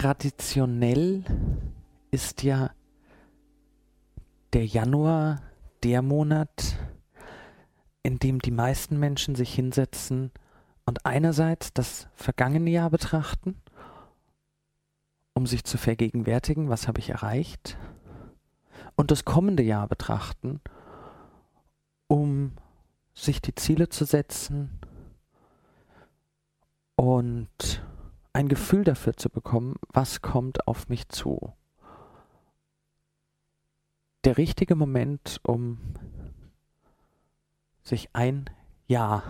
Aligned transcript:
Traditionell 0.00 1.24
ist 2.10 2.42
ja 2.42 2.70
der 4.54 4.64
Januar 4.64 5.42
der 5.82 6.00
Monat, 6.00 6.78
in 8.02 8.18
dem 8.18 8.38
die 8.38 8.50
meisten 8.50 8.98
Menschen 8.98 9.34
sich 9.34 9.54
hinsetzen 9.54 10.32
und 10.86 11.04
einerseits 11.04 11.74
das 11.74 12.08
vergangene 12.14 12.70
Jahr 12.70 12.88
betrachten, 12.88 13.60
um 15.34 15.46
sich 15.46 15.64
zu 15.64 15.76
vergegenwärtigen, 15.76 16.70
was 16.70 16.88
habe 16.88 17.00
ich 17.00 17.10
erreicht, 17.10 17.76
und 18.96 19.10
das 19.10 19.26
kommende 19.26 19.62
Jahr 19.62 19.86
betrachten, 19.86 20.62
um 22.06 22.52
sich 23.12 23.42
die 23.42 23.54
Ziele 23.54 23.90
zu 23.90 24.06
setzen 24.06 24.80
und 26.96 27.82
ein 28.32 28.48
Gefühl 28.48 28.84
dafür 28.84 29.16
zu 29.16 29.28
bekommen, 29.28 29.76
was 29.88 30.22
kommt 30.22 30.66
auf 30.68 30.88
mich 30.88 31.08
zu. 31.08 31.52
Der 34.24 34.36
richtige 34.36 34.76
Moment, 34.76 35.40
um 35.42 35.78
sich 37.82 38.10
ein 38.12 38.50
Jahr 38.86 39.22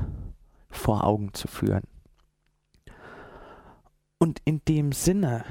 vor 0.69 1.05
Augen 1.05 1.32
zu 1.35 1.49
führen. 1.49 1.85
Und 4.19 4.43
in 4.44 4.61
dem 4.67 4.93
Sinne 4.93 5.44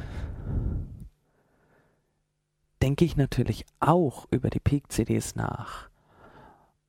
denke 2.81 3.05
ich 3.05 3.17
natürlich 3.17 3.65
auch 3.79 4.27
über 4.31 4.49
die 4.49 4.59
Peak-CDs 4.59 5.35
nach 5.35 5.89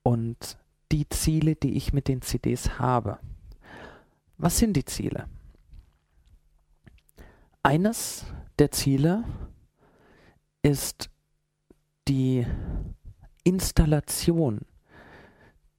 und 0.03 0.59
die 0.93 1.09
Ziele, 1.09 1.57
die 1.57 1.77
ich 1.77 1.93
mit 1.93 2.09
den 2.09 2.21
CDs 2.23 2.79
habe. 2.79 3.19
Was 4.37 4.59
sind 4.59 4.75
die 4.77 4.85
Ziele? 4.85 5.29
Eines 7.63 8.25
der 8.59 8.71
Ziele 8.71 9.25
ist 10.63 11.11
die 12.09 12.47
Installation, 13.45 14.61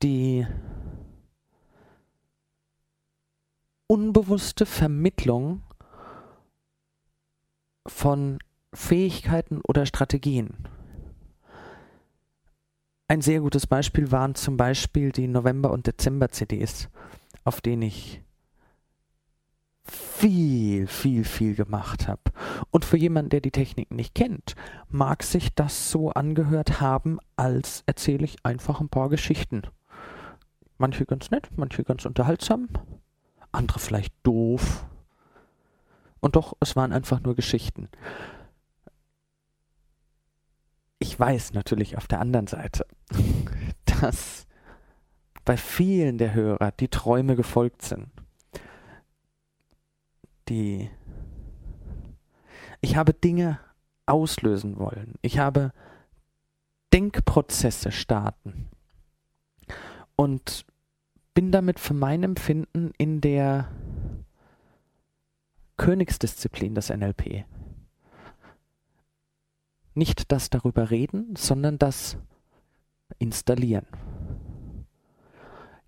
die 0.04 0.45
unbewusste 3.88 4.68
Vermittlung 4.68 5.63
von 7.88 8.38
Fähigkeiten 8.74 9.62
oder 9.68 9.88
Strategien. 9.88 10.68
Ein 13.07 13.22
sehr 13.22 13.42
gutes 13.42 13.66
Beispiel 13.66 14.12
waren 14.12 14.36
zum 14.36 14.56
Beispiel 14.56 15.12
die 15.12 15.27
November- 15.27 15.72
und 15.72 15.88
Dezember-CDs, 15.88 16.89
auf 17.44 17.60
denen 17.60 17.81
ich 17.81 18.22
viel, 19.83 20.88
viel, 20.88 21.24
viel 21.24 21.56
gemacht 21.56 22.07
habe. 22.07 22.22
Und 22.69 22.86
für 22.86 22.98
jemanden, 22.98 23.30
der 23.30 23.42
die 23.42 23.51
Technik 23.51 23.92
nicht 23.92 24.13
kennt, 24.13 24.56
mag 24.89 25.24
sich 25.24 25.54
das 25.54 25.92
so 25.92 26.12
angehört 26.12 26.80
haben, 26.80 27.19
als 27.36 27.83
erzähle 27.86 28.25
ich 28.25 28.45
einfach 28.45 28.80
ein 28.80 28.89
paar 28.89 29.10
Geschichten. 29.10 29.63
Manche 30.78 31.06
ganz 31.06 31.31
nett, 31.31 31.50
manche 31.56 31.83
ganz 31.83 32.06
unterhaltsam, 32.06 32.69
andere 33.51 33.80
vielleicht 33.80 34.13
doof. 34.24 34.86
Und 36.19 36.36
doch, 36.36 36.56
es 36.60 36.75
waren 36.75 36.94
einfach 36.94 37.19
nur 37.22 37.36
Geschichten. 37.36 37.89
Ich 41.00 41.19
weiß 41.19 41.54
natürlich 41.54 41.98
auf 41.98 42.07
der 42.07 42.19
anderen 42.19 42.48
Seite, 42.48 42.86
dass 44.01 44.45
bei 45.45 45.57
vielen 45.57 46.19
der 46.19 46.36
Hörer 46.36 46.72
die 46.72 46.89
Träume 46.89 47.36
gefolgt 47.36 47.81
sind. 47.81 48.07
Die 50.51 50.89
ich 52.81 52.98
habe 52.98 53.13
Dinge 53.13 53.59
auslösen 54.06 54.77
wollen. 54.77 55.15
Ich 55.21 55.39
habe 55.39 55.71
Denkprozesse 56.92 57.92
starten. 57.92 58.68
Und 60.18 60.65
bin 61.33 61.53
damit 61.53 61.80
für 61.80 61.94
mein 61.94 62.24
Empfinden 62.24 62.92
in 62.98 63.21
der 63.21 63.69
Königsdisziplin 65.77 66.75
des 66.75 66.89
NLP. 66.89 67.45
Nicht 69.94 70.31
das 70.33 70.50
darüber 70.50 70.89
reden, 70.92 71.36
sondern 71.38 71.77
das 71.77 72.18
installieren. 73.19 73.86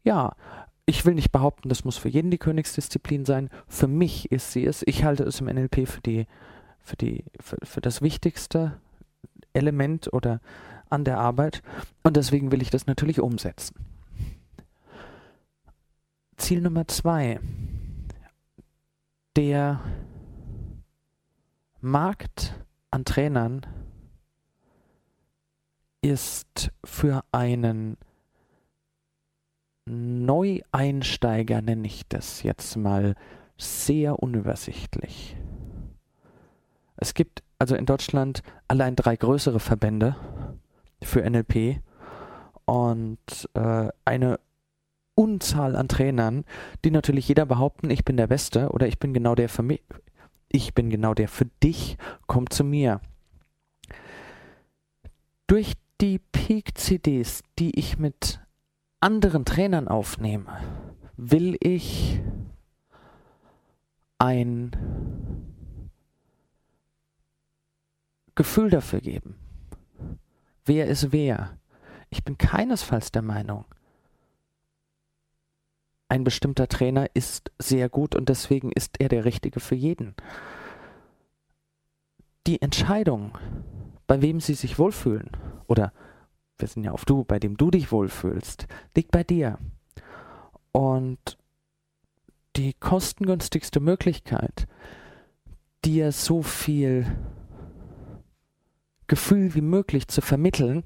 Ja, 0.04 0.36
ich 0.86 1.06
will 1.06 1.16
nicht 1.16 1.32
behaupten, 1.32 1.70
das 1.70 1.86
muss 1.86 1.98
für 1.98 2.10
jeden 2.10 2.32
die 2.32 2.38
Königsdisziplin 2.38 3.26
sein. 3.26 3.50
Für 3.68 3.88
mich 3.88 4.32
ist 4.32 4.52
sie 4.52 4.66
es. 4.66 4.84
Ich 4.86 5.04
halte 5.04 5.24
es 5.24 5.40
im 5.40 5.48
NLP 5.48 5.88
für 5.88 6.02
die, 6.02 6.28
für 6.82 6.98
die, 6.98 7.24
für, 7.40 7.58
für 7.64 7.82
das 7.82 8.02
wichtigste 8.02 8.80
Element 9.54 10.12
oder 10.12 10.42
an 10.90 11.06
der 11.06 11.20
Arbeit. 11.20 11.64
Und 12.04 12.18
deswegen 12.18 12.52
will 12.52 12.62
ich 12.62 12.70
das 12.70 12.86
natürlich 12.86 13.22
umsetzen. 13.22 13.76
Ziel 16.36 16.62
Nummer 16.62 16.88
zwei. 16.88 17.40
Der 19.36 19.82
Markt 21.80 22.60
an 22.92 23.06
Trainern 23.06 23.66
ist 26.02 26.72
für 26.84 27.24
einen 27.32 27.98
Neueinsteiger, 29.86 31.62
nenne 31.62 31.88
ich 31.88 32.08
das 32.08 32.44
jetzt 32.44 32.76
mal, 32.78 33.16
sehr 33.58 34.22
unübersichtlich. 34.22 35.36
Es 36.98 37.14
gibt 37.14 37.44
also 37.60 37.76
in 37.76 37.86
Deutschland 37.86 38.44
allein 38.68 38.96
drei 38.96 39.16
größere 39.16 39.60
Verbände 39.60 40.16
für 41.02 41.28
NLP 41.30 41.82
und 42.66 43.50
äh, 43.54 43.90
eine 44.06 44.40
Unzahl 45.16 45.76
an 45.76 45.88
Trainern, 45.88 46.46
die 46.84 46.92
natürlich 46.92 47.28
jeder 47.28 47.46
behaupten, 47.46 47.90
ich 47.90 48.04
bin 48.04 48.18
der 48.18 48.28
Beste 48.28 48.70
oder 48.70 48.88
ich 48.88 49.00
bin 49.00 49.14
genau 49.14 49.36
der 49.36 49.50
für 49.50 49.64
mich, 49.64 49.84
ich 50.50 50.74
bin 50.74 50.90
genau 50.90 51.14
der 51.14 51.28
für 51.28 51.46
dich, 51.62 51.98
komm 52.26 52.50
zu 52.50 52.64
mir. 52.64 53.02
Durch 55.48 55.74
die 56.02 56.20
Peak-CDs, 56.20 57.44
die 57.60 57.78
ich 57.78 58.00
mit 58.00 58.40
anderen 59.04 59.46
Trainern 59.46 59.88
aufnehme, 59.88 60.58
will 61.18 61.58
ich 61.60 62.22
ein 64.18 64.72
Gefühl 68.36 68.70
dafür 68.70 69.02
geben. 69.02 69.36
Wer 70.66 70.88
ist 70.88 71.12
wer? 71.12 71.58
Ich 72.10 72.24
bin 72.24 72.38
keinesfalls 72.38 73.12
der 73.12 73.22
Meinung, 73.22 73.66
ein 76.14 76.24
bestimmter 76.24 76.68
Trainer 76.68 77.08
ist 77.16 77.52
sehr 77.58 77.90
gut 77.90 78.14
und 78.14 78.30
deswegen 78.30 78.72
ist 78.72 79.02
er 79.02 79.10
der 79.10 79.26
Richtige 79.26 79.60
für 79.60 79.74
jeden. 79.74 80.14
Die 82.46 82.62
Entscheidung, 82.62 83.36
bei 84.06 84.22
wem 84.22 84.40
sie 84.40 84.54
sich 84.54 84.78
wohlfühlen, 84.78 85.32
oder 85.66 85.92
wir 86.58 86.68
sind 86.68 86.84
ja 86.84 86.92
auf 86.92 87.06
du, 87.06 87.24
bei 87.24 87.40
dem 87.40 87.58
du 87.58 87.72
dich 87.72 87.92
wohlfühlst, 87.92 88.68
liegt 88.96 89.12
bei 89.12 89.24
dir. 89.24 89.58
Und 90.72 91.38
die 92.56 92.74
kostengünstigste 92.74 93.80
Möglichkeit, 93.80 94.68
dir 95.84 96.12
so 96.12 96.42
viel 96.42 97.06
Gefühl 99.08 99.54
wie 99.54 99.62
möglich 99.62 100.08
zu 100.08 100.22
vermitteln, 100.22 100.84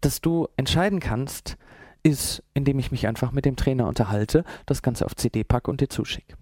dass 0.00 0.20
du 0.20 0.48
entscheiden 0.56 1.00
kannst, 1.00 1.56
ist, 2.02 2.42
indem 2.52 2.78
ich 2.78 2.90
mich 2.90 3.06
einfach 3.06 3.32
mit 3.32 3.46
dem 3.46 3.56
Trainer 3.56 3.88
unterhalte, 3.88 4.44
das 4.66 4.82
Ganze 4.82 5.06
auf 5.06 5.16
CD 5.16 5.42
packe 5.42 5.70
und 5.70 5.80
dir 5.80 5.88
zuschicke. 5.88 6.36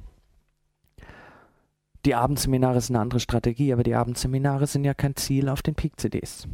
Die 2.05 2.17
Abendseminare 2.17 2.81
sind 2.81 2.97
eine 2.97 3.03
andere 3.03 3.21
Strategie, 3.21 3.73
aber 3.73 3.85
die 3.85 3.95
Abendseminare 3.95 4.67
sind 4.67 4.85
ja 4.85 4.93
kein 4.93 5.15
Ziel 5.15 5.49
auf 5.49 5.63
den 5.63 5.77
Peak-CDs. 5.77 6.49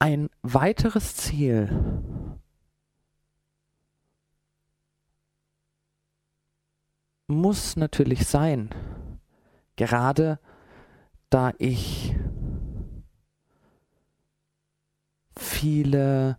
Ein 0.00 0.30
weiteres 0.42 1.16
Ziel. 1.16 2.02
Muss 7.26 7.76
natürlich 7.76 8.26
sein, 8.26 8.70
gerade 9.76 10.38
da 11.30 11.52
ich 11.58 12.16
viele 15.36 16.38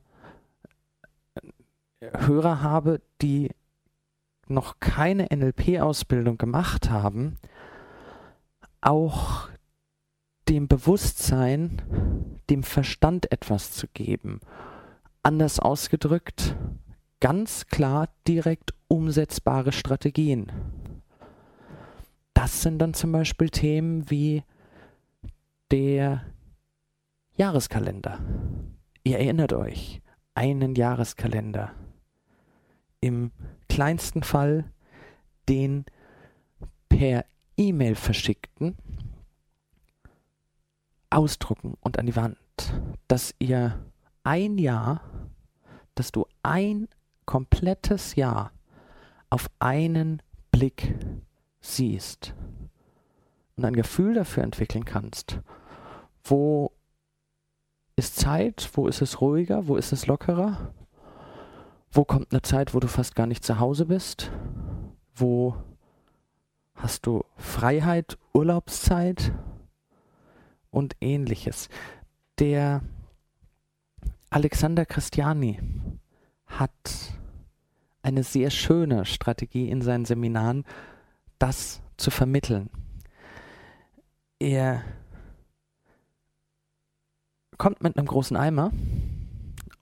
Hörer 2.01 2.61
habe, 2.61 3.01
die 3.21 3.51
noch 4.47 4.79
keine 4.79 5.27
NLP-Ausbildung 5.31 6.37
gemacht 6.37 6.89
haben, 6.89 7.37
auch 8.81 9.49
dem 10.49 10.67
Bewusstsein, 10.67 11.81
dem 12.49 12.63
Verstand 12.63 13.31
etwas 13.31 13.71
zu 13.71 13.87
geben. 13.93 14.39
Anders 15.21 15.59
ausgedrückt, 15.59 16.55
ganz 17.19 17.67
klar 17.67 18.09
direkt 18.27 18.73
umsetzbare 18.87 19.71
Strategien. 19.71 20.51
Das 22.33 22.63
sind 22.63 22.79
dann 22.79 22.95
zum 22.95 23.11
Beispiel 23.11 23.51
Themen 23.51 24.09
wie 24.09 24.43
der 25.69 26.25
Jahreskalender. 27.35 28.19
Ihr 29.03 29.19
erinnert 29.19 29.53
euch, 29.53 30.01
einen 30.33 30.73
Jahreskalender. 30.73 31.73
Im 33.01 33.31
kleinsten 33.67 34.23
Fall 34.23 34.65
den 35.47 35.85
per 36.89 37.23
E-Mail 37.55 37.93
verschickten 37.95 38.77
ausdrucken 41.09 41.75
und 41.81 41.97
an 41.97 42.05
die 42.05 42.15
Wand, 42.15 42.37
dass 43.07 43.33
ihr 43.39 43.83
ein 44.23 44.57
Jahr, 44.57 45.01
dass 45.95 46.11
du 46.11 46.25
ein 46.43 46.87
komplettes 47.25 48.15
Jahr 48.15 48.51
auf 49.29 49.49
einen 49.59 50.21
Blick 50.51 50.95
siehst 51.61 52.33
und 53.55 53.65
ein 53.65 53.75
Gefühl 53.75 54.13
dafür 54.13 54.43
entwickeln 54.43 54.85
kannst, 54.85 55.39
wo 56.23 56.71
ist 57.95 58.15
Zeit, 58.15 58.69
wo 58.73 58.87
ist 58.87 59.01
es 59.01 59.21
ruhiger, 59.21 59.67
wo 59.67 59.75
ist 59.75 59.91
es 59.91 60.07
lockerer, 60.07 60.73
wo 61.91 62.05
kommt 62.05 62.31
eine 62.31 62.41
Zeit, 62.41 62.73
wo 62.73 62.79
du 62.79 62.87
fast 62.87 63.15
gar 63.15 63.27
nicht 63.27 63.43
zu 63.43 63.59
Hause 63.59 63.85
bist, 63.85 64.31
wo 65.15 65.55
hast 66.75 67.05
du 67.05 67.25
Freiheit, 67.35 68.17
Urlaubszeit 68.33 69.33
und 70.71 70.95
ähnliches. 71.01 71.69
Der 72.39 72.81
Alexander 74.29 74.85
Christiani 74.85 75.59
hat 76.45 76.71
eine 78.01 78.23
sehr 78.23 78.49
schöne 78.49 79.05
Strategie 79.05 79.69
in 79.69 79.81
seinen 79.81 80.05
Seminaren, 80.05 80.65
das 81.37 81.81
zu 81.97 82.11
vermitteln. 82.11 82.69
Er 84.39 84.83
kommt 87.57 87.83
mit 87.83 87.97
einem 87.97 88.07
großen 88.07 88.37
Eimer 88.37 88.71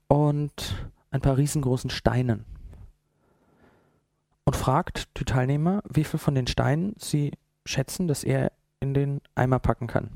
und 0.08 0.88
ein 1.10 1.20
paar 1.20 1.36
riesengroßen 1.36 1.90
Steinen 1.90 2.44
und 4.44 4.56
fragt 4.56 5.08
die 5.18 5.24
Teilnehmer, 5.24 5.82
wie 5.88 6.04
viel 6.04 6.18
von 6.18 6.34
den 6.34 6.46
Steinen 6.46 6.94
sie 6.98 7.32
schätzen, 7.64 8.08
dass 8.08 8.24
er 8.24 8.50
in 8.80 8.94
den 8.94 9.20
Eimer 9.34 9.58
packen 9.58 9.86
kann. 9.86 10.10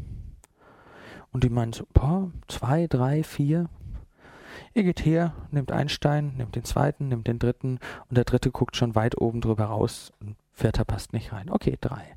Und 1.32 1.44
die 1.44 1.48
meinen 1.48 1.72
so, 1.72 1.86
boah, 1.92 2.30
zwei, 2.48 2.86
drei, 2.86 3.22
vier. 3.22 3.68
Ihr 4.74 4.84
geht 4.84 5.04
her, 5.04 5.32
nimmt 5.50 5.72
einen 5.72 5.88
Stein, 5.88 6.34
nimmt 6.36 6.54
den 6.54 6.64
zweiten, 6.64 7.08
nimmt 7.08 7.26
den 7.26 7.38
dritten 7.38 7.78
und 8.08 8.16
der 8.16 8.24
dritte 8.24 8.50
guckt 8.50 8.76
schon 8.76 8.94
weit 8.94 9.20
oben 9.20 9.40
drüber 9.40 9.64
raus 9.64 10.12
und 10.20 10.36
vierter 10.52 10.84
passt 10.84 11.12
nicht 11.12 11.32
rein. 11.32 11.50
Okay, 11.50 11.78
drei. 11.80 12.14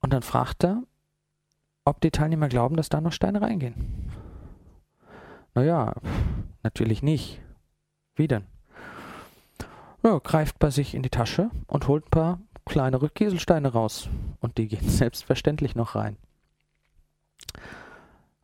Und 0.00 0.12
dann 0.12 0.22
fragt 0.22 0.64
er, 0.64 0.82
ob 1.84 2.00
die 2.00 2.10
Teilnehmer 2.10 2.48
glauben, 2.48 2.76
dass 2.76 2.88
da 2.88 3.00
noch 3.00 3.12
Steine 3.12 3.40
reingehen. 3.40 4.10
Naja, 5.54 5.94
natürlich 6.62 7.02
nicht. 7.02 7.40
Wie 8.14 8.28
denn? 8.28 8.44
Ja, 10.04 10.18
greift 10.18 10.58
bei 10.58 10.70
sich 10.70 10.94
in 10.94 11.02
die 11.02 11.10
Tasche 11.10 11.50
und 11.66 11.88
holt 11.88 12.06
ein 12.06 12.10
paar 12.10 12.38
kleinere 12.64 13.08
Kieselsteine 13.08 13.72
raus. 13.72 14.08
Und 14.40 14.58
die 14.58 14.68
gehen 14.68 14.88
selbstverständlich 14.88 15.74
noch 15.74 15.94
rein. 15.94 16.16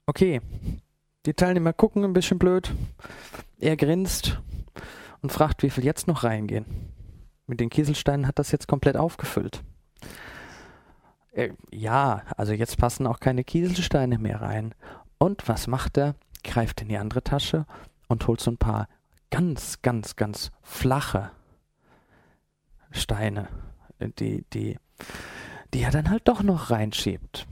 Okay, 0.06 0.40
die 1.24 1.34
Teilnehmer 1.34 1.72
gucken 1.72 2.04
ein 2.04 2.12
bisschen 2.12 2.38
blöd. 2.38 2.74
Er 3.58 3.76
grinst 3.76 4.40
und 5.22 5.32
fragt, 5.32 5.62
wie 5.62 5.70
viel 5.70 5.84
jetzt 5.84 6.06
noch 6.06 6.24
reingehen. 6.24 6.66
Mit 7.46 7.60
den 7.60 7.70
Kieselsteinen 7.70 8.26
hat 8.26 8.38
das 8.38 8.52
jetzt 8.52 8.68
komplett 8.68 8.96
aufgefüllt. 8.96 9.62
Äh, 11.32 11.50
ja, 11.70 12.22
also 12.36 12.52
jetzt 12.52 12.76
passen 12.76 13.06
auch 13.06 13.20
keine 13.20 13.44
Kieselsteine 13.44 14.18
mehr 14.18 14.42
rein. 14.42 14.74
Und 15.18 15.48
was 15.48 15.66
macht 15.66 15.96
er? 15.96 16.14
Greift 16.42 16.82
in 16.82 16.88
die 16.88 16.98
andere 16.98 17.22
Tasche 17.22 17.64
und 18.08 18.26
holt 18.26 18.40
so 18.40 18.50
ein 18.50 18.58
paar 18.58 18.88
ganz, 19.30 19.80
ganz, 19.80 20.16
ganz 20.16 20.52
flache 20.62 21.30
Steine, 22.90 23.48
die, 24.18 24.44
die, 24.52 24.78
die 25.72 25.80
er 25.80 25.90
dann 25.90 26.10
halt 26.10 26.28
doch 26.28 26.42
noch 26.42 26.70
reinschiebt. 26.70 27.46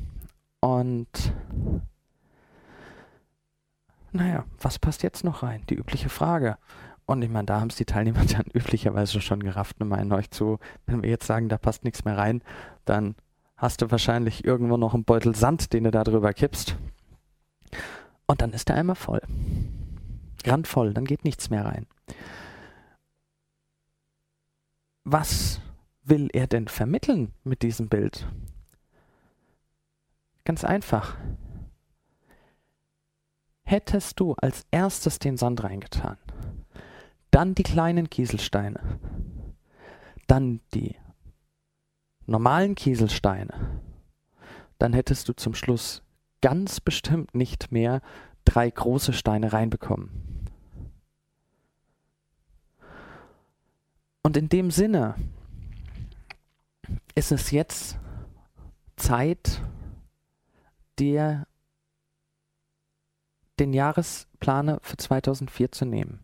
Und 0.60 1.32
naja, 4.12 4.44
was 4.60 4.78
passt 4.78 5.02
jetzt 5.02 5.24
noch 5.24 5.42
rein? 5.42 5.64
Die 5.68 5.74
übliche 5.74 6.08
Frage. 6.08 6.58
Und 7.06 7.22
ich 7.22 7.30
meine, 7.30 7.46
da 7.46 7.60
haben 7.60 7.68
es 7.68 7.76
die 7.76 7.84
Teilnehmer 7.84 8.24
dann 8.26 8.46
üblicherweise 8.52 9.20
schon 9.20 9.42
gerafft 9.42 9.80
und 9.80 9.88
meinen 9.88 10.12
euch 10.12 10.30
zu, 10.30 10.58
wenn 10.86 11.02
wir 11.02 11.10
jetzt 11.10 11.26
sagen, 11.26 11.48
da 11.48 11.58
passt 11.58 11.84
nichts 11.84 12.04
mehr 12.04 12.16
rein, 12.16 12.42
dann 12.84 13.16
hast 13.56 13.82
du 13.82 13.90
wahrscheinlich 13.90 14.44
irgendwo 14.44 14.76
noch 14.76 14.94
einen 14.94 15.04
Beutel 15.04 15.34
Sand, 15.34 15.72
den 15.72 15.84
du 15.84 15.90
da 15.90 16.04
drüber 16.04 16.32
kippst. 16.32 16.76
Und 18.26 18.40
dann 18.42 18.52
ist 18.52 18.68
der 18.68 18.76
Eimer 18.76 18.94
voll. 18.94 19.20
Randvoll, 20.44 20.92
dann 20.94 21.04
geht 21.04 21.24
nichts 21.24 21.50
mehr 21.50 21.64
rein. 21.64 21.86
Was 25.04 25.60
will 26.04 26.28
er 26.32 26.46
denn 26.46 26.68
vermitteln 26.68 27.32
mit 27.44 27.62
diesem 27.62 27.88
Bild? 27.88 28.26
Ganz 30.44 30.64
einfach. 30.64 31.16
Hättest 33.64 34.20
du 34.20 34.34
als 34.34 34.66
erstes 34.70 35.18
den 35.18 35.36
Sand 35.36 35.62
reingetan, 35.64 36.18
dann 37.30 37.54
die 37.54 37.62
kleinen 37.62 38.10
Kieselsteine, 38.10 38.98
dann 40.26 40.60
die 40.74 40.96
normalen 42.26 42.74
Kieselsteine, 42.74 43.80
dann 44.78 44.92
hättest 44.92 45.28
du 45.28 45.32
zum 45.32 45.54
Schluss 45.54 46.02
ganz 46.40 46.80
bestimmt 46.80 47.34
nicht 47.34 47.72
mehr 47.72 48.02
drei 48.44 48.68
große 48.68 49.12
Steine 49.12 49.52
reinbekommen. 49.52 50.10
Und 54.22 54.36
in 54.36 54.48
dem 54.48 54.70
Sinne 54.70 55.14
ist 57.14 57.32
es 57.32 57.50
jetzt 57.50 57.98
Zeit, 58.96 59.60
dir 60.98 61.46
den 63.62 63.72
Jahresplaner 63.72 64.80
für 64.82 64.96
2004 64.96 65.70
zu 65.70 65.84
nehmen. 65.84 66.18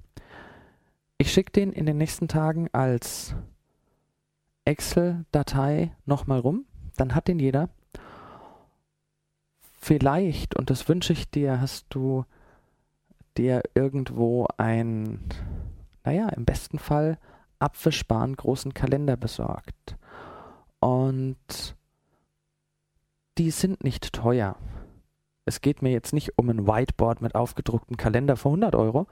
Ich 1.19 1.33
schicke 1.33 1.53
den 1.53 1.73
in 1.73 1.87
den 1.87 1.97
nächsten 1.97 2.27
Tagen 2.27 2.69
als 2.73 3.37
Excel-Datei 4.65 5.97
nochmal 6.05 6.41
rum, 6.41 6.65
dann 6.97 7.15
hat 7.15 7.29
den 7.29 7.39
jeder. 7.39 7.69
Vielleicht, 9.81 10.57
und 10.57 10.69
das 10.69 10.89
wünsche 10.89 11.13
ich 11.13 11.31
dir, 11.31 11.61
hast 11.61 11.87
du 11.91 12.25
dir 13.37 13.63
irgendwo 13.75 14.49
ein, 14.57 15.21
naja, 16.05 16.29
im 16.31 16.45
besten 16.45 16.81
Fall 16.81 17.19
abwischbaren 17.61 18.35
großen 18.35 18.75
Kalender 18.75 19.17
besorgt. 19.17 19.97
Und 20.81 21.77
die 23.39 23.53
sind 23.53 23.85
nicht 23.85 24.13
teuer. 24.13 24.57
Es 25.49 25.63
geht 25.63 25.83
mir 25.83 25.91
jetzt 25.91 26.13
nicht 26.13 26.37
um 26.37 26.51
ein 26.51 26.67
Whiteboard 26.67 27.23
mit 27.23 27.35
aufgedrucktem 27.35 27.97
Kalender 27.97 28.37
für 28.37 28.49
100 28.51 28.75
Euro, 28.75 29.07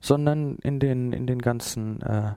sondern 0.00 0.56
in 0.62 0.78
den, 0.78 1.12
in 1.12 1.26
den 1.26 1.42
ganzen 1.42 2.00
äh, 2.02 2.32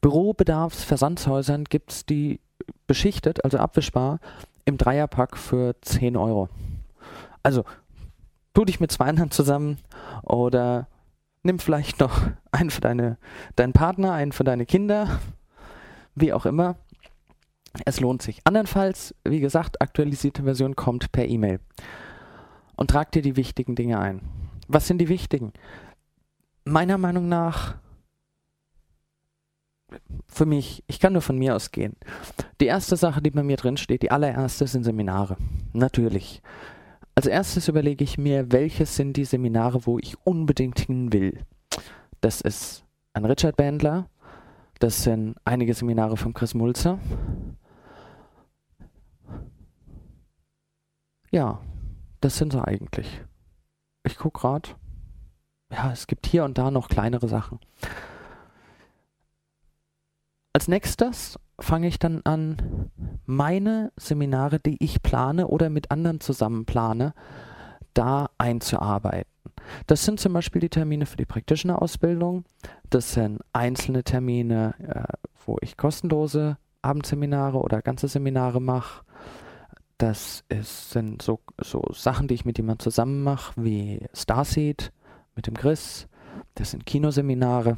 Bürobedarfsversandshäusern 0.00 1.64
gibt 1.64 1.92
es 1.92 2.06
die 2.06 2.40
beschichtet, 2.86 3.44
also 3.44 3.58
abwischbar, 3.58 4.18
im 4.64 4.78
Dreierpack 4.78 5.36
für 5.36 5.76
10 5.82 6.16
Euro. 6.16 6.48
Also, 7.42 7.64
tu 8.54 8.64
dich 8.64 8.80
mit 8.80 8.90
zwei 8.90 9.06
anderen 9.06 9.30
zusammen 9.30 9.78
oder 10.22 10.88
nimm 11.42 11.58
vielleicht 11.58 12.00
noch 12.00 12.22
einen 12.52 12.70
für 12.70 12.80
deine, 12.80 13.18
deinen 13.56 13.72
Partner, 13.72 14.12
einen 14.12 14.32
für 14.32 14.44
deine 14.44 14.66
Kinder, 14.66 15.20
wie 16.14 16.32
auch 16.32 16.46
immer. 16.46 16.76
Es 17.84 18.00
lohnt 18.00 18.22
sich. 18.22 18.40
Andernfalls, 18.44 19.14
wie 19.24 19.40
gesagt, 19.40 19.80
aktualisierte 19.80 20.42
Version 20.42 20.74
kommt 20.74 21.12
per 21.12 21.26
E-Mail. 21.26 21.60
Und 22.80 22.90
trag 22.90 23.12
dir 23.12 23.20
die 23.20 23.36
wichtigen 23.36 23.74
Dinge 23.74 24.00
ein. 24.00 24.22
Was 24.66 24.86
sind 24.86 24.98
die 24.98 25.10
wichtigen? 25.10 25.52
Meiner 26.64 26.96
Meinung 26.96 27.28
nach 27.28 27.76
für 30.26 30.46
mich, 30.46 30.82
ich 30.86 30.98
kann 30.98 31.12
nur 31.12 31.20
von 31.20 31.36
mir 31.36 31.54
ausgehen. 31.54 31.94
Die 32.58 32.66
erste 32.66 32.96
Sache, 32.96 33.20
die 33.20 33.32
bei 33.32 33.42
mir 33.42 33.58
drin 33.58 33.76
steht, 33.76 34.02
die 34.02 34.10
allererste 34.10 34.66
sind 34.66 34.84
Seminare. 34.84 35.36
Natürlich. 35.74 36.40
Als 37.14 37.26
erstes 37.26 37.68
überlege 37.68 38.02
ich 38.02 38.16
mir, 38.16 38.50
welche 38.50 38.86
sind 38.86 39.18
die 39.18 39.26
Seminare, 39.26 39.84
wo 39.84 39.98
ich 39.98 40.16
unbedingt 40.24 40.78
hin 40.80 41.12
will. 41.12 41.44
Das 42.22 42.40
ist 42.40 42.86
ein 43.12 43.26
Richard 43.26 43.58
Bandler, 43.58 44.08
das 44.78 45.02
sind 45.02 45.36
einige 45.44 45.74
Seminare 45.74 46.16
von 46.16 46.32
Chris 46.32 46.54
Mulzer. 46.54 46.98
Ja, 51.30 51.60
das 52.20 52.36
sind 52.36 52.52
sie 52.52 52.64
eigentlich. 52.64 53.22
Ich 54.04 54.16
gucke 54.16 54.40
gerade. 54.40 54.70
Ja, 55.72 55.92
es 55.92 56.06
gibt 56.06 56.26
hier 56.26 56.44
und 56.44 56.58
da 56.58 56.70
noch 56.70 56.88
kleinere 56.88 57.28
Sachen. 57.28 57.60
Als 60.52 60.66
nächstes 60.66 61.38
fange 61.60 61.86
ich 61.86 61.98
dann 61.98 62.22
an, 62.24 62.90
meine 63.24 63.92
Seminare, 63.96 64.58
die 64.58 64.82
ich 64.82 65.02
plane 65.02 65.46
oder 65.46 65.70
mit 65.70 65.90
anderen 65.90 66.20
zusammen 66.20 66.64
plane, 66.64 67.14
da 67.94 68.30
einzuarbeiten. 68.38 69.30
Das 69.86 70.04
sind 70.04 70.18
zum 70.18 70.32
Beispiel 70.32 70.60
die 70.60 70.68
Termine 70.68 71.06
für 71.06 71.16
die 71.16 71.24
Practitioner-Ausbildung. 71.24 72.44
Das 72.88 73.12
sind 73.12 73.40
einzelne 73.52 74.02
Termine, 74.02 74.74
äh, 74.78 75.16
wo 75.46 75.56
ich 75.60 75.76
kostenlose 75.76 76.56
Abendseminare 76.82 77.58
oder 77.58 77.82
ganze 77.82 78.08
Seminare 78.08 78.60
mache. 78.60 79.04
Das 80.00 80.44
ist, 80.48 80.92
sind 80.92 81.20
so, 81.20 81.40
so 81.58 81.82
Sachen, 81.92 82.26
die 82.26 82.32
ich 82.32 82.46
mit 82.46 82.56
jemandem 82.56 82.82
zusammen 82.82 83.22
mache, 83.22 83.52
wie 83.62 84.08
Starseed 84.14 84.92
mit 85.36 85.46
dem 85.46 85.52
Chris. 85.52 86.08
Das 86.54 86.70
sind 86.70 86.86
Kinoseminare. 86.86 87.76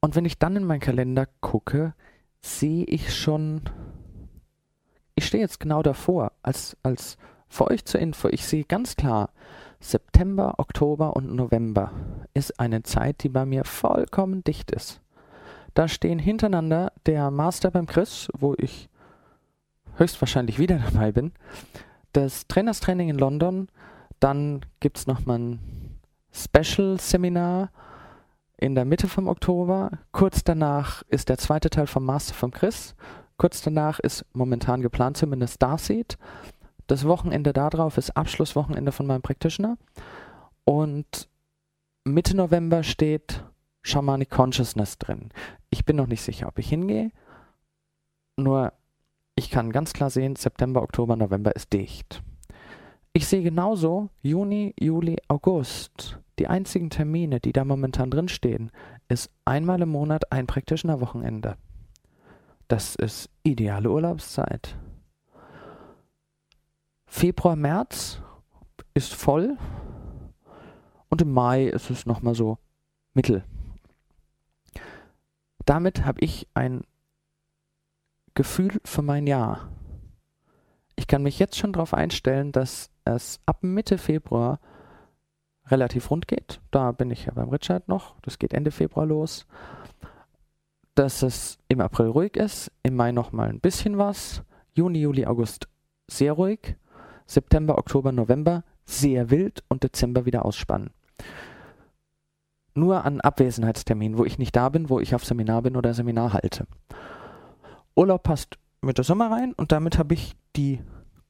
Und 0.00 0.14
wenn 0.14 0.26
ich 0.26 0.38
dann 0.38 0.54
in 0.54 0.62
meinen 0.62 0.78
Kalender 0.78 1.26
gucke, 1.40 1.94
sehe 2.40 2.84
ich 2.84 3.16
schon, 3.16 3.62
ich 5.16 5.26
stehe 5.26 5.42
jetzt 5.42 5.58
genau 5.58 5.82
davor, 5.82 6.30
als, 6.42 6.76
als 6.84 7.16
für 7.48 7.68
euch 7.68 7.84
zur 7.84 7.98
Info, 7.98 8.28
ich 8.28 8.46
sehe 8.46 8.62
ganz 8.62 8.94
klar, 8.94 9.30
September, 9.80 10.54
Oktober 10.58 11.16
und 11.16 11.34
November 11.34 11.90
ist 12.32 12.60
eine 12.60 12.84
Zeit, 12.84 13.24
die 13.24 13.28
bei 13.28 13.44
mir 13.44 13.64
vollkommen 13.64 14.44
dicht 14.44 14.70
ist. 14.70 15.00
Da 15.74 15.88
stehen 15.88 16.20
hintereinander 16.20 16.92
der 17.06 17.32
Master 17.32 17.72
beim 17.72 17.86
Chris, 17.86 18.28
wo 18.38 18.54
ich 18.56 18.88
höchstwahrscheinlich 19.96 20.58
wieder 20.58 20.78
dabei 20.92 21.12
bin, 21.12 21.32
das 22.12 22.46
Trainerstraining 22.46 23.08
in 23.10 23.18
London, 23.18 23.68
dann 24.20 24.64
gibt 24.80 24.98
es 24.98 25.06
nochmal 25.06 25.38
ein 25.38 26.00
Special-Seminar 26.32 27.70
in 28.58 28.74
der 28.74 28.84
Mitte 28.84 29.08
vom 29.08 29.28
Oktober. 29.28 29.90
Kurz 30.12 30.44
danach 30.44 31.02
ist 31.08 31.28
der 31.28 31.38
zweite 31.38 31.70
Teil 31.70 31.86
vom 31.86 32.04
Master 32.04 32.34
vom 32.34 32.50
Chris. 32.50 32.94
Kurz 33.36 33.60
danach 33.60 33.98
ist 33.98 34.24
momentan 34.32 34.80
geplant 34.80 35.18
zumindest 35.18 35.56
Starseed. 35.56 36.16
Das 36.86 37.04
Wochenende 37.04 37.52
darauf 37.52 37.98
ist 37.98 38.16
Abschlusswochenende 38.16 38.92
von 38.92 39.06
meinem 39.06 39.22
Practitioner. 39.22 39.76
Und 40.64 41.28
Mitte 42.04 42.36
November 42.36 42.82
steht 42.82 43.44
Shamanic 43.82 44.30
Consciousness 44.30 44.98
drin. 44.98 45.30
Ich 45.70 45.84
bin 45.84 45.96
noch 45.96 46.06
nicht 46.06 46.22
sicher, 46.22 46.48
ob 46.48 46.58
ich 46.58 46.68
hingehe. 46.68 47.10
Nur 48.36 48.72
ich 49.36 49.50
kann 49.50 49.70
ganz 49.70 49.92
klar 49.92 50.10
sehen, 50.10 50.34
September, 50.34 50.82
Oktober, 50.82 51.14
November 51.14 51.54
ist 51.54 51.72
dicht. 51.72 52.22
Ich 53.12 53.28
sehe 53.28 53.42
genauso 53.42 54.08
Juni, 54.22 54.74
Juli, 54.80 55.16
August. 55.28 56.18
Die 56.38 56.48
einzigen 56.48 56.90
Termine, 56.90 57.38
die 57.40 57.52
da 57.52 57.64
momentan 57.64 58.10
drinstehen, 58.10 58.70
ist 59.08 59.30
einmal 59.44 59.80
im 59.80 59.90
Monat 59.90 60.32
ein 60.32 60.46
Practitioner 60.46 61.00
Wochenende. 61.00 61.56
Das 62.68 62.94
ist 62.96 63.30
ideale 63.42 63.90
Urlaubszeit. 63.90 64.76
Februar, 67.06 67.56
März 67.56 68.20
ist 68.94 69.14
voll 69.14 69.56
und 71.08 71.22
im 71.22 71.32
Mai 71.32 71.64
ist 71.64 71.90
es 71.90 72.06
nochmal 72.06 72.34
so 72.34 72.58
mittel. 73.14 73.44
Damit 75.64 76.04
habe 76.04 76.20
ich 76.20 76.48
ein 76.54 76.82
Gefühl 78.36 78.80
für 78.84 79.02
mein 79.02 79.26
Jahr. 79.26 79.68
Ich 80.94 81.08
kann 81.08 81.24
mich 81.24 81.40
jetzt 81.40 81.56
schon 81.58 81.72
darauf 81.72 81.92
einstellen, 81.92 82.52
dass 82.52 82.90
es 83.04 83.40
ab 83.46 83.62
Mitte 83.62 83.98
Februar 83.98 84.60
relativ 85.66 86.10
rund 86.10 86.28
geht. 86.28 86.60
Da 86.70 86.92
bin 86.92 87.10
ich 87.10 87.26
ja 87.26 87.32
beim 87.32 87.48
Richard 87.48 87.88
noch. 87.88 88.14
Das 88.20 88.38
geht 88.38 88.54
Ende 88.54 88.70
Februar 88.70 89.06
los. 89.06 89.46
Dass 90.94 91.22
es 91.22 91.58
im 91.68 91.80
April 91.80 92.06
ruhig 92.06 92.36
ist, 92.36 92.70
im 92.82 92.94
Mai 92.94 93.10
noch 93.10 93.32
mal 93.32 93.48
ein 93.48 93.60
bisschen 93.60 93.98
was. 93.98 94.42
Juni, 94.74 95.00
Juli, 95.00 95.26
August 95.26 95.68
sehr 96.08 96.34
ruhig. 96.34 96.76
September, 97.26 97.76
Oktober, 97.76 98.12
November 98.12 98.62
sehr 98.84 99.30
wild 99.30 99.64
und 99.68 99.82
Dezember 99.82 100.26
wieder 100.26 100.44
ausspannen. 100.44 100.90
Nur 102.74 103.04
an 103.04 103.20
Abwesenheitsterminen, 103.20 104.18
wo 104.18 104.24
ich 104.24 104.38
nicht 104.38 104.54
da 104.54 104.68
bin, 104.68 104.88
wo 104.90 105.00
ich 105.00 105.14
auf 105.14 105.24
Seminar 105.24 105.62
bin 105.62 105.76
oder 105.76 105.92
Seminar 105.94 106.34
halte. 106.34 106.66
Urlaub 107.96 108.22
passt 108.22 108.58
mit 108.82 108.98
der 108.98 109.04
Sommer 109.04 109.30
rein 109.30 109.54
und 109.54 109.72
damit 109.72 109.98
habe 109.98 110.12
ich 110.12 110.36
die 110.54 110.82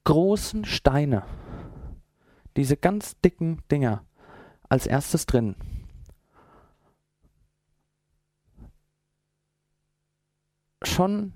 großen 0.03 0.65
Steine, 0.65 1.23
diese 2.57 2.75
ganz 2.75 3.19
dicken 3.21 3.61
Dinger, 3.71 4.03
als 4.67 4.85
erstes 4.85 5.25
drin. 5.25 5.55
Schon 10.83 11.33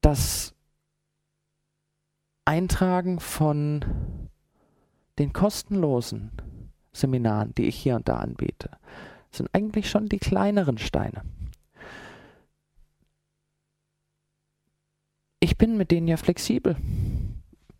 das 0.00 0.54
Eintragen 2.44 3.20
von 3.20 4.28
den 5.18 5.32
kostenlosen 5.32 6.32
Seminaren, 6.92 7.54
die 7.54 7.66
ich 7.66 7.76
hier 7.76 7.94
und 7.94 8.08
da 8.08 8.16
anbiete, 8.18 8.70
sind 9.30 9.50
eigentlich 9.52 9.88
schon 9.88 10.08
die 10.08 10.18
kleineren 10.18 10.78
Steine. 10.78 11.22
Ich 15.40 15.56
bin 15.56 15.76
mit 15.76 15.90
denen 15.90 16.08
ja 16.08 16.16
flexibel. 16.16 16.76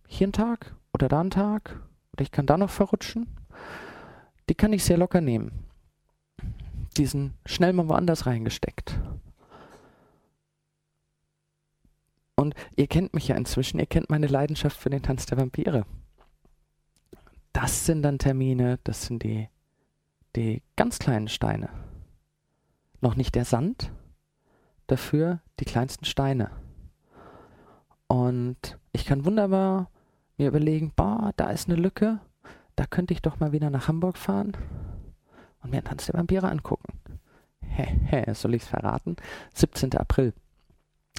Hier 0.07 0.29
ein 0.29 0.33
Tag 0.33 0.75
oder 0.93 1.09
da 1.09 1.21
ein 1.21 1.31
Tag 1.31 1.81
oder 2.13 2.23
ich 2.23 2.31
kann 2.31 2.47
da 2.47 2.57
noch 2.57 2.71
verrutschen. 2.71 3.27
Die 4.49 4.55
kann 4.55 4.73
ich 4.73 4.85
sehr 4.85 4.97
locker 4.97 5.21
nehmen. 5.21 5.65
Die 6.97 7.07
sind 7.07 7.35
schnell 7.47 7.73
mal 7.73 7.89
woanders 7.89 8.27
reingesteckt. 8.27 8.99
Und 12.35 12.55
ihr 12.77 12.87
kennt 12.87 13.15
mich 13.15 13.29
ja 13.29 13.37
inzwischen, 13.37 13.81
ihr 13.81 13.87
kennt 13.87 14.11
meine 14.11 14.29
Leidenschaft 14.29 14.77
für 14.77 14.91
den 14.91 15.03
Tanz 15.03 15.27
der 15.27 15.39
Vampire. 15.39 15.85
Das 17.53 17.85
sind 17.85 18.03
dann 18.03 18.19
Termine, 18.19 18.79
das 18.85 19.07
sind 19.07 19.25
die, 19.25 19.49
die 20.37 20.63
ganz 20.77 21.01
kleinen 21.01 21.29
Steine. 21.29 21.69
Noch 23.01 23.17
nicht 23.17 23.35
der 23.35 23.45
Sand, 23.45 23.91
dafür 24.87 25.41
die 25.59 25.65
kleinsten 25.65 26.05
Steine. 26.05 26.51
Und 28.09 28.79
ich 28.93 29.05
kann 29.05 29.25
wunderbar 29.25 29.91
mir 30.39 30.49
überlegen, 30.49 30.93
boah, 30.97 31.33
da 31.37 31.51
ist 31.51 31.69
eine 31.69 31.81
Lücke, 31.81 32.21
da 32.75 32.87
könnte 32.87 33.13
ich 33.13 33.23
doch 33.23 33.39
mal 33.39 33.53
wieder 33.53 33.71
nach 33.71 33.89
Hamburg 33.89 34.17
fahren 34.17 34.57
und 35.63 35.71
mir 35.71 35.79
einen 35.79 35.87
Tanz 35.87 36.07
der 36.07 36.15
Vampire 36.15 36.49
angucken. 36.49 36.99
Hä, 37.61 38.33
soll 38.33 38.55
ich 38.55 38.63
es 38.63 38.69
verraten? 38.69 39.17
17. 39.55 39.95
April. 39.97 40.33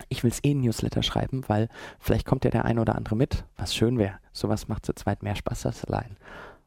Ich 0.08 0.24
will 0.24 0.32
es 0.32 0.44
eh 0.44 0.54
Newsletter 0.54 1.04
schreiben, 1.04 1.44
weil 1.48 1.68
vielleicht 2.00 2.26
kommt 2.26 2.46
ja 2.46 2.52
der 2.52 2.66
ein 2.66 2.80
oder 2.80 2.96
andere 2.96 3.16
mit, 3.16 3.46
was 3.58 3.76
schön 3.76 3.98
wäre. 3.98 4.18
Sowas 4.32 4.68
macht 4.68 4.86
zu 4.86 4.94
zweit 4.94 5.24
mehr 5.24 5.36
Spaß 5.36 5.66
als 5.68 5.86
allein. 5.86 6.16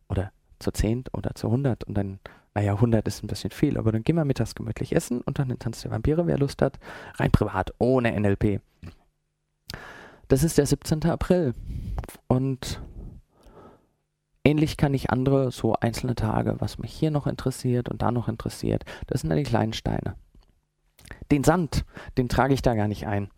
Oder 0.08 0.30
zu 0.58 0.70
zehn 0.70 1.04
oder 1.12 1.34
zu 1.34 1.50
hundert 1.50 1.84
und 1.84 1.94
dann, 1.94 2.20
naja, 2.54 2.74
100 2.74 3.06
ist 3.08 3.24
ein 3.24 3.26
bisschen 3.26 3.50
viel, 3.50 3.78
aber 3.78 3.90
dann 3.90 4.04
gehen 4.04 4.16
wir 4.16 4.24
mittags 4.24 4.54
gemütlich 4.54 4.94
essen 4.94 5.22
und 5.22 5.38
dann 5.38 5.48
den 5.48 5.58
Tanz 5.58 5.82
der 5.82 5.90
Vampire, 5.90 6.26
wer 6.26 6.38
Lust 6.38 6.62
hat. 6.62 6.78
Rein 7.14 7.32
privat, 7.32 7.72
ohne 7.78 8.12
NLP. 8.12 8.60
Das 10.32 10.44
ist 10.44 10.56
der 10.56 10.64
17. 10.64 11.04
April. 11.10 11.52
Und 12.26 12.80
ähnlich 14.44 14.78
kann 14.78 14.94
ich 14.94 15.10
andere 15.10 15.50
so 15.52 15.74
einzelne 15.74 16.14
Tage, 16.14 16.56
was 16.58 16.78
mich 16.78 16.90
hier 16.90 17.10
noch 17.10 17.26
interessiert 17.26 17.90
und 17.90 18.00
da 18.00 18.10
noch 18.10 18.28
interessiert, 18.28 18.86
das 19.08 19.20
sind 19.20 19.28
dann 19.28 19.36
die 19.36 19.42
kleinen 19.42 19.74
Steine. 19.74 20.16
Den 21.30 21.44
Sand, 21.44 21.84
den 22.16 22.30
trage 22.30 22.54
ich 22.54 22.62
da 22.62 22.74
gar 22.74 22.88
nicht 22.88 23.06
ein. 23.06 23.28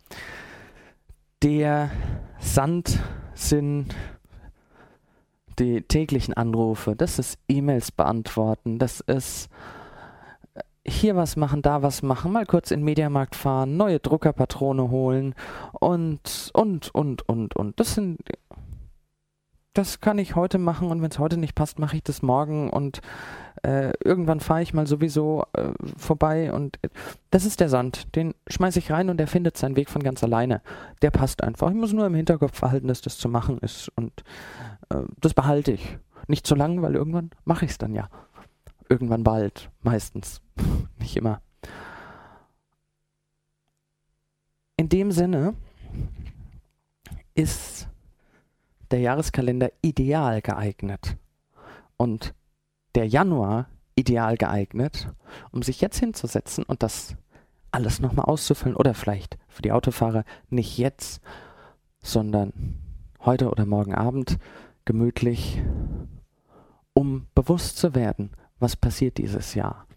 Der 1.43 1.91
Sand 2.39 2.97
sind 3.33 3.93
die 5.59 5.81
täglichen 5.81 6.33
Anrufe, 6.33 6.95
das 6.95 7.19
ist 7.19 7.37
E-Mails 7.49 7.91
beantworten, 7.91 8.79
das 8.79 9.01
ist 9.01 9.49
hier 10.85 11.15
was 11.15 11.35
machen, 11.35 11.61
da 11.61 11.81
was 11.81 12.03
machen, 12.03 12.31
mal 12.31 12.45
kurz 12.45 12.71
in 12.71 12.81
den 12.81 12.85
Mediamarkt 12.85 13.35
fahren, 13.35 13.75
neue 13.75 13.99
Druckerpatrone 13.99 14.89
holen 14.89 15.33
und, 15.73 16.51
und, 16.53 16.93
und, 16.93 17.27
und, 17.27 17.55
und. 17.55 17.79
Das 17.79 17.95
sind, 17.95 18.19
das 19.73 19.99
kann 19.99 20.19
ich 20.19 20.35
heute 20.35 20.57
machen 20.57 20.89
und 20.89 21.01
wenn 21.01 21.09
es 21.09 21.19
heute 21.19 21.37
nicht 21.37 21.55
passt, 21.55 21.79
mache 21.79 21.97
ich 21.97 22.03
das 22.03 22.21
morgen 22.21 22.69
und 22.69 23.01
äh, 23.63 23.93
irgendwann 24.03 24.39
fahre 24.39 24.61
ich 24.61 24.73
mal 24.73 24.85
sowieso 24.85 25.45
äh, 25.53 25.69
vorbei 25.97 26.53
und 26.53 26.77
äh, 26.83 26.89
das 27.31 27.45
ist 27.45 27.59
der 27.59 27.69
Sand. 27.69 28.15
Den 28.15 28.35
schmeiße 28.47 28.79
ich 28.79 28.91
rein 28.91 29.09
und 29.09 29.17
der 29.17 29.27
findet 29.27 29.57
seinen 29.57 29.75
Weg 29.75 29.89
von 29.89 30.03
ganz 30.03 30.23
alleine. 30.23 30.61
Der 31.01 31.09
passt 31.09 31.43
einfach. 31.43 31.69
Ich 31.69 31.75
muss 31.75 31.93
nur 31.93 32.05
im 32.05 32.13
Hinterkopf 32.13 32.57
verhalten, 32.57 32.87
dass 32.87 33.01
das 33.01 33.17
zu 33.17 33.27
machen 33.27 33.57
ist 33.59 33.91
und 33.95 34.23
äh, 34.89 35.01
das 35.19 35.33
behalte 35.33 35.71
ich. 35.71 35.97
Nicht 36.27 36.45
zu 36.47 36.55
lang, 36.55 36.81
weil 36.81 36.95
irgendwann 36.95 37.31
mache 37.43 37.65
ich 37.65 37.71
es 37.71 37.77
dann 37.77 37.93
ja. 37.93 38.09
Irgendwann 38.89 39.23
bald, 39.23 39.69
meistens. 39.81 40.41
Nicht 40.99 41.17
immer. 41.17 41.41
In 44.77 44.89
dem 44.89 45.11
Sinne 45.11 45.55
ist 47.33 47.87
der 48.91 48.99
Jahreskalender 48.99 49.71
ideal 49.81 50.41
geeignet 50.41 51.17
und 51.97 52.33
der 52.93 53.07
Januar 53.07 53.67
ideal 53.95 54.37
geeignet, 54.37 55.11
um 55.51 55.63
sich 55.63 55.81
jetzt 55.81 55.99
hinzusetzen 55.99 56.63
und 56.65 56.83
das 56.83 57.15
alles 57.71 57.99
nochmal 57.99 58.25
auszufüllen 58.25 58.75
oder 58.75 58.93
vielleicht 58.93 59.37
für 59.47 59.61
die 59.61 59.71
Autofahrer 59.71 60.23
nicht 60.49 60.77
jetzt, 60.77 61.21
sondern 61.99 62.53
heute 63.19 63.49
oder 63.49 63.65
morgen 63.65 63.93
Abend 63.93 64.37
gemütlich, 64.85 65.61
um 66.93 67.27
bewusst 67.35 67.77
zu 67.77 67.95
werden, 67.95 68.31
was 68.59 68.75
passiert 68.75 69.17
dieses 69.17 69.53
Jahr. 69.53 69.87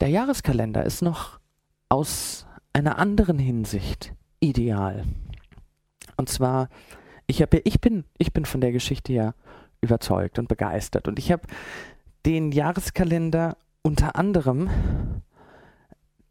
Der 0.00 0.08
Jahreskalender 0.08 0.84
ist 0.84 1.02
noch 1.02 1.38
aus 1.88 2.46
einer 2.72 2.98
anderen 2.98 3.38
Hinsicht 3.38 4.12
ideal. 4.40 5.04
Und 6.16 6.28
zwar, 6.28 6.68
ich, 7.26 7.42
hab, 7.42 7.54
ich, 7.54 7.80
bin, 7.80 8.04
ich 8.18 8.32
bin 8.32 8.44
von 8.44 8.60
der 8.60 8.72
Geschichte 8.72 9.12
ja 9.12 9.34
überzeugt 9.80 10.38
und 10.38 10.48
begeistert. 10.48 11.08
Und 11.08 11.18
ich 11.18 11.32
habe 11.32 11.46
den 12.24 12.52
Jahreskalender 12.52 13.56
unter 13.82 14.16
anderem 14.16 14.68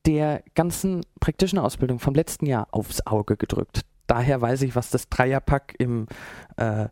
der 0.06 0.44
ganzen 0.54 1.02
praktischen 1.20 1.58
Ausbildung 1.58 2.00
vom 2.00 2.14
letzten 2.14 2.46
Jahr 2.46 2.68
aufs 2.72 3.06
Auge 3.08 3.38
gedrückt. 3.38 3.82
Daher 4.08 4.42
weiß 4.42 4.62
ich, 4.62 4.76
was 4.76 4.92
das 4.92 5.10
Dreierpack 5.10 5.76
im 5.80 6.08
äh, 6.58 6.90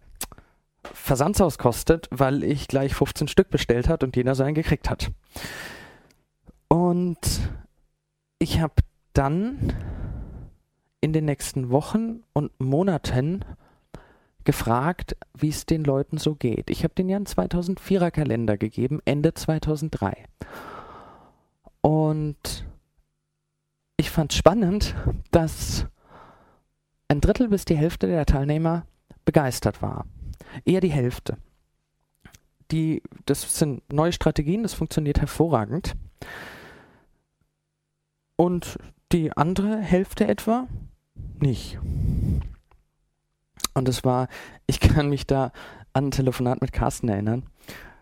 Versandshaus 0.83 1.57
kostet, 1.57 2.07
weil 2.11 2.43
ich 2.43 2.67
gleich 2.67 2.93
15 2.93 3.27
Stück 3.27 3.49
bestellt 3.49 3.87
hat 3.87 4.03
und 4.03 4.15
jeder 4.15 4.35
so 4.35 4.43
einen 4.43 4.55
gekriegt 4.55 4.89
hat. 4.89 5.11
Und 6.67 7.19
ich 8.39 8.59
habe 8.59 8.75
dann 9.13 9.73
in 11.01 11.13
den 11.13 11.25
nächsten 11.25 11.69
Wochen 11.69 12.23
und 12.33 12.51
Monaten 12.59 13.45
gefragt, 14.43 15.15
wie 15.33 15.49
es 15.49 15.65
den 15.65 15.83
Leuten 15.83 16.17
so 16.17 16.35
geht. 16.35 16.69
Ich 16.69 16.83
habe 16.83 16.93
den 16.93 17.09
ja 17.09 17.17
einen 17.17 17.25
2004er 17.25 18.11
Kalender 18.11 18.57
gegeben, 18.57 19.01
Ende 19.05 19.33
2003. 19.33 20.25
Und 21.81 22.65
ich 23.97 24.09
fand 24.09 24.33
spannend, 24.33 24.95
dass 25.31 25.85
ein 27.07 27.21
Drittel 27.21 27.49
bis 27.49 27.65
die 27.65 27.77
Hälfte 27.77 28.07
der 28.07 28.25
Teilnehmer 28.25 28.85
begeistert 29.25 29.81
war. 29.81 30.05
Eher 30.65 30.81
die 30.81 30.91
Hälfte. 30.91 31.37
Die, 32.71 33.03
das 33.25 33.57
sind 33.57 33.91
neue 33.91 34.13
Strategien, 34.13 34.63
das 34.63 34.73
funktioniert 34.73 35.19
hervorragend. 35.19 35.95
Und 38.35 38.77
die 39.11 39.31
andere 39.35 39.77
Hälfte 39.77 40.27
etwa 40.27 40.67
nicht. 41.39 41.77
Und 43.73 43.87
es 43.87 44.03
war, 44.03 44.27
ich 44.65 44.79
kann 44.79 45.09
mich 45.09 45.27
da 45.27 45.51
an 45.93 46.07
ein 46.07 46.11
Telefonat 46.11 46.61
mit 46.61 46.73
Carsten 46.73 47.09
erinnern, 47.09 47.43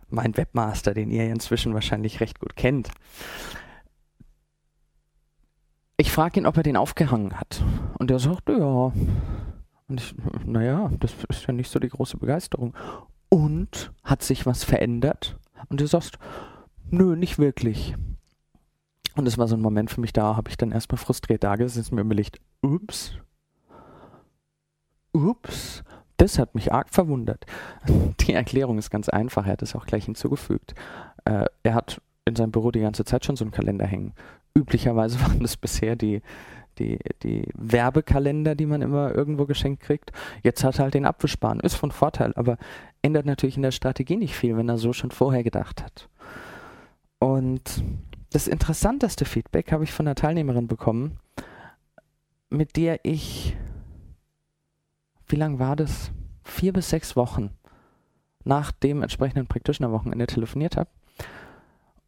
mein 0.09 0.35
Webmaster, 0.37 0.93
den 0.93 1.11
ihr 1.11 1.29
inzwischen 1.29 1.73
wahrscheinlich 1.73 2.19
recht 2.19 2.39
gut 2.39 2.55
kennt. 2.55 2.89
Ich 5.97 6.11
frage 6.11 6.39
ihn, 6.39 6.45
ob 6.45 6.57
er 6.57 6.63
den 6.63 6.77
aufgehangen 6.77 7.39
hat. 7.39 7.63
Und 7.99 8.09
er 8.11 8.19
sagt, 8.19 8.49
ja. 8.49 8.91
Und 9.91 9.99
ich, 9.99 10.15
naja, 10.45 10.89
das 11.01 11.13
ist 11.27 11.45
ja 11.47 11.53
nicht 11.53 11.69
so 11.69 11.77
die 11.77 11.89
große 11.89 12.15
Begeisterung. 12.15 12.73
Und 13.27 13.91
hat 14.05 14.23
sich 14.23 14.45
was 14.45 14.63
verändert? 14.63 15.37
Und 15.67 15.81
du 15.81 15.85
sagst, 15.85 16.17
nö, 16.89 17.17
nicht 17.17 17.39
wirklich. 17.39 17.95
Und 19.17 19.27
es 19.27 19.37
war 19.37 19.49
so 19.49 19.57
ein 19.57 19.61
Moment 19.61 19.91
für 19.91 19.99
mich, 19.99 20.13
da 20.13 20.37
habe 20.37 20.49
ich 20.49 20.55
dann 20.55 20.71
erstmal 20.71 20.97
frustriert 20.97 21.43
da 21.43 21.57
gesessen 21.57 21.95
mir 21.95 22.01
überlegt, 22.01 22.39
ups, 22.61 23.17
ups, 25.11 25.83
das 26.15 26.39
hat 26.39 26.55
mich 26.55 26.71
arg 26.71 26.89
verwundert. 26.89 27.45
Die 28.21 28.31
Erklärung 28.33 28.77
ist 28.77 28.91
ganz 28.91 29.09
einfach, 29.09 29.45
er 29.45 29.53
hat 29.53 29.61
es 29.61 29.75
auch 29.75 29.85
gleich 29.85 30.05
hinzugefügt. 30.05 30.73
Äh, 31.25 31.47
er 31.63 31.73
hat 31.73 32.01
in 32.23 32.37
seinem 32.37 32.51
Büro 32.51 32.71
die 32.71 32.79
ganze 32.79 33.03
Zeit 33.03 33.25
schon 33.25 33.35
so 33.35 33.43
einen 33.43 33.51
Kalender 33.51 33.85
hängen. 33.85 34.13
Üblicherweise 34.55 35.19
waren 35.21 35.41
das 35.41 35.57
bisher 35.57 35.97
die, 35.97 36.21
die, 36.79 36.99
die 37.23 37.47
Werbekalender, 37.55 38.55
die 38.55 38.65
man 38.65 38.81
immer 38.81 39.13
irgendwo 39.13 39.45
geschenkt 39.45 39.83
kriegt. 39.83 40.11
Jetzt 40.43 40.63
hat 40.63 40.79
er 40.79 40.83
halt 40.83 40.93
den 40.93 41.05
Abwischbahn. 41.05 41.59
Ist 41.59 41.75
von 41.75 41.91
Vorteil, 41.91 42.33
aber 42.35 42.57
ändert 43.01 43.25
natürlich 43.25 43.55
in 43.55 43.63
der 43.63 43.71
Strategie 43.71 44.17
nicht 44.17 44.35
viel, 44.35 44.57
wenn 44.57 44.69
er 44.69 44.77
so 44.77 44.93
schon 44.93 45.11
vorher 45.11 45.43
gedacht 45.43 45.83
hat. 45.83 46.09
Und 47.19 47.83
das 48.31 48.47
interessanteste 48.47 49.25
Feedback 49.25 49.71
habe 49.71 49.83
ich 49.83 49.91
von 49.91 50.07
einer 50.07 50.15
Teilnehmerin 50.15 50.67
bekommen, 50.67 51.19
mit 52.49 52.77
der 52.77 52.99
ich, 53.03 53.55
wie 55.27 55.35
lang 55.35 55.59
war 55.59 55.75
das? 55.75 56.11
Vier 56.43 56.73
bis 56.73 56.89
sechs 56.89 57.15
Wochen 57.15 57.51
nach 58.43 58.71
dem 58.71 59.03
entsprechenden 59.03 59.47
Practitioner-Wochenende 59.47 60.27
telefoniert 60.27 60.77
habe. 60.77 60.89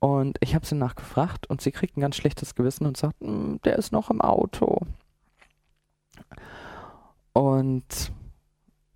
Und 0.03 0.37
ich 0.41 0.53
habe 0.53 0.65
sie 0.65 0.75
nachgefragt 0.75 1.47
und 1.47 1.61
sie 1.61 1.71
kriegt 1.71 1.95
ein 1.95 2.01
ganz 2.01 2.17
schlechtes 2.17 2.55
Gewissen 2.55 2.85
und 2.85 2.97
sagt, 2.97 3.21
hm, 3.21 3.61
der 3.63 3.77
ist 3.77 3.93
noch 3.93 4.09
im 4.09 4.19
Auto. 4.19 4.81
Und 7.31 8.11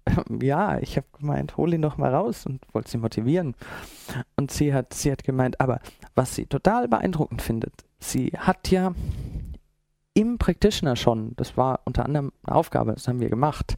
ja, 0.41 0.79
ich 0.79 0.97
habe 0.97 1.07
gemeint, 1.17 1.55
hol 1.55 1.73
ihn 1.73 1.81
doch 1.81 1.95
mal 1.95 2.13
raus 2.13 2.45
und 2.45 2.61
wollte 2.73 2.91
sie 2.91 2.97
motivieren. 2.97 3.55
Und 4.35 4.51
sie 4.51 4.73
hat, 4.73 4.93
sie 4.93 5.09
hat 5.09 5.23
gemeint, 5.23 5.61
aber 5.61 5.79
was 6.13 6.35
sie 6.35 6.45
total 6.45 6.89
beeindruckend 6.89 7.41
findet, 7.41 7.85
sie 7.99 8.33
hat 8.37 8.69
ja 8.69 8.93
im 10.13 10.37
Practitioner 10.37 10.97
schon, 10.97 11.37
das 11.37 11.55
war 11.55 11.79
unter 11.85 12.03
anderem 12.03 12.33
eine 12.43 12.57
Aufgabe, 12.57 12.91
das 12.91 13.07
haben 13.07 13.21
wir 13.21 13.29
gemacht, 13.29 13.77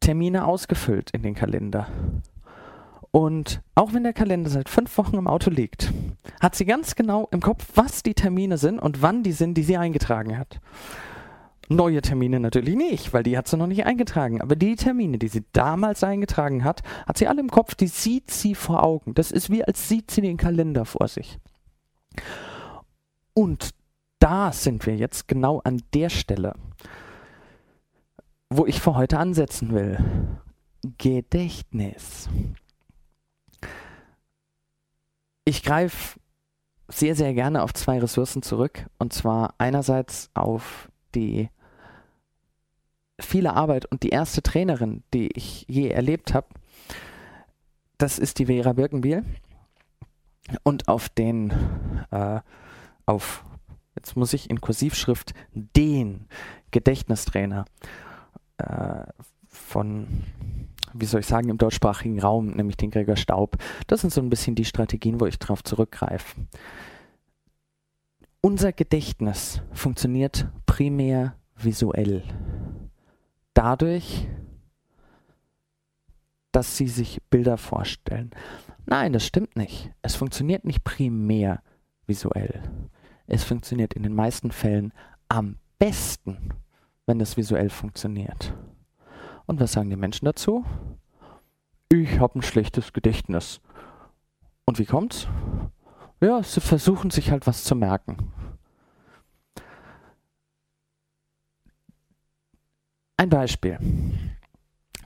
Termine 0.00 0.46
ausgefüllt 0.46 1.12
in 1.12 1.22
den 1.22 1.36
Kalender. 1.36 1.86
Und 3.16 3.62
auch 3.74 3.94
wenn 3.94 4.02
der 4.02 4.12
Kalender 4.12 4.50
seit 4.50 4.68
fünf 4.68 4.98
Wochen 4.98 5.16
im 5.16 5.26
Auto 5.26 5.48
liegt, 5.48 5.90
hat 6.38 6.54
sie 6.54 6.66
ganz 6.66 6.96
genau 6.96 7.28
im 7.30 7.40
Kopf, 7.40 7.66
was 7.74 8.02
die 8.02 8.12
Termine 8.12 8.58
sind 8.58 8.78
und 8.78 9.00
wann 9.00 9.22
die 9.22 9.32
sind, 9.32 9.54
die 9.54 9.62
sie 9.62 9.78
eingetragen 9.78 10.36
hat. 10.36 10.60
Neue 11.70 12.02
Termine 12.02 12.40
natürlich 12.40 12.76
nicht, 12.76 13.14
weil 13.14 13.22
die 13.22 13.38
hat 13.38 13.48
sie 13.48 13.56
noch 13.56 13.68
nicht 13.68 13.86
eingetragen. 13.86 14.42
Aber 14.42 14.54
die 14.54 14.76
Termine, 14.76 15.16
die 15.16 15.28
sie 15.28 15.46
damals 15.52 16.04
eingetragen 16.04 16.62
hat, 16.62 16.82
hat 17.06 17.16
sie 17.16 17.26
alle 17.26 17.40
im 17.40 17.48
Kopf, 17.48 17.74
die 17.74 17.86
sieht 17.86 18.30
sie 18.30 18.54
vor 18.54 18.84
Augen. 18.84 19.14
Das 19.14 19.30
ist 19.30 19.48
wie, 19.48 19.64
als 19.64 19.88
sieht 19.88 20.10
sie 20.10 20.20
den 20.20 20.36
Kalender 20.36 20.84
vor 20.84 21.08
sich. 21.08 21.38
Und 23.32 23.70
da 24.18 24.52
sind 24.52 24.84
wir 24.84 24.94
jetzt 24.94 25.26
genau 25.26 25.62
an 25.64 25.80
der 25.94 26.10
Stelle, 26.10 26.52
wo 28.50 28.66
ich 28.66 28.78
für 28.78 28.94
heute 28.94 29.18
ansetzen 29.18 29.72
will. 29.72 30.04
Gedächtnis. 30.98 32.28
Ich 35.48 35.62
greife 35.62 36.18
sehr, 36.88 37.14
sehr 37.14 37.32
gerne 37.32 37.62
auf 37.62 37.72
zwei 37.72 38.00
Ressourcen 38.00 38.42
zurück. 38.42 38.86
Und 38.98 39.12
zwar 39.12 39.54
einerseits 39.58 40.28
auf 40.34 40.90
die 41.14 41.48
viele 43.20 43.54
Arbeit 43.54 43.86
und 43.86 44.02
die 44.02 44.10
erste 44.10 44.42
Trainerin, 44.42 45.04
die 45.14 45.28
ich 45.28 45.64
je 45.68 45.88
erlebt 45.88 46.34
habe, 46.34 46.48
das 47.96 48.18
ist 48.18 48.40
die 48.40 48.46
Vera 48.46 48.72
Birkenbiel. 48.72 49.24
Und 50.64 50.88
auf 50.88 51.08
den, 51.08 51.52
äh, 52.10 52.40
auf, 53.06 53.44
jetzt 53.94 54.16
muss 54.16 54.32
ich 54.32 54.50
in 54.50 54.60
Kursivschrift, 54.60 55.32
den 55.52 56.26
Gedächtnistrainer 56.72 57.66
äh, 58.58 59.06
von, 59.48 60.24
wie 61.00 61.06
soll 61.06 61.20
ich 61.20 61.26
sagen, 61.26 61.48
im 61.48 61.58
deutschsprachigen 61.58 62.20
Raum, 62.20 62.50
nämlich 62.50 62.76
den 62.76 62.90
Gregor 62.90 63.16
Staub. 63.16 63.56
Das 63.86 64.00
sind 64.00 64.12
so 64.12 64.20
ein 64.20 64.30
bisschen 64.30 64.54
die 64.54 64.64
Strategien, 64.64 65.20
wo 65.20 65.26
ich 65.26 65.38
drauf 65.38 65.64
zurückgreife. 65.64 66.40
Unser 68.40 68.72
Gedächtnis 68.72 69.60
funktioniert 69.72 70.46
primär 70.66 71.36
visuell 71.56 72.22
dadurch, 73.56 74.28
dass 76.52 76.76
sie 76.76 76.88
sich 76.88 77.22
Bilder 77.30 77.56
vorstellen. 77.56 78.30
Nein, 78.84 79.12
das 79.12 79.26
stimmt 79.26 79.56
nicht. 79.56 79.90
Es 80.02 80.14
funktioniert 80.14 80.64
nicht 80.64 80.84
primär 80.84 81.62
visuell. 82.06 82.62
Es 83.26 83.44
funktioniert 83.44 83.94
in 83.94 84.02
den 84.02 84.14
meisten 84.14 84.52
Fällen 84.52 84.92
am 85.28 85.56
besten, 85.78 86.54
wenn 87.06 87.20
es 87.20 87.36
visuell 87.36 87.70
funktioniert. 87.70 88.54
Und 89.46 89.60
was 89.60 89.72
sagen 89.72 89.90
die 89.90 89.96
Menschen 89.96 90.24
dazu? 90.24 90.64
Ich 91.88 92.18
habe 92.18 92.38
ein 92.38 92.42
schlechtes 92.42 92.92
Gedächtnis. 92.92 93.60
Und 94.64 94.78
wie 94.78 94.84
kommt's? 94.84 95.28
Ja, 96.20 96.42
sie 96.42 96.60
versuchen 96.60 97.10
sich 97.10 97.30
halt 97.30 97.46
was 97.46 97.62
zu 97.64 97.76
merken. 97.76 98.32
Ein 103.16 103.30
Beispiel. 103.30 103.78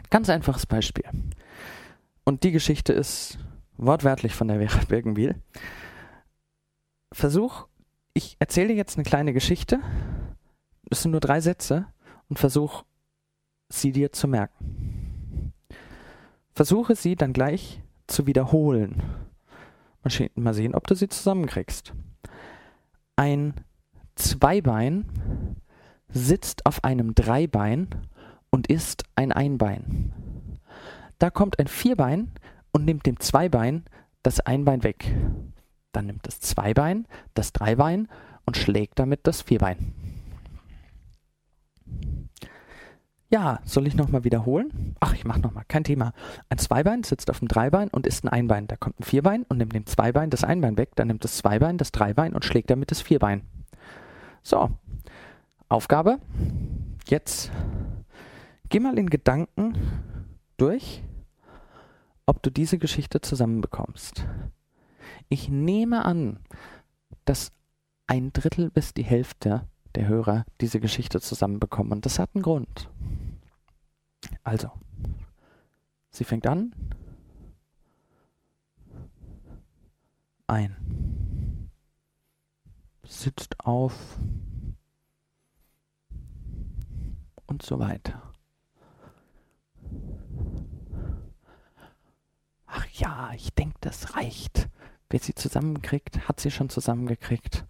Ganz 0.09 0.29
einfaches 0.29 0.67
Beispiel. 0.67 1.05
Und 2.25 2.43
die 2.43 2.51
Geschichte 2.51 2.93
ist 2.93 3.39
wortwörtlich 3.77 4.35
von 4.35 4.49
der 4.49 4.59
Vera 4.59 4.85
Birkenbiel. 4.89 5.41
Versuch, 7.13 7.67
ich 8.15 8.37
erzähle 8.39 8.69
dir 8.69 8.77
jetzt 8.77 8.97
eine 8.97 9.05
kleine 9.05 9.33
Geschichte. 9.33 9.81
Das 10.85 11.03
sind 11.03 11.13
nur 11.13 11.21
drei 11.21 11.41
Sätze 11.41 11.87
und 12.29 12.39
versuch, 12.39 12.85
sie 13.71 13.93
dir 13.93 14.13
zu 14.13 14.29
merken. 14.29 15.53
Versuche 16.53 16.95
sie 16.95 17.17
dann 17.17 17.33
gleich 17.33 17.81
zu 18.07 18.27
wiederholen. 18.27 19.03
Mal 20.35 20.55
sehen, 20.55 20.75
ob 20.75 20.87
du 20.87 20.95
sie 20.95 21.09
zusammenkriegst. 21.09 21.95
Ein 23.17 23.55
Zweibein 24.17 25.07
sitzt 26.09 26.67
auf 26.67 26.85
einem 26.85 27.15
Dreibein 27.15 27.89
und 28.51 28.67
isst 28.67 29.05
ein 29.15 29.33
Einbein. 29.33 30.13
Da 31.19 31.31
kommt 31.31 31.59
ein 31.59 31.69
Vierbein 31.69 32.33
und 32.73 32.85
nimmt 32.85 33.07
dem 33.07 33.21
Zweibein 33.21 33.85
das 34.23 34.41
Einbein 34.41 34.83
weg. 34.83 35.15
Dann 35.93 36.07
nimmt 36.07 36.27
das 36.27 36.41
Zweibein 36.41 37.07
das 37.35 37.53
Dreibein 37.53 38.09
und 38.47 38.57
schlägt 38.57 38.99
damit 38.99 39.21
das 39.27 39.43
Vierbein. 39.43 39.93
Ja, 43.33 43.61
soll 43.65 43.87
ich 43.87 43.95
nochmal 43.95 44.25
wiederholen? 44.25 44.97
Ach, 44.99 45.15
ich 45.15 45.25
mach 45.25 45.39
nochmal, 45.39 45.65
kein 45.69 45.85
Thema. 45.85 46.13
Ein 46.49 46.59
Zweibein 46.59 47.05
sitzt 47.05 47.31
auf 47.31 47.39
dem 47.39 47.47
Dreibein 47.47 47.89
und 47.89 48.09
isst 48.09 48.25
ein 48.25 48.29
Einbein. 48.29 48.67
Da 48.67 48.77
kommt 48.77 48.99
ein 48.99 49.05
Vierbein 49.05 49.45
und 49.49 49.59
nimmt 49.59 49.73
dem 49.73 49.87
Zweibein 49.87 50.31
das 50.31 50.43
Einbein 50.43 50.77
weg. 50.77 50.97
Dann 50.97 51.07
nimmt 51.07 51.23
das 51.23 51.37
Zweibein 51.37 51.79
das 51.79 51.93
Dreibein 51.93 52.35
und 52.35 52.45
schlägt 52.45 52.71
damit 52.71 52.91
das 52.91 53.01
Vierbein. 53.01 53.43
So, 54.43 54.71
Aufgabe. 55.69 56.19
Jetzt 57.07 57.53
geh 58.69 58.81
mal 58.81 58.99
in 58.99 59.09
Gedanken 59.09 59.75
durch, 60.57 61.05
ob 62.27 62.43
du 62.43 62.51
diese 62.51 62.79
Geschichte 62.79 63.21
zusammenbekommst. 63.21 64.27
Ich 65.29 65.49
nehme 65.49 66.05
an, 66.05 66.41
dass 67.27 67.53
ein 68.09 68.33
Drittel 68.33 68.71
bis 68.71 68.93
die 68.93 69.05
Hälfte 69.05 69.69
der 69.95 70.09
Hörer 70.09 70.45
diese 70.61 70.81
Geschichte 70.81 71.21
zusammenbekommen. 71.21 71.93
Und 71.93 72.07
das 72.07 72.19
hat 72.19 72.31
einen 72.35 72.43
Grund. 72.43 72.89
Also, 74.43 74.71
sie 76.11 76.25
fängt 76.25 76.47
an. 76.47 76.75
Ein. 80.47 81.71
Sitzt 83.05 83.61
auf. 83.61 84.19
Und 87.47 87.63
so 87.63 87.79
weiter. 87.79 88.33
Ach 92.67 92.87
ja, 92.93 93.33
ich 93.35 93.53
denke, 93.55 93.77
das 93.81 94.15
reicht. 94.17 94.69
Wer 95.09 95.19
sie 95.19 95.35
zusammenkriegt, 95.35 96.29
hat 96.29 96.39
sie 96.39 96.53
schon 96.53 96.71
zusammengekriegt. 96.71 97.67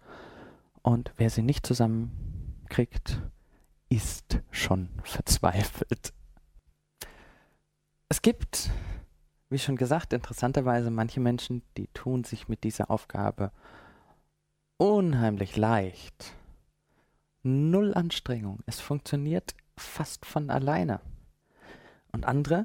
Und 0.82 1.12
wer 1.16 1.30
sie 1.30 1.42
nicht 1.42 1.66
zusammenkriegt, 1.66 3.22
ist 3.88 4.40
schon 4.50 4.90
verzweifelt. 5.02 6.12
Es 8.12 8.22
gibt, 8.22 8.70
wie 9.50 9.58
schon 9.60 9.76
gesagt, 9.76 10.12
interessanterweise 10.12 10.90
manche 10.90 11.20
Menschen, 11.20 11.62
die 11.76 11.86
tun 11.94 12.24
sich 12.24 12.48
mit 12.48 12.64
dieser 12.64 12.90
Aufgabe 12.90 13.52
unheimlich 14.78 15.56
leicht. 15.56 16.34
Null 17.44 17.94
Anstrengung. 17.94 18.58
Es 18.66 18.80
funktioniert 18.80 19.54
fast 19.76 20.26
von 20.26 20.50
alleine. 20.50 21.00
Und 22.10 22.26
andere, 22.26 22.64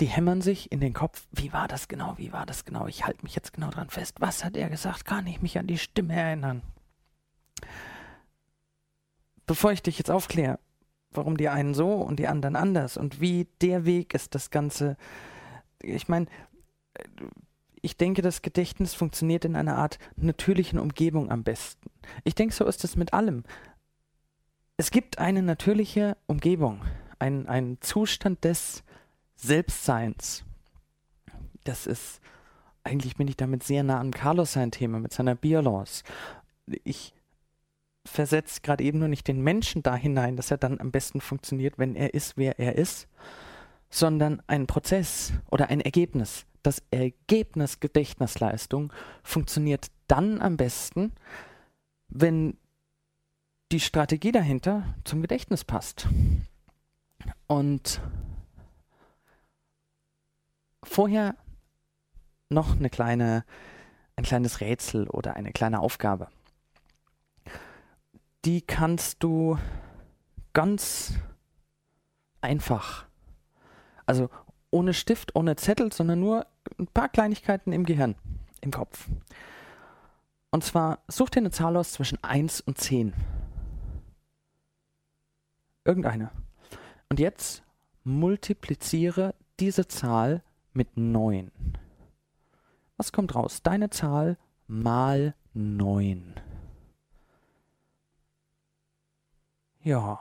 die 0.00 0.06
hämmern 0.06 0.40
sich 0.40 0.72
in 0.72 0.80
den 0.80 0.94
Kopf, 0.94 1.26
wie 1.32 1.52
war 1.52 1.68
das 1.68 1.86
genau, 1.86 2.16
wie 2.16 2.32
war 2.32 2.46
das 2.46 2.64
genau, 2.64 2.86
ich 2.86 3.04
halte 3.04 3.22
mich 3.22 3.34
jetzt 3.34 3.52
genau 3.52 3.68
dran 3.68 3.90
fest, 3.90 4.22
was 4.22 4.42
hat 4.42 4.56
er 4.56 4.70
gesagt, 4.70 5.04
kann 5.04 5.26
ich 5.26 5.42
mich 5.42 5.58
an 5.58 5.66
die 5.66 5.76
Stimme 5.76 6.14
erinnern. 6.14 6.62
Bevor 9.44 9.70
ich 9.72 9.82
dich 9.82 9.98
jetzt 9.98 10.10
aufkläre, 10.10 10.58
warum 11.12 11.36
die 11.36 11.48
einen 11.48 11.74
so 11.74 11.94
und 11.94 12.18
die 12.18 12.28
anderen 12.28 12.56
anders 12.56 12.96
und 12.96 13.20
wie 13.20 13.48
der 13.60 13.84
Weg 13.84 14.14
ist, 14.14 14.34
das 14.34 14.50
Ganze. 14.50 14.96
Ich 15.82 16.08
meine, 16.08 16.26
ich 17.82 17.96
denke, 17.96 18.22
das 18.22 18.42
Gedächtnis 18.42 18.94
funktioniert 18.94 19.44
in 19.44 19.56
einer 19.56 19.76
Art 19.76 19.98
natürlichen 20.16 20.78
Umgebung 20.78 21.30
am 21.30 21.42
besten. 21.42 21.90
Ich 22.24 22.34
denke, 22.34 22.54
so 22.54 22.66
ist 22.66 22.84
es 22.84 22.96
mit 22.96 23.12
allem. 23.12 23.44
Es 24.76 24.90
gibt 24.90 25.18
eine 25.18 25.42
natürliche 25.42 26.16
Umgebung, 26.26 26.82
einen 27.18 27.80
Zustand 27.80 28.44
des 28.44 28.82
Selbstseins. 29.36 30.44
Das 31.64 31.86
ist, 31.86 32.20
eigentlich 32.84 33.16
bin 33.16 33.28
ich 33.28 33.36
damit 33.36 33.62
sehr 33.62 33.82
nah 33.82 34.00
an 34.00 34.10
Carlos 34.10 34.52
sein 34.52 34.70
Thema 34.70 34.98
mit 34.98 35.12
seiner 35.12 35.34
Biolance. 35.34 36.04
Ich 36.84 37.14
versetzt 38.10 38.62
gerade 38.62 38.84
eben 38.84 38.98
nur 38.98 39.08
nicht 39.08 39.28
den 39.28 39.42
Menschen 39.42 39.82
da 39.82 39.94
hinein, 39.94 40.36
dass 40.36 40.50
er 40.50 40.58
dann 40.58 40.80
am 40.80 40.90
besten 40.90 41.20
funktioniert, 41.20 41.78
wenn 41.78 41.94
er 41.94 42.14
ist, 42.14 42.36
wer 42.36 42.58
er 42.58 42.76
ist, 42.76 43.08
sondern 43.88 44.42
ein 44.46 44.66
Prozess 44.66 45.32
oder 45.50 45.68
ein 45.68 45.80
Ergebnis. 45.80 46.44
Das 46.62 46.82
Ergebnis 46.90 47.80
Gedächtnisleistung 47.80 48.92
funktioniert 49.22 49.86
dann 50.08 50.42
am 50.42 50.56
besten, 50.56 51.12
wenn 52.08 52.58
die 53.72 53.80
Strategie 53.80 54.32
dahinter 54.32 54.94
zum 55.04 55.22
Gedächtnis 55.22 55.64
passt. 55.64 56.08
Und 57.46 58.00
vorher 60.82 61.36
noch 62.48 62.76
eine 62.76 62.90
kleine, 62.90 63.44
ein 64.16 64.24
kleines 64.24 64.60
Rätsel 64.60 65.08
oder 65.08 65.36
eine 65.36 65.52
kleine 65.52 65.80
Aufgabe 65.80 66.28
die 68.44 68.62
kannst 68.62 69.22
du 69.22 69.58
ganz 70.52 71.14
einfach, 72.40 73.06
also 74.06 74.28
ohne 74.70 74.94
Stift, 74.94 75.34
ohne 75.34 75.56
Zettel, 75.56 75.92
sondern 75.92 76.20
nur 76.20 76.46
ein 76.78 76.86
paar 76.86 77.08
Kleinigkeiten 77.08 77.72
im 77.72 77.84
Gehirn, 77.84 78.14
im 78.60 78.70
Kopf. 78.70 79.08
Und 80.50 80.64
zwar 80.64 81.00
such 81.08 81.30
dir 81.30 81.40
eine 81.40 81.50
Zahl 81.50 81.76
aus 81.76 81.92
zwischen 81.92 82.22
1 82.22 82.60
und 82.62 82.78
10. 82.78 83.12
Irgendeine. 85.84 86.30
Und 87.08 87.20
jetzt 87.20 87.62
multipliziere 88.04 89.34
diese 89.60 89.86
Zahl 89.86 90.42
mit 90.72 90.96
9. 90.96 91.50
Was 92.96 93.12
kommt 93.12 93.34
raus? 93.34 93.62
Deine 93.62 93.90
Zahl 93.90 94.36
mal 94.66 95.34
9. 95.54 96.34
Ja. 99.82 100.20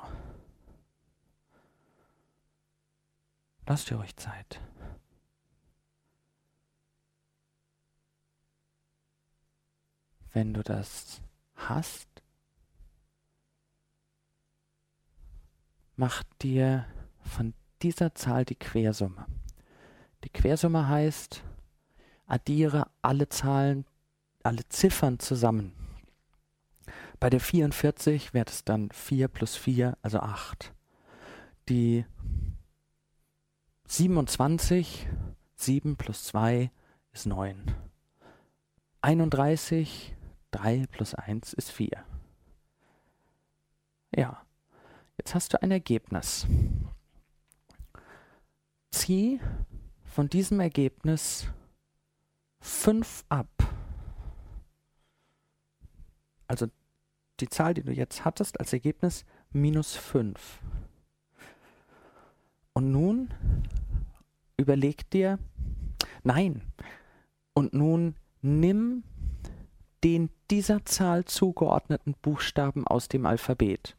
Lasst 3.66 3.92
ihr 3.92 4.00
euch 4.00 4.16
Zeit. 4.16 4.62
Wenn 10.32 10.54
du 10.54 10.64
das 10.64 11.22
hast, 11.56 12.08
mach 15.98 16.24
dir 16.42 16.86
von 17.22 17.54
dieser 17.82 18.16
Zahl 18.16 18.46
die 18.46 18.56
Quersumme. 18.56 19.26
Die 20.24 20.30
Quersumme 20.30 20.88
heißt, 20.88 21.44
addiere 22.28 22.90
alle 23.02 23.28
Zahlen, 23.28 23.86
alle 24.44 24.68
Ziffern 24.70 25.20
zusammen. 25.20 25.74
Bei 27.20 27.30
der 27.30 27.42
44 27.42 28.34
wäre 28.34 28.46
es 28.48 28.64
dann 28.64 28.92
4 28.92 29.28
plus 29.28 29.56
4, 29.58 29.98
also 30.02 30.20
8. 30.20 30.74
Die 31.68 32.06
27, 33.88 35.08
7 35.56 35.98
plus 35.98 36.24
2 36.26 36.72
ist 37.12 37.26
9. 37.26 37.76
31, 39.02 40.16
3 40.52 40.86
plus 40.88 41.14
1 41.14 41.54
ist 41.54 41.72
4. 41.72 41.90
Ja, 44.16 44.42
jetzt 45.18 45.36
hast 45.36 45.54
du 45.54 45.62
ein 45.62 45.72
Ergebnis. 45.72 46.48
Zieh 48.92 49.42
von 50.06 50.30
diesem 50.30 50.60
Ergebnis 50.60 51.48
5 52.62 53.26
ab. 53.30 53.48
Also 56.48 56.68
die 57.42 57.50
Zahl, 57.50 57.74
die 57.74 57.84
du 57.84 57.92
jetzt 57.92 58.26
hattest 58.26 58.60
als 58.60 58.74
Ergebnis, 58.74 59.26
minus 59.52 59.96
5. 59.96 60.60
Und 62.74 62.92
nun 62.92 63.30
überleg 64.58 65.10
dir, 65.10 65.40
nein, 66.24 66.62
und 67.54 67.74
nun 67.74 68.16
nimm 68.42 69.04
den 70.04 70.30
dieser 70.50 70.86
Zahl 70.86 71.26
zugeordneten 71.26 72.16
Buchstaben 72.22 72.88
aus 72.88 73.08
dem 73.08 73.26
Alphabet. 73.26 73.96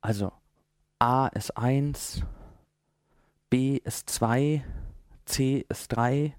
Also 0.00 0.32
A 0.98 1.28
ist 1.28 1.56
1, 1.56 2.22
B 3.50 3.76
ist 3.76 4.08
2, 4.10 4.64
C 5.26 5.66
ist 5.68 5.88
3, 5.88 6.34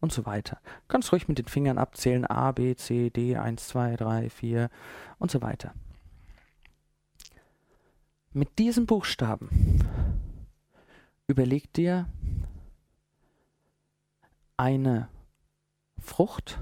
und 0.00 0.12
so 0.12 0.26
weiter. 0.26 0.60
Kannst 0.88 1.12
ruhig 1.12 1.28
mit 1.28 1.38
den 1.38 1.48
Fingern 1.48 1.78
abzählen, 1.78 2.24
A, 2.26 2.52
B, 2.52 2.74
C, 2.76 3.10
D, 3.10 3.36
1, 3.36 3.68
2, 3.68 3.96
3, 3.96 4.30
4 4.30 4.70
und 5.18 5.30
so 5.30 5.42
weiter. 5.42 5.74
Mit 8.32 8.58
diesen 8.58 8.86
Buchstaben 8.86 9.80
überleg 11.26 11.72
dir 11.72 12.08
eine 14.56 15.08
Frucht, 15.98 16.58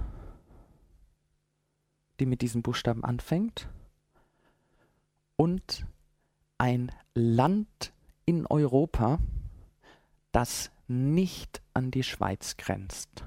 die 2.20 2.26
mit 2.26 2.42
diesen 2.42 2.62
Buchstaben 2.62 3.04
anfängt 3.04 3.68
und 5.36 5.84
ein 6.58 6.92
Land 7.14 7.92
in 8.24 8.46
Europa, 8.46 9.18
das 10.32 10.70
nicht 10.88 11.62
an 11.72 11.90
die 11.90 12.02
Schweiz 12.02 12.56
grenzt. 12.56 13.24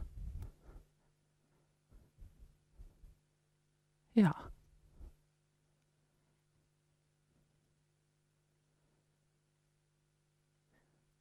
Ja. 4.13 4.36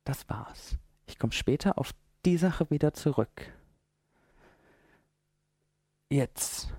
Das 0.04 0.28
war's. 0.28 0.78
Ich 1.06 1.18
komme 1.18 1.32
später 1.32 1.78
auf 1.78 1.92
die 2.24 2.38
Sache 2.38 2.70
wieder 2.70 2.94
zurück. 2.94 3.52
Jetzt 6.08 6.72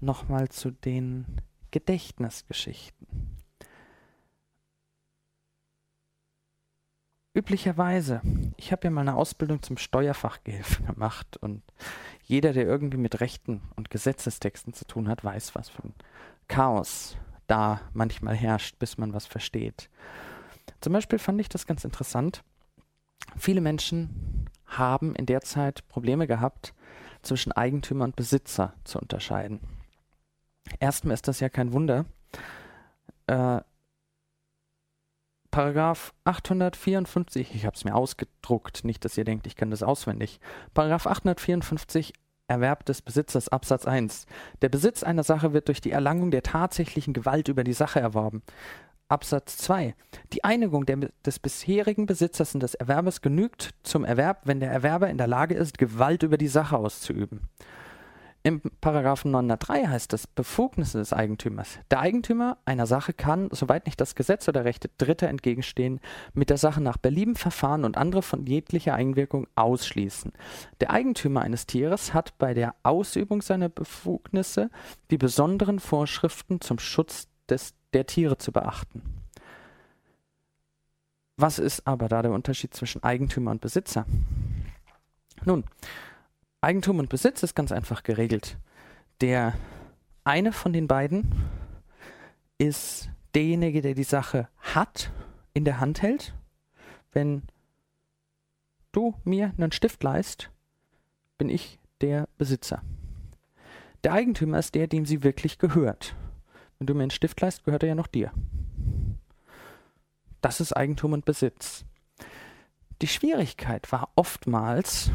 nochmal 0.00 0.48
zu 0.48 0.70
den 0.70 1.26
Gedächtnisgeschichten. 1.70 3.45
Üblicherweise, 7.36 8.22
ich 8.56 8.72
habe 8.72 8.84
ja 8.84 8.90
mal 8.90 9.02
eine 9.02 9.14
Ausbildung 9.14 9.62
zum 9.62 9.76
Steuerfachgehilfen 9.76 10.86
gemacht 10.94 11.36
und 11.36 11.62
jeder, 12.24 12.54
der 12.54 12.64
irgendwie 12.64 12.96
mit 12.96 13.20
Rechten 13.20 13.60
und 13.76 13.90
Gesetzestexten 13.90 14.72
zu 14.72 14.86
tun 14.86 15.06
hat, 15.06 15.22
weiß, 15.22 15.54
was 15.54 15.68
für 15.68 15.82
ein 15.82 15.94
Chaos 16.48 17.18
da 17.46 17.82
manchmal 17.92 18.34
herrscht, 18.34 18.78
bis 18.78 18.96
man 18.96 19.12
was 19.12 19.26
versteht. 19.26 19.90
Zum 20.80 20.94
Beispiel 20.94 21.18
fand 21.18 21.38
ich 21.38 21.50
das 21.50 21.66
ganz 21.66 21.84
interessant. 21.84 22.42
Viele 23.36 23.60
Menschen 23.60 24.48
haben 24.64 25.14
in 25.14 25.26
der 25.26 25.42
Zeit 25.42 25.86
Probleme 25.88 26.26
gehabt, 26.26 26.72
zwischen 27.20 27.52
Eigentümer 27.52 28.04
und 28.04 28.16
Besitzer 28.16 28.72
zu 28.84 28.98
unterscheiden. 28.98 29.60
Erstmal 30.80 31.12
ist 31.12 31.28
das 31.28 31.40
ja 31.40 31.50
kein 31.50 31.74
Wunder. 31.74 32.06
Äh, 33.26 33.60
Paragraph 35.56 36.12
854, 36.24 37.54
ich 37.54 37.64
habe 37.64 37.74
es 37.74 37.86
mir 37.86 37.94
ausgedruckt, 37.94 38.84
nicht, 38.84 39.06
dass 39.06 39.16
ihr 39.16 39.24
denkt, 39.24 39.46
ich 39.46 39.56
kann 39.56 39.70
das 39.70 39.82
auswendig. 39.82 40.38
Paragraph 40.74 41.06
854 41.06 42.12
Erwerb 42.46 42.84
des 42.84 43.00
Besitzers 43.00 43.48
Absatz 43.48 43.86
1. 43.86 44.26
Der 44.60 44.68
Besitz 44.68 45.02
einer 45.02 45.22
Sache 45.22 45.54
wird 45.54 45.68
durch 45.68 45.80
die 45.80 45.92
Erlangung 45.92 46.30
der 46.30 46.42
tatsächlichen 46.42 47.14
Gewalt 47.14 47.48
über 47.48 47.64
die 47.64 47.72
Sache 47.72 48.00
erworben. 48.00 48.42
Absatz 49.08 49.56
2. 49.56 49.94
Die 50.34 50.44
Einigung 50.44 50.84
der, 50.84 51.08
des 51.24 51.38
bisherigen 51.38 52.04
Besitzers 52.04 52.52
und 52.52 52.62
des 52.62 52.74
Erwerbers 52.74 53.22
genügt 53.22 53.70
zum 53.82 54.04
Erwerb, 54.04 54.42
wenn 54.44 54.60
der 54.60 54.70
Erwerber 54.70 55.08
in 55.08 55.16
der 55.16 55.26
Lage 55.26 55.54
ist, 55.54 55.78
Gewalt 55.78 56.22
über 56.22 56.36
die 56.36 56.48
Sache 56.48 56.76
auszuüben. 56.76 57.48
Im 58.46 58.60
Paragraphen 58.80 59.32
903 59.32 59.88
heißt 59.88 60.12
es 60.12 60.28
Befugnisse 60.28 60.98
des 60.98 61.12
Eigentümers. 61.12 61.80
Der 61.90 61.98
Eigentümer 61.98 62.58
einer 62.64 62.86
Sache 62.86 63.12
kann, 63.12 63.48
soweit 63.50 63.86
nicht 63.86 64.00
das 64.00 64.14
Gesetz 64.14 64.46
oder 64.46 64.64
Rechte 64.64 64.88
Dritter 64.98 65.26
entgegenstehen, 65.26 65.98
mit 66.32 66.48
der 66.48 66.56
Sache 66.56 66.80
nach 66.80 66.96
Belieben 66.96 67.34
verfahren 67.34 67.84
und 67.84 67.96
andere 67.96 68.22
von 68.22 68.46
jeglicher 68.46 68.94
Einwirkung 68.94 69.48
ausschließen. 69.56 70.32
Der 70.80 70.90
Eigentümer 70.90 71.40
eines 71.40 71.66
Tieres 71.66 72.14
hat 72.14 72.38
bei 72.38 72.54
der 72.54 72.76
Ausübung 72.84 73.42
seiner 73.42 73.68
Befugnisse 73.68 74.70
die 75.10 75.18
besonderen 75.18 75.80
Vorschriften 75.80 76.60
zum 76.60 76.78
Schutz 76.78 77.26
des, 77.48 77.74
der 77.94 78.06
Tiere 78.06 78.38
zu 78.38 78.52
beachten. 78.52 79.02
Was 81.36 81.58
ist 81.58 81.84
aber 81.84 82.06
da 82.06 82.22
der 82.22 82.30
Unterschied 82.30 82.74
zwischen 82.74 83.02
Eigentümer 83.02 83.50
und 83.50 83.60
Besitzer? 83.60 84.06
Nun, 85.44 85.64
Eigentum 86.66 86.98
und 86.98 87.08
Besitz 87.08 87.44
ist 87.44 87.54
ganz 87.54 87.70
einfach 87.70 88.02
geregelt. 88.02 88.58
Der 89.20 89.54
eine 90.24 90.50
von 90.50 90.72
den 90.72 90.88
beiden 90.88 91.44
ist 92.58 93.08
derjenige, 93.36 93.82
der 93.82 93.94
die 93.94 94.02
Sache 94.02 94.48
hat, 94.58 95.12
in 95.54 95.64
der 95.64 95.78
Hand 95.78 96.02
hält. 96.02 96.34
Wenn 97.12 97.42
du 98.90 99.14
mir 99.22 99.52
einen 99.56 99.70
Stift 99.70 100.02
leist, 100.02 100.50
bin 101.38 101.50
ich 101.50 101.78
der 102.00 102.28
Besitzer. 102.36 102.82
Der 104.02 104.12
Eigentümer 104.12 104.58
ist 104.58 104.74
der, 104.74 104.88
dem 104.88 105.06
sie 105.06 105.22
wirklich 105.22 105.60
gehört. 105.60 106.16
Wenn 106.80 106.88
du 106.88 106.94
mir 106.96 107.02
einen 107.02 107.12
Stift 107.12 107.40
leist, 107.40 107.62
gehört 107.62 107.84
er 107.84 107.90
ja 107.90 107.94
noch 107.94 108.08
dir. 108.08 108.32
Das 110.40 110.60
ist 110.60 110.72
Eigentum 110.72 111.12
und 111.12 111.24
Besitz. 111.24 111.84
Die 113.02 113.06
Schwierigkeit 113.06 113.92
war 113.92 114.08
oftmals, 114.16 115.12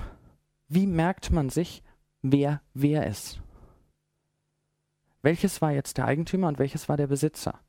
wie 0.73 0.87
merkt 0.87 1.31
man 1.31 1.49
sich, 1.49 1.83
wer 2.21 2.61
wer 2.73 3.05
ist? 3.05 3.41
Welches 5.21 5.61
war 5.61 5.71
jetzt 5.71 5.97
der 5.97 6.05
Eigentümer 6.05 6.47
und 6.47 6.59
welches 6.59 6.87
war 6.87 6.95
der 6.95 7.07
Besitzer? 7.07 7.59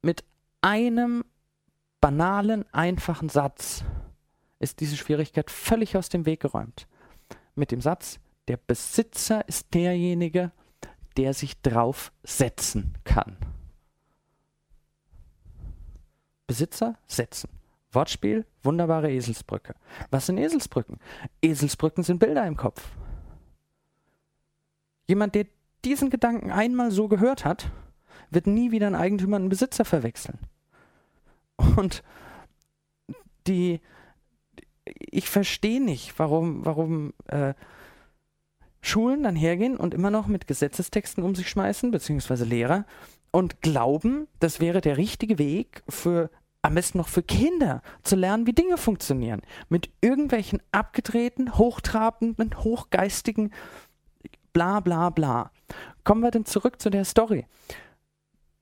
Mit 0.00 0.24
einem 0.62 1.24
banalen, 2.00 2.64
einfachen 2.72 3.28
Satz 3.28 3.84
ist 4.58 4.80
diese 4.80 4.96
Schwierigkeit 4.96 5.50
völlig 5.50 5.94
aus 5.96 6.08
dem 6.08 6.24
Weg 6.24 6.40
geräumt. 6.40 6.88
Mit 7.54 7.70
dem 7.70 7.82
Satz, 7.82 8.18
der 8.48 8.56
Besitzer 8.56 9.46
ist 9.46 9.74
derjenige, 9.74 10.52
der 11.18 11.34
sich 11.34 11.60
drauf 11.60 12.12
setzen 12.22 12.94
kann. 13.04 13.36
Besitzer 16.46 16.96
setzen. 17.06 17.57
Wortspiel, 17.92 18.44
wunderbare 18.62 19.10
Eselsbrücke. 19.10 19.74
Was 20.10 20.26
sind 20.26 20.38
Eselsbrücken? 20.38 20.98
Eselsbrücken 21.42 22.04
sind 22.04 22.18
Bilder 22.18 22.46
im 22.46 22.56
Kopf. 22.56 22.82
Jemand, 25.06 25.34
der 25.34 25.46
diesen 25.84 26.10
Gedanken 26.10 26.50
einmal 26.50 26.90
so 26.90 27.08
gehört 27.08 27.44
hat, 27.44 27.70
wird 28.30 28.46
nie 28.46 28.72
wieder 28.72 28.86
einen 28.86 28.96
Eigentümer 28.96 29.36
und 29.36 29.42
einen 29.42 29.48
Besitzer 29.48 29.84
verwechseln. 29.84 30.38
Und 31.76 32.02
die, 33.46 33.80
ich 34.84 35.28
verstehe 35.28 35.82
nicht, 35.82 36.18
warum, 36.18 36.64
warum 36.66 37.14
äh, 37.26 37.54
Schulen 38.80 39.22
dann 39.22 39.36
hergehen 39.36 39.76
und 39.76 39.94
immer 39.94 40.10
noch 40.10 40.26
mit 40.26 40.46
Gesetzestexten 40.46 41.24
um 41.24 41.34
sich 41.34 41.48
schmeißen, 41.48 41.90
beziehungsweise 41.90 42.44
Lehrer, 42.44 42.84
und 43.30 43.60
glauben, 43.60 44.26
das 44.40 44.60
wäre 44.60 44.80
der 44.80 44.96
richtige 44.96 45.38
Weg 45.38 45.82
für 45.88 46.30
am 46.62 46.74
besten 46.74 46.98
noch 46.98 47.08
für 47.08 47.22
Kinder, 47.22 47.82
zu 48.02 48.16
lernen, 48.16 48.46
wie 48.46 48.52
Dinge 48.52 48.76
funktionieren. 48.76 49.42
Mit 49.68 49.90
irgendwelchen 50.00 50.60
abgedrehten, 50.72 51.56
hochtrabenden, 51.56 52.56
hochgeistigen 52.58 53.52
bla 54.52 54.80
bla 54.80 55.10
bla. 55.10 55.52
Kommen 56.04 56.22
wir 56.22 56.30
denn 56.30 56.44
zurück 56.44 56.80
zu 56.80 56.90
der 56.90 57.04
Story. 57.04 57.46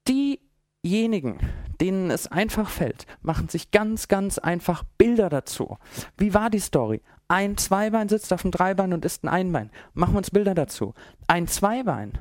Diejenigen, 0.06 1.38
denen 1.80 2.10
es 2.10 2.26
einfach 2.26 2.68
fällt, 2.68 3.06
machen 3.22 3.48
sich 3.48 3.70
ganz, 3.70 4.08
ganz 4.08 4.38
einfach 4.38 4.82
Bilder 4.98 5.28
dazu. 5.30 5.78
Wie 6.18 6.34
war 6.34 6.50
die 6.50 6.60
Story? 6.60 7.02
Ein 7.28 7.56
Zweibein 7.56 8.08
sitzt 8.08 8.32
auf 8.32 8.42
dem 8.42 8.50
Dreibein 8.50 8.92
und 8.92 9.04
isst 9.04 9.24
ein 9.24 9.28
Einbein. 9.28 9.70
Machen 9.94 10.14
wir 10.14 10.18
uns 10.18 10.30
Bilder 10.30 10.54
dazu. 10.54 10.94
Ein 11.26 11.48
Zweibein. 11.48 12.12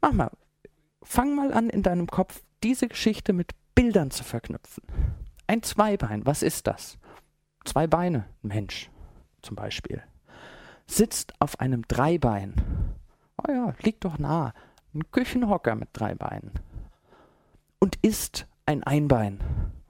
Mach 0.00 0.12
mal. 0.12 0.30
Fang 1.02 1.34
mal 1.34 1.52
an, 1.52 1.68
in 1.68 1.82
deinem 1.82 2.06
Kopf 2.06 2.42
diese 2.62 2.86
Geschichte 2.86 3.32
mit 3.32 3.52
Bildern 3.74 4.10
zu 4.10 4.24
verknüpfen. 4.24 4.84
Ein 5.46 5.62
Zweibein, 5.62 6.24
was 6.26 6.42
ist 6.42 6.66
das? 6.66 6.98
Zwei 7.64 7.86
Beine, 7.86 8.26
Mensch 8.42 8.90
zum 9.42 9.56
Beispiel, 9.56 10.02
sitzt 10.86 11.34
auf 11.40 11.60
einem 11.60 11.82
Dreibein. 11.88 12.54
Oh 13.38 13.50
ja, 13.50 13.74
liegt 13.82 14.04
doch 14.04 14.18
nah. 14.18 14.52
Ein 14.94 15.10
Küchenhocker 15.10 15.74
mit 15.74 15.88
drei 15.92 16.14
Beinen. 16.14 16.52
Und 17.78 17.96
isst 18.02 18.46
ein 18.66 18.82
Einbein. 18.84 19.40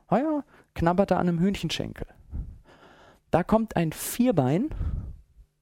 Oh 0.09 0.17
ja, 0.17 0.45
knabbert 0.75 1.11
er 1.11 1.19
an 1.19 1.29
einem 1.29 1.41
Hühnchenschenkel. 1.41 2.07
Da 3.31 3.43
kommt 3.43 3.77
ein 3.77 3.93
Vierbein, 3.93 4.71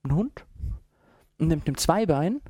ein 0.02 0.14
Hund, 0.14 0.44
und 1.38 1.48
nimmt 1.48 1.66
dem 1.66 1.78
Zweibein, 1.78 2.40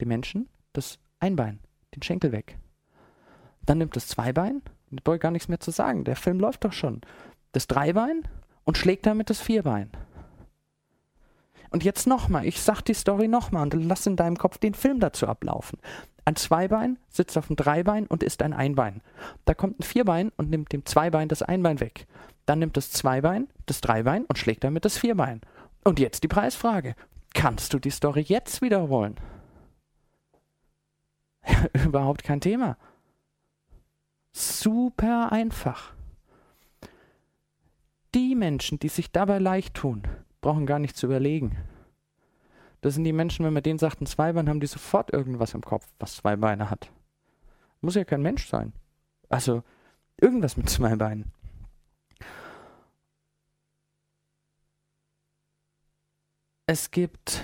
dem 0.00 0.08
Menschen, 0.08 0.48
das 0.72 0.98
Einbein, 1.18 1.58
den 1.94 2.02
Schenkel 2.02 2.32
weg. 2.32 2.58
Dann 3.64 3.78
nimmt 3.78 3.96
das 3.96 4.08
Zweibein 4.08 4.62
brauche 5.00 5.18
gar 5.18 5.30
nichts 5.30 5.48
mehr 5.48 5.60
zu 5.60 5.70
sagen. 5.70 6.04
Der 6.04 6.16
Film 6.16 6.40
läuft 6.40 6.64
doch 6.64 6.72
schon. 6.72 7.00
Das 7.52 7.66
Dreibein 7.66 8.22
und 8.64 8.78
schlägt 8.78 9.06
damit 9.06 9.30
das 9.30 9.40
Vierbein. 9.40 9.90
Und 11.70 11.84
jetzt 11.84 12.06
nochmal, 12.06 12.44
ich 12.44 12.60
sag 12.60 12.82
die 12.82 12.94
Story 12.94 13.28
nochmal 13.28 13.62
und 13.62 13.74
lass 13.74 14.06
in 14.06 14.16
deinem 14.16 14.36
Kopf 14.36 14.58
den 14.58 14.74
Film 14.74 15.00
dazu 15.00 15.26
ablaufen. 15.26 15.78
Ein 16.24 16.36
Zweibein 16.36 16.98
sitzt 17.08 17.36
auf 17.38 17.46
dem 17.46 17.56
Dreibein 17.56 18.06
und 18.06 18.22
isst 18.22 18.42
ein 18.42 18.52
Einbein. 18.52 19.00
Da 19.46 19.54
kommt 19.54 19.80
ein 19.80 19.82
Vierbein 19.82 20.30
und 20.36 20.50
nimmt 20.50 20.72
dem 20.72 20.84
Zweibein 20.84 21.28
das 21.28 21.42
Einbein 21.42 21.80
weg. 21.80 22.06
Dann 22.46 22.58
nimmt 22.58 22.76
das 22.76 22.90
Zweibein 22.90 23.48
das 23.66 23.80
Dreibein 23.80 24.24
und 24.26 24.38
schlägt 24.38 24.64
damit 24.64 24.84
das 24.84 24.98
Vierbein. 24.98 25.40
Und 25.82 25.98
jetzt 25.98 26.22
die 26.22 26.28
Preisfrage. 26.28 26.94
Kannst 27.34 27.72
du 27.72 27.78
die 27.78 27.90
Story 27.90 28.20
jetzt 28.20 28.60
wiederholen? 28.60 29.16
Überhaupt 31.84 32.22
kein 32.22 32.40
Thema. 32.40 32.76
Super 34.32 35.30
einfach. 35.32 35.94
Die 38.14 38.34
Menschen, 38.34 38.78
die 38.78 38.88
sich 38.88 39.10
dabei 39.10 39.38
leicht 39.38 39.74
tun, 39.74 40.02
brauchen 40.40 40.66
gar 40.66 40.78
nicht 40.78 40.96
zu 40.96 41.06
überlegen. 41.06 41.56
Das 42.80 42.94
sind 42.94 43.04
die 43.04 43.12
Menschen, 43.12 43.44
wenn 43.44 43.52
man 43.52 43.62
denen 43.62 43.78
sagt, 43.78 44.00
ein 44.00 44.06
Zweibein, 44.06 44.48
haben 44.48 44.60
die 44.60 44.66
sofort 44.66 45.12
irgendwas 45.12 45.54
im 45.54 45.62
Kopf, 45.62 45.86
was 45.98 46.16
zwei 46.16 46.36
Beine 46.36 46.68
hat. 46.68 46.90
Muss 47.80 47.94
ja 47.94 48.04
kein 48.04 48.22
Mensch 48.22 48.48
sein. 48.48 48.72
Also 49.28 49.62
irgendwas 50.20 50.56
mit 50.56 50.68
zwei 50.68 50.96
Beinen. 50.96 51.32
Es 56.66 56.90
gibt 56.90 57.42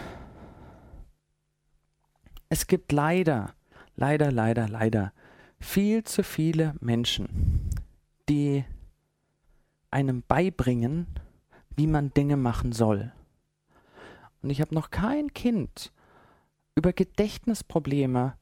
es 2.51 2.67
gibt 2.67 2.93
leider, 2.93 3.55
leider, 3.95 4.33
leider, 4.33 4.69
leider 4.69 5.13
viel 5.61 6.05
zu 6.05 6.23
viele 6.23 6.75
Menschen, 6.81 7.71
die 8.29 8.65
einem 9.91 10.23
beibringen, 10.27 11.07
wie 11.77 11.87
man 11.87 12.13
Dinge 12.13 12.37
machen 12.37 12.73
soll. 12.73 13.13
Und 14.43 14.51
ich 14.51 14.61
habe 14.61 14.75
noch 14.75 14.91
kein 14.91 15.33
Kind 15.33 15.93
über 16.75 16.93
Gedächtnisprobleme 16.93 18.37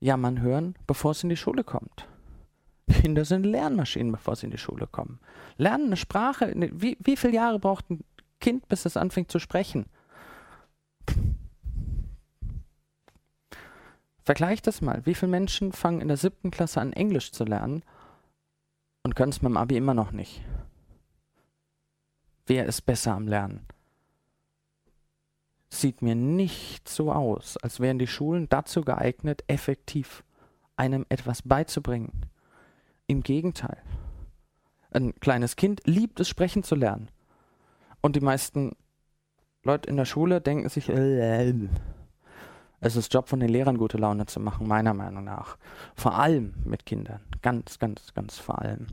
jammern 0.00 0.40
hören, 0.40 0.74
bevor 0.86 1.12
es 1.12 1.22
in 1.22 1.28
die 1.28 1.36
Schule 1.36 1.62
kommt. 1.62 2.08
Kinder 2.90 3.24
sind 3.24 3.44
Lernmaschinen, 3.44 4.12
bevor 4.12 4.36
sie 4.36 4.46
in 4.46 4.50
die 4.50 4.58
Schule 4.58 4.86
kommen. 4.86 5.20
Lernen 5.56 5.86
eine 5.86 5.96
Sprache. 5.96 6.52
Wie, 6.54 6.96
wie 7.00 7.16
viele 7.16 7.34
Jahre 7.34 7.58
braucht 7.58 7.88
ein 7.90 8.04
Kind, 8.40 8.68
bis 8.68 8.84
es 8.84 8.96
anfängt 8.96 9.30
zu 9.30 9.38
sprechen? 9.38 9.86
Vergleich 14.24 14.62
das 14.62 14.80
mal. 14.80 15.04
Wie 15.04 15.14
viele 15.14 15.30
Menschen 15.30 15.72
fangen 15.72 16.00
in 16.00 16.08
der 16.08 16.16
siebten 16.16 16.50
Klasse 16.50 16.80
an, 16.80 16.92
Englisch 16.92 17.32
zu 17.32 17.44
lernen 17.44 17.82
und 19.02 19.16
können 19.16 19.30
es 19.30 19.42
mit 19.42 19.50
dem 19.50 19.56
Abi 19.56 19.76
immer 19.76 19.94
noch 19.94 20.12
nicht? 20.12 20.42
Wer 22.46 22.66
ist 22.66 22.82
besser 22.82 23.12
am 23.12 23.28
Lernen? 23.28 23.66
Sieht 25.70 26.02
mir 26.02 26.14
nicht 26.14 26.88
so 26.88 27.10
aus, 27.10 27.56
als 27.56 27.80
wären 27.80 27.98
die 27.98 28.06
Schulen 28.06 28.48
dazu 28.48 28.82
geeignet, 28.82 29.42
effektiv 29.46 30.22
einem 30.76 31.06
etwas 31.08 31.42
beizubringen. 31.42 32.26
Im 33.06 33.22
Gegenteil. 33.22 33.78
Ein 34.90 35.14
kleines 35.20 35.56
Kind 35.56 35.80
liebt 35.84 36.20
es, 36.20 36.28
sprechen 36.28 36.62
zu 36.62 36.74
lernen. 36.74 37.08
Und 38.02 38.16
die 38.16 38.20
meisten 38.20 38.76
Leute 39.64 39.88
in 39.88 39.96
der 39.96 40.04
Schule 40.04 40.40
denken 40.40 40.68
sich, 40.68 40.88
äh, 40.88 41.54
es 42.82 42.96
ist 42.96 43.14
Job 43.14 43.28
von 43.28 43.38
den 43.38 43.48
Lehrern, 43.48 43.78
gute 43.78 43.96
Laune 43.96 44.26
zu 44.26 44.40
machen, 44.40 44.66
meiner 44.66 44.92
Meinung 44.92 45.22
nach. 45.22 45.56
Vor 45.94 46.18
allem 46.18 46.52
mit 46.64 46.84
Kindern. 46.84 47.20
Ganz, 47.40 47.78
ganz, 47.78 48.12
ganz 48.12 48.38
vor 48.38 48.60
allem. 48.60 48.88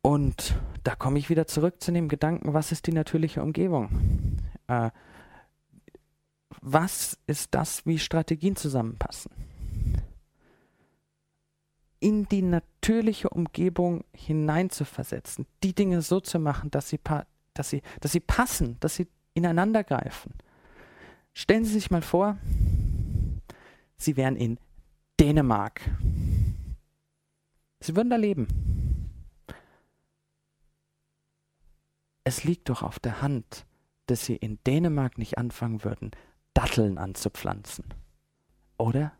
Und 0.00 0.54
da 0.84 0.94
komme 0.94 1.18
ich 1.18 1.28
wieder 1.28 1.48
zurück 1.48 1.82
zu 1.82 1.90
dem 1.90 2.08
Gedanken, 2.08 2.54
was 2.54 2.70
ist 2.70 2.86
die 2.86 2.92
natürliche 2.92 3.42
Umgebung? 3.42 4.38
Äh, 4.68 4.90
was 6.60 7.18
ist 7.26 7.52
das, 7.52 7.84
wie 7.84 7.98
Strategien 7.98 8.54
zusammenpassen? 8.54 9.32
In 11.98 12.28
die 12.28 12.42
natürliche 12.42 13.28
Umgebung 13.28 14.04
hineinzuversetzen, 14.14 15.46
die 15.64 15.74
Dinge 15.74 16.00
so 16.00 16.20
zu 16.20 16.38
machen, 16.38 16.70
dass 16.70 16.88
sie, 16.88 17.00
dass 17.54 17.70
sie, 17.70 17.82
dass 18.00 18.12
sie 18.12 18.20
passen, 18.20 18.76
dass 18.78 18.94
sie 18.94 19.08
ineinander 19.34 19.82
greifen. 19.82 20.32
Stellen 21.34 21.64
Sie 21.64 21.72
sich 21.72 21.90
mal 21.90 22.02
vor, 22.02 22.38
Sie 23.96 24.16
wären 24.16 24.36
in 24.36 24.58
Dänemark. 25.18 25.80
Sie 27.80 27.96
würden 27.96 28.10
da 28.10 28.16
leben. 28.16 28.48
Es 32.24 32.44
liegt 32.44 32.68
doch 32.68 32.82
auf 32.82 32.98
der 32.98 33.22
Hand, 33.22 33.66
dass 34.06 34.24
Sie 34.24 34.36
in 34.36 34.58
Dänemark 34.66 35.18
nicht 35.18 35.38
anfangen 35.38 35.84
würden, 35.84 36.10
Datteln 36.54 36.98
anzupflanzen. 36.98 37.84
Oder? 38.78 39.12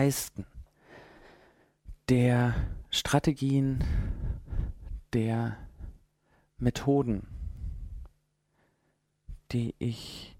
Meisten 0.00 0.46
der 2.08 2.54
Strategien, 2.88 3.84
der 5.12 5.58
Methoden, 6.56 7.26
die 9.52 9.74
ich 9.78 10.34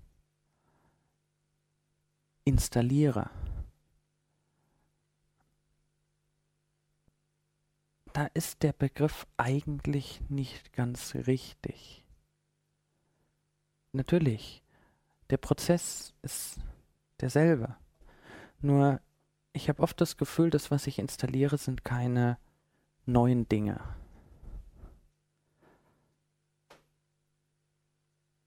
installiere, 2.44 3.28
da 8.14 8.30
ist 8.32 8.62
der 8.62 8.72
Begriff 8.72 9.26
eigentlich 9.36 10.22
nicht 10.30 10.72
ganz 10.72 11.14
richtig. 11.14 12.02
Natürlich, 13.92 14.62
der 15.28 15.36
Prozess 15.36 16.14
ist 16.22 16.60
derselbe. 17.20 17.76
Nur 18.62 19.02
ich 19.52 19.68
habe 19.68 19.82
oft 19.82 20.00
das 20.00 20.16
Gefühl, 20.16 20.50
dass 20.50 20.70
was 20.70 20.86
ich 20.86 20.98
installiere, 20.98 21.58
sind 21.58 21.84
keine 21.84 22.38
neuen 23.06 23.48
Dinge. 23.48 23.80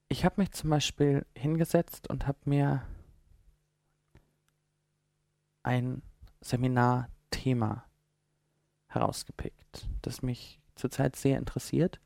Ich 0.08 0.24
habe 0.24 0.42
mich 0.42 0.52
zum 0.52 0.70
Beispiel 0.70 1.26
hingesetzt 1.36 2.10
und 2.10 2.28
habe 2.28 2.38
mir 2.46 2.84
ein 5.64 6.02
Seminarthema 6.42 7.86
herausgepickt, 8.88 9.88
das 10.02 10.22
mich 10.22 10.60
zurzeit 10.76 11.16
sehr 11.16 11.40
interessiert 11.40 12.00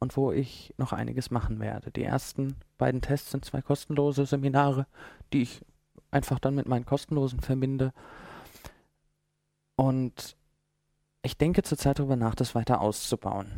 und 0.00 0.16
wo 0.16 0.32
ich 0.32 0.74
noch 0.76 0.92
einiges 0.92 1.30
machen 1.30 1.60
werde. 1.60 1.90
Die 1.90 2.02
ersten 2.02 2.56
beiden 2.78 3.00
Tests 3.00 3.30
sind 3.30 3.44
zwei 3.44 3.62
kostenlose 3.62 4.26
Seminare, 4.26 4.86
die 5.32 5.42
ich 5.42 5.60
einfach 6.10 6.38
dann 6.38 6.54
mit 6.54 6.66
meinen 6.66 6.86
kostenlosen 6.86 7.40
verbinde. 7.40 7.92
Und 9.76 10.36
ich 11.22 11.36
denke 11.36 11.62
zurzeit 11.62 11.98
darüber 11.98 12.16
nach, 12.16 12.34
das 12.34 12.54
weiter 12.54 12.80
auszubauen. 12.80 13.50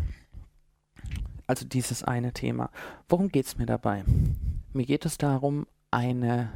Also 1.47 1.67
dieses 1.67 2.03
eine 2.03 2.33
Thema. 2.33 2.71
Worum 3.09 3.29
geht 3.29 3.47
es 3.47 3.59
mir 3.59 3.67
dabei? 3.67 4.05
Mir 4.73 4.87
geht 4.87 5.05
es 5.05 5.19
darum, 5.19 5.67
eine 5.91 6.51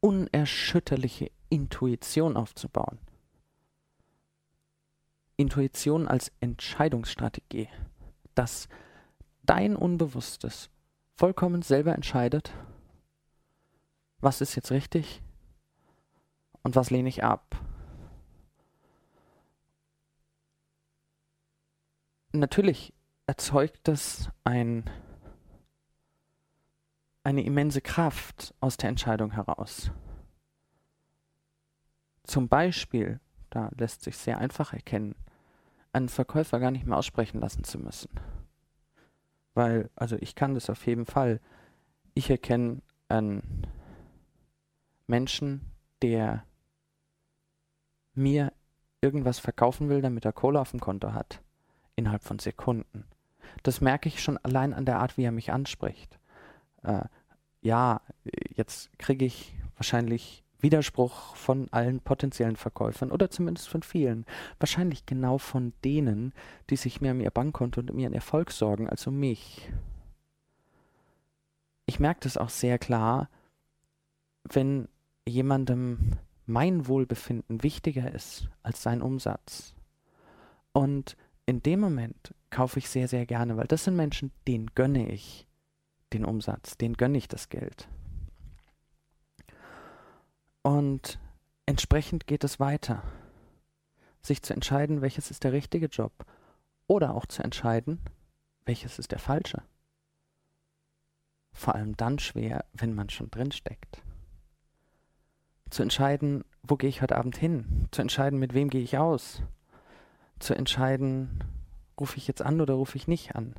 unerschütterliche 0.00 1.30
Intuition 1.48 2.36
aufzubauen. 2.36 2.98
Intuition 5.36 6.06
als 6.06 6.32
Entscheidungsstrategie, 6.40 7.68
dass 8.34 8.68
dein 9.42 9.76
Unbewusstes 9.76 10.70
vollkommen 11.16 11.62
selber 11.62 11.94
entscheidet, 11.94 12.52
was 14.20 14.40
ist 14.40 14.54
jetzt 14.54 14.70
richtig 14.70 15.22
und 16.62 16.76
was 16.76 16.90
lehne 16.90 17.08
ich 17.08 17.24
ab. 17.24 17.56
Natürlich 22.32 22.92
erzeugt 23.26 23.80
das 23.84 24.30
ein, 24.44 24.88
eine 27.24 27.42
immense 27.44 27.80
Kraft 27.80 28.54
aus 28.60 28.76
der 28.76 28.90
Entscheidung 28.90 29.32
heraus. 29.32 29.90
Zum 32.24 32.48
Beispiel, 32.48 33.18
da 33.50 33.70
lässt 33.76 34.02
sich 34.02 34.16
sehr 34.16 34.38
einfach 34.38 34.72
erkennen, 34.72 35.16
einen 35.92 36.08
Verkäufer 36.08 36.60
gar 36.60 36.70
nicht 36.70 36.86
mehr 36.86 36.96
aussprechen 36.96 37.40
lassen 37.40 37.64
zu 37.64 37.78
müssen. 37.78 38.10
Weil, 39.54 39.90
also 39.96 40.16
ich 40.20 40.36
kann 40.36 40.54
das 40.54 40.70
auf 40.70 40.86
jeden 40.86 41.06
Fall. 41.06 41.40
Ich 42.14 42.30
erkenne 42.30 42.82
einen 43.08 43.66
Menschen, 45.10 45.60
der 46.00 46.44
mir 48.14 48.52
irgendwas 49.02 49.38
verkaufen 49.38 49.88
will, 49.88 50.00
damit 50.00 50.24
er 50.24 50.32
Kohle 50.32 50.60
auf 50.60 50.70
dem 50.70 50.80
Konto 50.80 51.12
hat, 51.12 51.42
innerhalb 51.96 52.22
von 52.22 52.38
Sekunden. 52.38 53.04
Das 53.62 53.80
merke 53.80 54.08
ich 54.08 54.22
schon 54.22 54.38
allein 54.38 54.72
an 54.72 54.86
der 54.86 54.98
Art, 54.98 55.16
wie 55.16 55.24
er 55.24 55.32
mich 55.32 55.52
anspricht. 55.52 56.18
Äh, 56.82 57.02
ja, 57.60 58.00
jetzt 58.54 58.96
kriege 58.98 59.24
ich 59.24 59.54
wahrscheinlich 59.76 60.44
Widerspruch 60.60 61.34
von 61.36 61.68
allen 61.72 62.00
potenziellen 62.00 62.56
Verkäufern 62.56 63.10
oder 63.10 63.30
zumindest 63.30 63.68
von 63.68 63.82
vielen. 63.82 64.26
Wahrscheinlich 64.58 65.06
genau 65.06 65.38
von 65.38 65.72
denen, 65.84 66.32
die 66.68 66.76
sich 66.76 67.00
mehr 67.00 67.12
um 67.12 67.20
ihr 67.20 67.30
Bankkonto 67.30 67.80
und 67.80 67.90
um 67.90 67.98
ihren 67.98 68.12
Erfolg 68.12 68.50
sorgen 68.50 68.88
als 68.88 69.06
um 69.06 69.18
mich. 69.18 69.70
Ich 71.86 71.98
merke 71.98 72.20
das 72.22 72.36
auch 72.36 72.50
sehr 72.50 72.78
klar, 72.78 73.28
wenn 74.44 74.88
jemandem 75.28 76.18
mein 76.46 76.86
Wohlbefinden 76.86 77.62
wichtiger 77.62 78.12
ist 78.12 78.48
als 78.62 78.82
sein 78.82 79.02
Umsatz 79.02 79.74
Und 80.72 81.16
in 81.46 81.62
dem 81.62 81.80
Moment 81.80 82.34
kaufe 82.50 82.78
ich 82.78 82.88
sehr, 82.88 83.08
sehr 83.08 83.26
gerne, 83.26 83.56
weil 83.56 83.66
das 83.66 83.84
sind 83.84 83.96
Menschen, 83.96 84.32
denen 84.46 84.70
gönne 84.74 85.08
ich 85.08 85.46
den 86.12 86.24
Umsatz, 86.24 86.76
denen 86.76 86.96
gönne 86.96 87.18
ich 87.18 87.28
das 87.28 87.48
Geld. 87.48 87.88
Und 90.62 91.18
entsprechend 91.66 92.26
geht 92.26 92.44
es 92.44 92.60
weiter. 92.60 93.02
Sich 94.22 94.42
zu 94.42 94.52
entscheiden, 94.52 95.00
welches 95.00 95.30
ist 95.30 95.44
der 95.44 95.52
richtige 95.52 95.86
Job. 95.86 96.12
Oder 96.86 97.14
auch 97.14 97.26
zu 97.26 97.42
entscheiden, 97.42 98.00
welches 98.66 98.98
ist 98.98 99.12
der 99.12 99.18
falsche. 99.18 99.62
Vor 101.52 101.74
allem 101.74 101.96
dann 101.96 102.18
schwer, 102.18 102.64
wenn 102.72 102.94
man 102.94 103.08
schon 103.08 103.30
drin 103.30 103.52
steckt. 103.52 104.02
Zu 105.70 105.82
entscheiden, 105.82 106.44
wo 106.62 106.76
gehe 106.76 106.90
ich 106.90 107.00
heute 107.00 107.16
Abend 107.16 107.36
hin? 107.36 107.88
Zu 107.92 108.02
entscheiden, 108.02 108.38
mit 108.38 108.54
wem 108.54 108.70
gehe 108.70 108.82
ich 108.82 108.98
aus? 108.98 109.42
Zu 110.40 110.54
entscheiden, 110.54 111.44
rufe 111.98 112.16
ich 112.16 112.26
jetzt 112.26 112.42
an 112.42 112.60
oder 112.60 112.74
rufe 112.74 112.96
ich 112.96 113.06
nicht 113.06 113.36
an? 113.36 113.54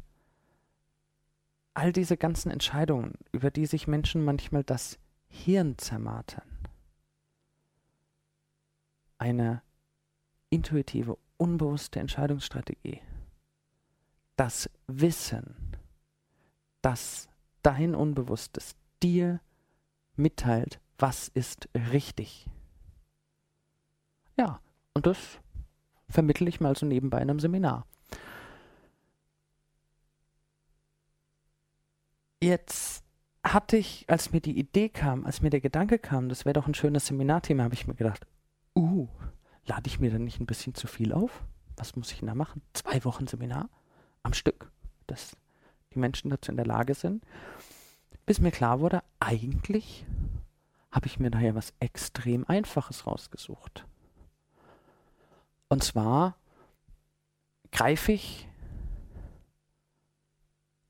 All 1.73 1.93
diese 1.93 2.17
ganzen 2.17 2.51
Entscheidungen, 2.51 3.13
über 3.31 3.49
die 3.49 3.65
sich 3.65 3.87
Menschen 3.87 4.25
manchmal 4.25 4.65
das 4.65 4.99
Hirn 5.29 5.77
zermartern. 5.77 6.43
Eine 9.17 9.61
intuitive, 10.49 11.17
unbewusste 11.37 12.01
Entscheidungsstrategie. 12.01 13.01
Das 14.35 14.69
Wissen, 14.87 15.55
dass 16.81 17.29
dein 17.63 17.95
Unbewusstes 17.95 18.75
dir 19.01 19.39
mitteilt, 20.17 20.80
was 21.01 21.29
ist 21.29 21.67
richtig. 21.73 22.45
Ja, 24.37 24.61
und 24.93 25.05
das 25.05 25.17
vermittle 26.09 26.47
ich 26.47 26.59
mal 26.59 26.75
so 26.75 26.85
nebenbei 26.85 27.21
in 27.21 27.29
einem 27.29 27.39
Seminar. 27.39 27.85
Jetzt 32.41 33.03
hatte 33.43 33.77
ich, 33.77 34.05
als 34.07 34.31
mir 34.31 34.41
die 34.41 34.57
Idee 34.57 34.89
kam, 34.89 35.25
als 35.25 35.41
mir 35.41 35.49
der 35.49 35.61
Gedanke 35.61 35.99
kam, 35.99 36.29
das 36.29 36.45
wäre 36.45 36.53
doch 36.53 36.67
ein 36.67 36.73
schönes 36.73 37.07
Seminarthema, 37.07 37.63
habe 37.63 37.73
ich 37.73 37.87
mir 37.87 37.95
gedacht, 37.95 38.25
uh, 38.75 39.07
lade 39.65 39.87
ich 39.87 39.99
mir 39.99 40.11
dann 40.11 40.23
nicht 40.23 40.39
ein 40.39 40.45
bisschen 40.45 40.75
zu 40.75 40.87
viel 40.87 41.13
auf? 41.13 41.43
Was 41.77 41.95
muss 41.95 42.11
ich 42.11 42.19
denn 42.19 42.27
da 42.27 42.35
machen? 42.35 42.61
Zwei 42.73 43.03
Wochen 43.05 43.27
Seminar 43.27 43.69
am 44.23 44.33
Stück, 44.33 44.71
dass 45.07 45.35
die 45.93 45.99
Menschen 45.99 46.29
dazu 46.29 46.51
in 46.51 46.57
der 46.57 46.65
Lage 46.65 46.93
sind. 46.93 47.23
Bis 48.25 48.39
mir 48.39 48.51
klar 48.51 48.79
wurde, 48.79 49.03
eigentlich 49.19 50.05
habe 50.91 51.07
ich 51.07 51.19
mir 51.19 51.31
daher 51.31 51.55
was 51.55 51.73
extrem 51.79 52.45
Einfaches 52.47 53.07
rausgesucht. 53.07 53.85
Und 55.69 55.83
zwar 55.83 56.35
greife 57.71 58.11
ich 58.11 58.47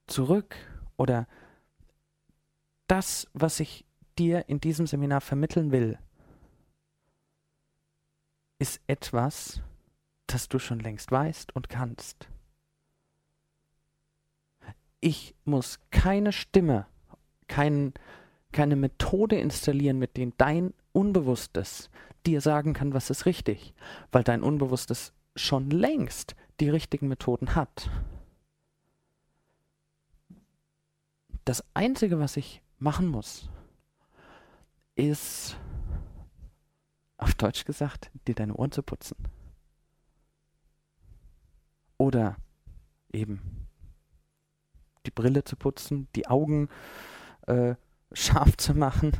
zurück 0.08 0.56
oder 0.97 1.28
das, 2.88 3.28
was 3.34 3.60
ich 3.60 3.86
dir 4.18 4.49
in 4.49 4.60
diesem 4.60 4.88
Seminar 4.88 5.22
vermitteln 5.22 5.72
will, 5.72 5.97
ist 8.60 8.82
etwas, 8.88 9.62
das 10.28 10.49
du 10.49 10.60
schon 10.60 10.80
längst 10.80 11.12
weißt 11.12 11.56
und 11.56 11.70
kannst. 11.70 12.28
Ich 14.99 15.36
muss 15.45 15.80
keine 15.89 16.32
Stimme, 16.32 16.86
kein, 17.47 17.93
keine 18.52 18.76
Methode 18.76 19.38
installieren, 19.38 19.99
mit 19.99 20.18
denen 20.18 20.34
dein 20.38 20.74
Unbewusstes 20.93 21.89
dir 22.26 22.41
sagen 22.41 22.74
kann, 22.74 22.93
was 22.93 23.10
ist 23.10 23.26
richtig, 23.26 23.74
weil 24.12 24.24
dein 24.24 24.43
Unbewusstes 24.43 25.14
schon 25.36 25.70
längst 25.70 26.36
die 26.60 26.70
richtigen 26.70 27.08
Methoden 27.08 27.56
hat. 27.56 27.89
Das 31.45 31.64
Einzige, 31.74 32.20
was 32.20 32.38
ich 32.38 32.62
machen 32.78 33.08
muss, 33.08 33.49
ist, 34.95 35.58
auf 37.18 37.34
Deutsch 37.36 37.66
gesagt, 37.66 38.12
dir 38.28 38.36
deine 38.36 38.56
Ohren 38.56 38.72
zu 38.72 38.84
putzen. 38.84 39.16
Oder 41.97 42.36
eben 43.12 43.68
die 45.06 45.12
Brille 45.12 45.43
zu 45.43 45.56
putzen, 45.56 46.08
die 46.16 46.28
Augen 46.28 46.70
äh, 47.47 47.76
scharf 48.14 48.57
zu 48.57 48.74
machen 48.74 49.14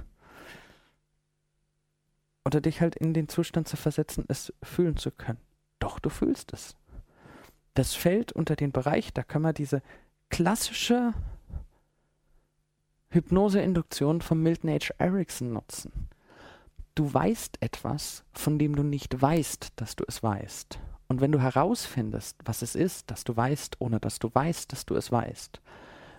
oder 2.46 2.62
dich 2.62 2.82
halt 2.82 2.96
in 2.96 3.14
den 3.14 3.30
Zustand 3.30 3.68
zu 3.68 3.78
versetzen, 3.78 4.26
es 4.28 4.54
fühlen 4.64 4.98
zu 4.98 5.12
können. 5.12 5.40
Doch, 5.80 6.00
du 6.00 6.10
fühlst 6.10 6.54
es. 6.54 6.76
Das 7.74 7.94
fällt 7.94 8.32
unter 8.32 8.56
den 8.56 8.72
Bereich, 8.72 9.14
da 9.14 9.24
kann 9.24 9.42
man 9.42 9.54
diese 9.54 9.82
klassische 10.30 11.14
Hypnose-Induktion 13.10 14.22
von 14.22 14.42
Milton 14.42 14.70
H. 14.72 14.94
Erickson 14.98 15.54
nutzen. 15.54 16.10
Du 16.96 17.14
weißt 17.14 17.58
etwas, 17.62 18.24
von 18.34 18.60
dem 18.60 18.76
du 18.76 18.84
nicht 18.84 19.22
weißt, 19.22 19.74
dass 19.76 19.96
du 19.96 20.04
es 20.08 20.22
weißt. 20.24 20.80
Und 21.08 21.20
wenn 21.20 21.32
du 21.32 21.40
herausfindest, 21.40 22.38
was 22.46 22.62
es 22.62 22.76
ist, 22.76 23.12
dass 23.12 23.24
du 23.24 23.36
weißt, 23.36 23.78
ohne 23.80 24.00
dass 24.00 24.20
du 24.20 24.30
weißt, 24.34 24.72
dass 24.72 24.86
du 24.86 24.96
es 24.96 25.12
weißt, 25.12 25.62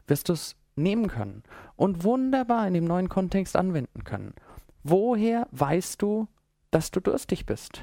wirst 0.07 0.29
du 0.29 0.35
es 0.35 0.57
nehmen 0.77 1.09
können 1.09 1.43
und 1.77 2.05
wunderbar 2.05 2.67
in 2.67 2.75
dem 2.75 2.85
neuen 2.85 3.09
Kontext 3.09 3.57
anwenden 3.57 4.05
können. 4.05 4.35
Woher 4.83 5.47
weißt 5.53 6.01
du, 6.03 6.29
dass 6.71 6.91
du 6.91 7.01
durstig 7.01 7.47
bist? 7.47 7.83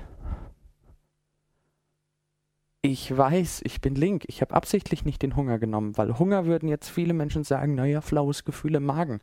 Ich 2.81 3.15
weiß, 3.15 3.61
ich 3.65 3.81
bin 3.81 3.95
link. 3.95 4.23
Ich 4.27 4.41
habe 4.41 4.55
absichtlich 4.55 5.03
nicht 5.03 5.21
den 5.21 5.35
Hunger 5.35 5.59
genommen, 5.59 5.97
weil 5.97 6.17
Hunger 6.17 6.45
würden 6.45 6.69
jetzt 6.69 6.89
viele 6.89 7.13
Menschen 7.13 7.43
sagen, 7.43 7.75
naja, 7.75 7.99
flaues 7.99 8.45
Gefühl 8.45 8.75
im 8.75 8.85
Magen. 8.85 9.19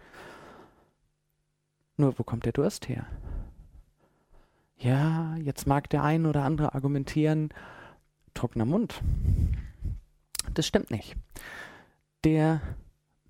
Nur 1.97 2.19
wo 2.19 2.23
kommt 2.23 2.45
der 2.45 2.53
Durst 2.53 2.89
her? 2.89 3.07
Ja, 4.77 5.37
jetzt 5.37 5.67
mag 5.67 5.89
der 5.89 6.03
ein 6.03 6.27
oder 6.27 6.45
andere 6.45 6.75
argumentieren, 6.75 7.49
trockener 8.35 8.67
Mund. 8.67 9.01
Das 10.53 10.67
stimmt 10.67 10.91
nicht. 10.91 11.17
Der 12.25 12.61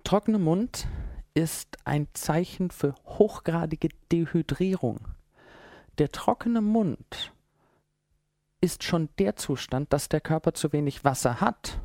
trockene 0.07 0.39
Mund 0.39 0.87
ist 1.33 1.79
ein 1.83 2.07
Zeichen 2.13 2.71
für 2.71 2.95
hochgradige 3.03 3.89
Dehydrierung. 4.09 5.01
Der 5.97 6.13
trockene 6.13 6.61
Mund 6.61 7.33
ist 8.61 8.85
schon 8.85 9.09
der 9.19 9.35
Zustand, 9.35 9.91
dass 9.91 10.07
der 10.07 10.21
Körper 10.21 10.53
zu 10.53 10.71
wenig 10.71 11.03
Wasser 11.03 11.41
hat 11.41 11.81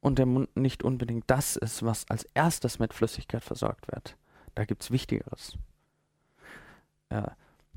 und 0.00 0.18
der 0.18 0.26
Mund 0.26 0.56
nicht 0.56 0.82
unbedingt 0.82 1.22
das 1.28 1.54
ist, 1.54 1.84
was 1.84 2.10
als 2.10 2.24
erstes 2.34 2.80
mit 2.80 2.92
Flüssigkeit 2.92 3.44
versorgt 3.44 3.86
wird. 3.92 4.16
Da 4.56 4.64
gibt 4.64 4.82
es 4.82 4.90
Wichtigeres. 4.90 5.56
Äh, 7.08 7.22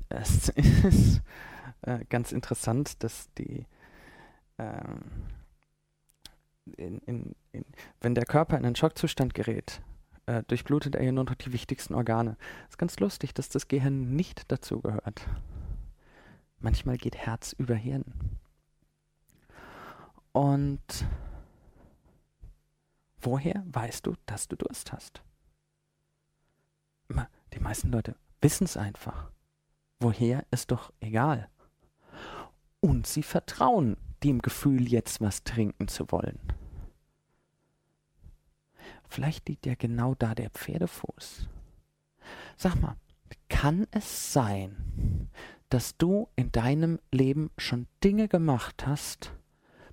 es 0.08 0.48
ist 0.56 1.22
äh, 1.82 2.04
ganz 2.08 2.32
interessant, 2.32 3.00
dass 3.04 3.32
die, 3.34 3.64
äh, 4.56 4.82
in, 6.76 6.98
in, 6.98 7.34
in, 7.52 7.64
wenn 8.00 8.14
der 8.14 8.24
Körper 8.24 8.58
in 8.58 8.64
einen 8.64 8.76
Schockzustand 8.76 9.34
gerät, 9.34 9.80
äh, 10.26 10.42
durchblutet 10.44 10.94
er 10.94 11.04
ja 11.04 11.12
nur 11.12 11.24
noch 11.24 11.34
die 11.34 11.52
wichtigsten 11.52 11.94
Organe. 11.94 12.36
Es 12.64 12.70
ist 12.74 12.78
ganz 12.78 12.98
lustig, 12.98 13.34
dass 13.34 13.48
das 13.48 13.68
Gehirn 13.68 14.14
nicht 14.14 14.50
dazu 14.50 14.80
gehört. 14.80 15.22
Manchmal 16.60 16.96
geht 16.96 17.16
Herz 17.16 17.52
über 17.52 17.74
Hirn. 17.74 18.04
Und 20.32 21.06
woher 23.20 23.64
weißt 23.66 24.06
du, 24.06 24.14
dass 24.26 24.48
du 24.48 24.56
Durst 24.56 24.92
hast? 24.92 25.22
Die 27.54 27.60
meisten 27.60 27.90
Leute 27.90 28.14
wissen 28.40 28.64
es 28.64 28.76
einfach. 28.76 29.30
Woher 30.00 30.44
ist 30.50 30.70
doch 30.70 30.92
egal. 31.00 31.48
Und 32.80 33.06
sie 33.06 33.22
vertrauen 33.22 33.96
dem 34.22 34.40
Gefühl, 34.40 34.88
jetzt 34.88 35.20
was 35.20 35.42
trinken 35.42 35.88
zu 35.88 36.10
wollen. 36.12 36.38
Vielleicht 39.08 39.48
liegt 39.48 39.66
ja 39.66 39.74
genau 39.74 40.14
da 40.14 40.34
der 40.34 40.50
Pferdefuß. 40.50 41.48
Sag 42.56 42.76
mal, 42.76 42.96
kann 43.48 43.86
es 43.90 44.32
sein, 44.32 45.28
dass 45.70 45.96
du 45.96 46.28
in 46.36 46.52
deinem 46.52 46.98
Leben 47.10 47.50
schon 47.56 47.86
Dinge 48.04 48.28
gemacht 48.28 48.86
hast, 48.86 49.32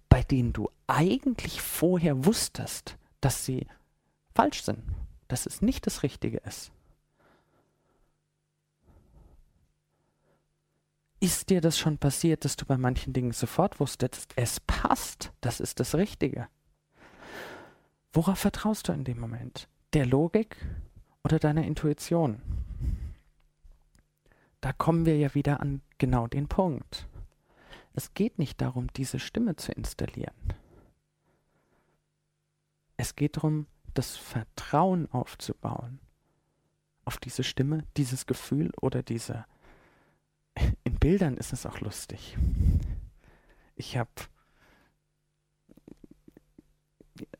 bei 0.09 0.24
denen 0.24 0.53
du 0.53 0.70
eigentlich 0.88 1.61
vorher 1.61 2.26
wusstest, 2.26 2.97
dass 3.22 3.45
sie 3.45 3.68
falsch 4.34 4.63
sind, 4.63 4.84
dass 5.28 5.45
es 5.45 5.61
nicht 5.61 5.88
das 5.88 6.03
Richtige 6.03 6.38
ist? 6.39 6.72
Ist 11.20 11.49
dir 11.49 11.61
das 11.61 11.78
schon 11.78 11.97
passiert, 11.97 12.45
dass 12.45 12.55
du 12.55 12.66
bei 12.66 12.78
manchen 12.78 13.13
Dingen 13.13 13.32
sofort 13.32 13.80
wusstest, 13.80 14.34
es 14.36 14.59
passt, 14.59 15.32
das 15.41 15.59
ist 15.59 15.80
das 15.80 15.95
Richtige? 15.95 16.47
Worauf 18.16 18.39
vertraust 18.39 18.88
du 18.88 18.93
in 18.93 19.03
dem 19.03 19.20
Moment? 19.20 19.68
Der 19.91 20.05
Logik 20.05 20.55
oder 21.26 21.38
deiner 21.38 21.66
Intuition? 21.66 22.41
Da 24.61 24.72
kommen 24.72 25.05
wir 25.05 25.18
ja 25.18 25.36
wieder 25.36 25.59
an 25.59 25.82
genau 25.97 26.26
den 26.26 26.47
Punkt. 26.47 27.09
Es 27.93 28.13
geht 28.13 28.39
nicht 28.39 28.61
darum, 28.61 28.88
diese 28.93 29.20
Stimme 29.20 29.57
zu 29.57 29.74
installieren. 29.74 30.53
Es 32.95 33.18
geht 33.18 33.36
darum, 33.36 33.68
das 33.93 34.16
Vertrauen 34.16 35.11
aufzubauen 35.11 35.99
auf 37.03 37.18
diese 37.18 37.43
Stimme, 37.43 37.84
dieses 37.97 38.28
Gefühl 38.28 38.72
oder 38.80 39.03
diese. 39.03 39.45
In 40.86 40.95
Bildern 40.99 41.36
ist 41.36 41.51
es 41.51 41.66
auch 41.66 41.82
lustig. 41.82 42.38
Ich 43.76 43.97
habe 43.97 44.09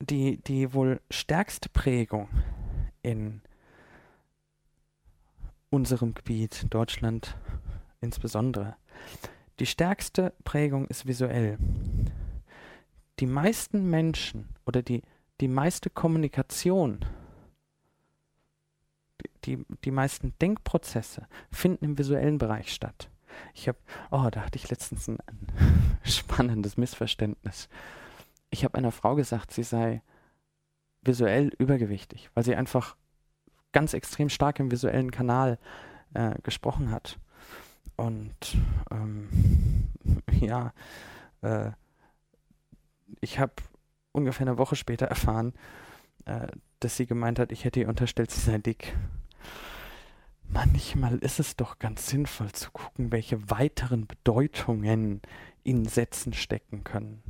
die, 0.06 0.38
die 0.38 0.74
wohl 0.74 1.02
stärkste 1.10 1.70
Prägung 1.70 2.30
in 3.02 3.42
unserem 5.70 6.14
Gebiet, 6.14 6.66
Deutschland 6.70 7.36
insbesondere. 8.02 8.76
Die 9.60 9.66
stärkste 9.66 10.34
Prägung 10.44 10.88
ist 10.88 11.06
visuell. 11.06 11.58
Die 13.20 13.26
meisten 13.26 13.90
Menschen 13.90 14.50
oder 14.66 14.82
die, 14.82 15.02
die 15.42 15.48
meiste 15.48 15.90
Kommunikation, 15.90 17.06
die, 19.46 19.66
die 19.84 19.92
meisten 19.92 20.34
Denkprozesse 20.42 21.28
finden 21.52 21.86
im 21.86 21.98
visuellen 21.98 22.38
Bereich 22.38 22.74
statt. 22.74 23.10
Ich 23.54 23.68
habe, 23.68 23.78
oh, 24.12 24.30
da 24.32 24.42
hatte 24.42 24.58
ich 24.58 24.70
letztens 24.70 25.08
ein, 25.08 25.18
ein 25.28 25.90
spannendes 26.04 26.78
Missverständnis. 26.78 27.70
Ich 28.50 28.64
habe 28.64 28.78
einer 28.78 28.92
Frau 28.92 29.16
gesagt, 29.16 29.52
sie 29.52 29.64
sei 29.64 30.02
visuell 31.02 31.52
übergewichtig, 31.60 32.30
weil 32.34 32.44
sie 32.44 32.56
einfach 32.56 32.96
ganz 33.72 33.94
extrem 33.94 34.30
stark 34.30 34.60
im 34.60 34.72
visuellen 34.72 35.12
Kanal 35.12 35.60
äh, 36.14 36.36
gesprochen 36.42 36.92
hat. 36.92 37.20
Und 37.96 38.58
ähm, 38.92 39.90
ja, 40.32 40.74
äh, 41.42 41.72
ich 43.22 43.40
habe 43.40 43.54
ungefähr 44.12 44.48
eine 44.48 44.58
Woche 44.58 44.76
später 44.76 45.06
erfahren, 45.06 45.54
äh, 46.26 46.48
dass 46.80 46.98
sie 46.98 47.06
gemeint 47.06 47.40
hat, 47.40 47.52
ich 47.52 47.66
hätte 47.66 47.82
ihr 47.82 47.90
unterstellt, 47.90 48.32
sie 48.32 48.42
sei 48.42 48.58
dick. 48.58 48.96
Manchmal 50.48 51.18
ist 51.18 51.40
es 51.40 51.56
doch 51.56 51.80
ganz 51.80 52.08
sinnvoll 52.08 52.52
zu 52.52 52.72
gucken, 52.72 53.12
welche 53.12 53.50
weiteren 53.50 54.08
Bedeutungen 54.08 55.22
in 55.64 55.86
Sätzen 55.86 56.34
stecken 56.34 56.84
können. 56.84 57.24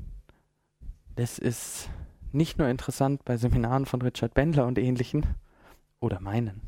Das 1.16 1.40
ist 1.40 1.90
nicht 2.34 2.58
nur 2.58 2.68
interessant 2.68 3.24
bei 3.24 3.38
Seminaren 3.38 3.86
von 3.86 4.02
Richard 4.02 4.34
Bendler 4.34 4.66
und 4.66 4.78
ähnlichen 4.78 5.26
oder 6.02 6.20
meinen, 6.20 6.62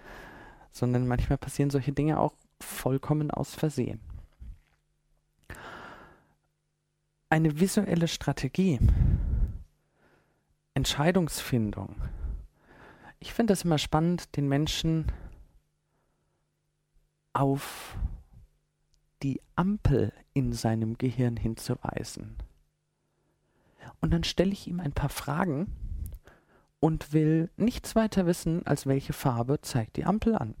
sondern 0.70 1.06
manchmal 1.06 1.38
passieren 1.38 1.70
solche 1.70 1.92
Dinge 1.92 2.18
auch 2.18 2.34
vollkommen 2.60 3.30
aus 3.30 3.54
Versehen. 3.54 4.00
Eine 7.28 7.60
visuelle 7.60 8.08
Strategie, 8.08 8.78
Entscheidungsfindung. 10.72 11.96
Ich 13.18 13.34
finde 13.34 13.52
es 13.52 13.64
immer 13.64 13.78
spannend, 13.78 14.36
den 14.36 14.48
Menschen 14.48 15.12
auf 17.32 17.96
die 19.22 19.40
Ampel 19.56 20.12
in 20.32 20.52
seinem 20.52 20.96
Gehirn 20.96 21.36
hinzuweisen. 21.36 22.36
Und 24.00 24.12
dann 24.12 24.24
stelle 24.24 24.52
ich 24.52 24.66
ihm 24.66 24.80
ein 24.80 24.92
paar 24.92 25.08
Fragen 25.08 25.66
und 26.80 27.12
will 27.12 27.50
nichts 27.56 27.96
weiter 27.96 28.26
wissen, 28.26 28.66
als 28.66 28.86
welche 28.86 29.12
Farbe 29.12 29.60
zeigt 29.60 29.96
die 29.96 30.04
Ampel 30.04 30.34
an. 30.36 30.54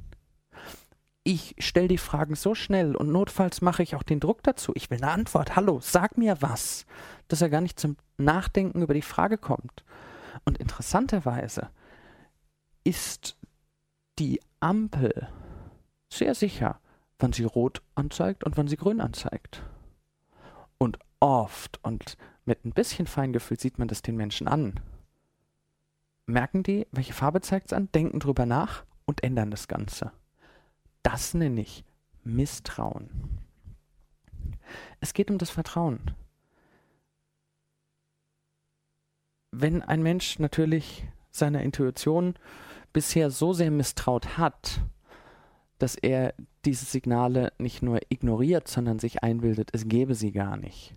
Ich 1.22 1.54
stelle 1.58 1.88
die 1.88 1.98
Fragen 1.98 2.34
so 2.34 2.54
schnell 2.54 2.94
und 2.94 3.10
notfalls 3.10 3.62
mache 3.62 3.82
ich 3.82 3.96
auch 3.96 4.02
den 4.02 4.20
Druck 4.20 4.42
dazu. 4.42 4.72
Ich 4.74 4.90
will 4.90 4.98
eine 4.98 5.10
Antwort. 5.10 5.56
Hallo, 5.56 5.80
sag 5.80 6.18
mir 6.18 6.36
was. 6.40 6.84
Dass 7.28 7.40
er 7.40 7.48
gar 7.48 7.62
nicht 7.62 7.80
zum 7.80 7.96
Nachdenken 8.18 8.82
über 8.82 8.92
die 8.92 9.02
Frage 9.02 9.38
kommt. 9.38 9.84
Und 10.44 10.58
interessanterweise 10.58 11.70
ist 12.84 13.38
die 14.18 14.40
Ampel 14.60 15.28
sehr 16.12 16.34
sicher, 16.34 16.78
wann 17.18 17.32
sie 17.32 17.44
rot 17.44 17.82
anzeigt 17.94 18.44
und 18.44 18.56
wann 18.56 18.68
sie 18.68 18.76
grün 18.76 19.00
anzeigt. 19.00 19.62
Und 20.78 20.98
oft 21.20 21.80
und 21.82 22.16
mit 22.44 22.64
ein 22.64 22.72
bisschen 22.72 23.06
Feingefühl 23.06 23.58
sieht 23.58 23.78
man 23.78 23.88
das 23.88 24.02
den 24.02 24.16
Menschen 24.16 24.48
an. 24.48 24.80
Merken 26.26 26.62
die, 26.62 26.86
welche 26.90 27.12
Farbe 27.12 27.40
zeigt 27.40 27.66
es 27.66 27.72
an, 27.72 27.90
denken 27.92 28.20
drüber 28.20 28.46
nach 28.46 28.84
und 29.04 29.22
ändern 29.22 29.50
das 29.50 29.68
Ganze. 29.68 30.12
Das 31.02 31.34
nenne 31.34 31.60
ich 31.60 31.84
Misstrauen. 32.22 33.10
Es 35.00 35.12
geht 35.12 35.30
um 35.30 35.38
das 35.38 35.50
Vertrauen. 35.50 36.12
Wenn 39.50 39.82
ein 39.82 40.02
Mensch 40.02 40.38
natürlich 40.38 41.06
seiner 41.30 41.62
Intuition 41.62 42.34
bisher 42.92 43.30
so 43.30 43.52
sehr 43.52 43.70
misstraut 43.70 44.38
hat, 44.38 44.80
dass 45.78 45.96
er 45.96 46.34
diese 46.64 46.86
Signale 46.86 47.52
nicht 47.58 47.82
nur 47.82 48.00
ignoriert, 48.08 48.68
sondern 48.68 48.98
sich 48.98 49.22
einbildet, 49.22 49.70
es 49.72 49.86
gäbe 49.86 50.14
sie 50.14 50.32
gar 50.32 50.56
nicht, 50.56 50.94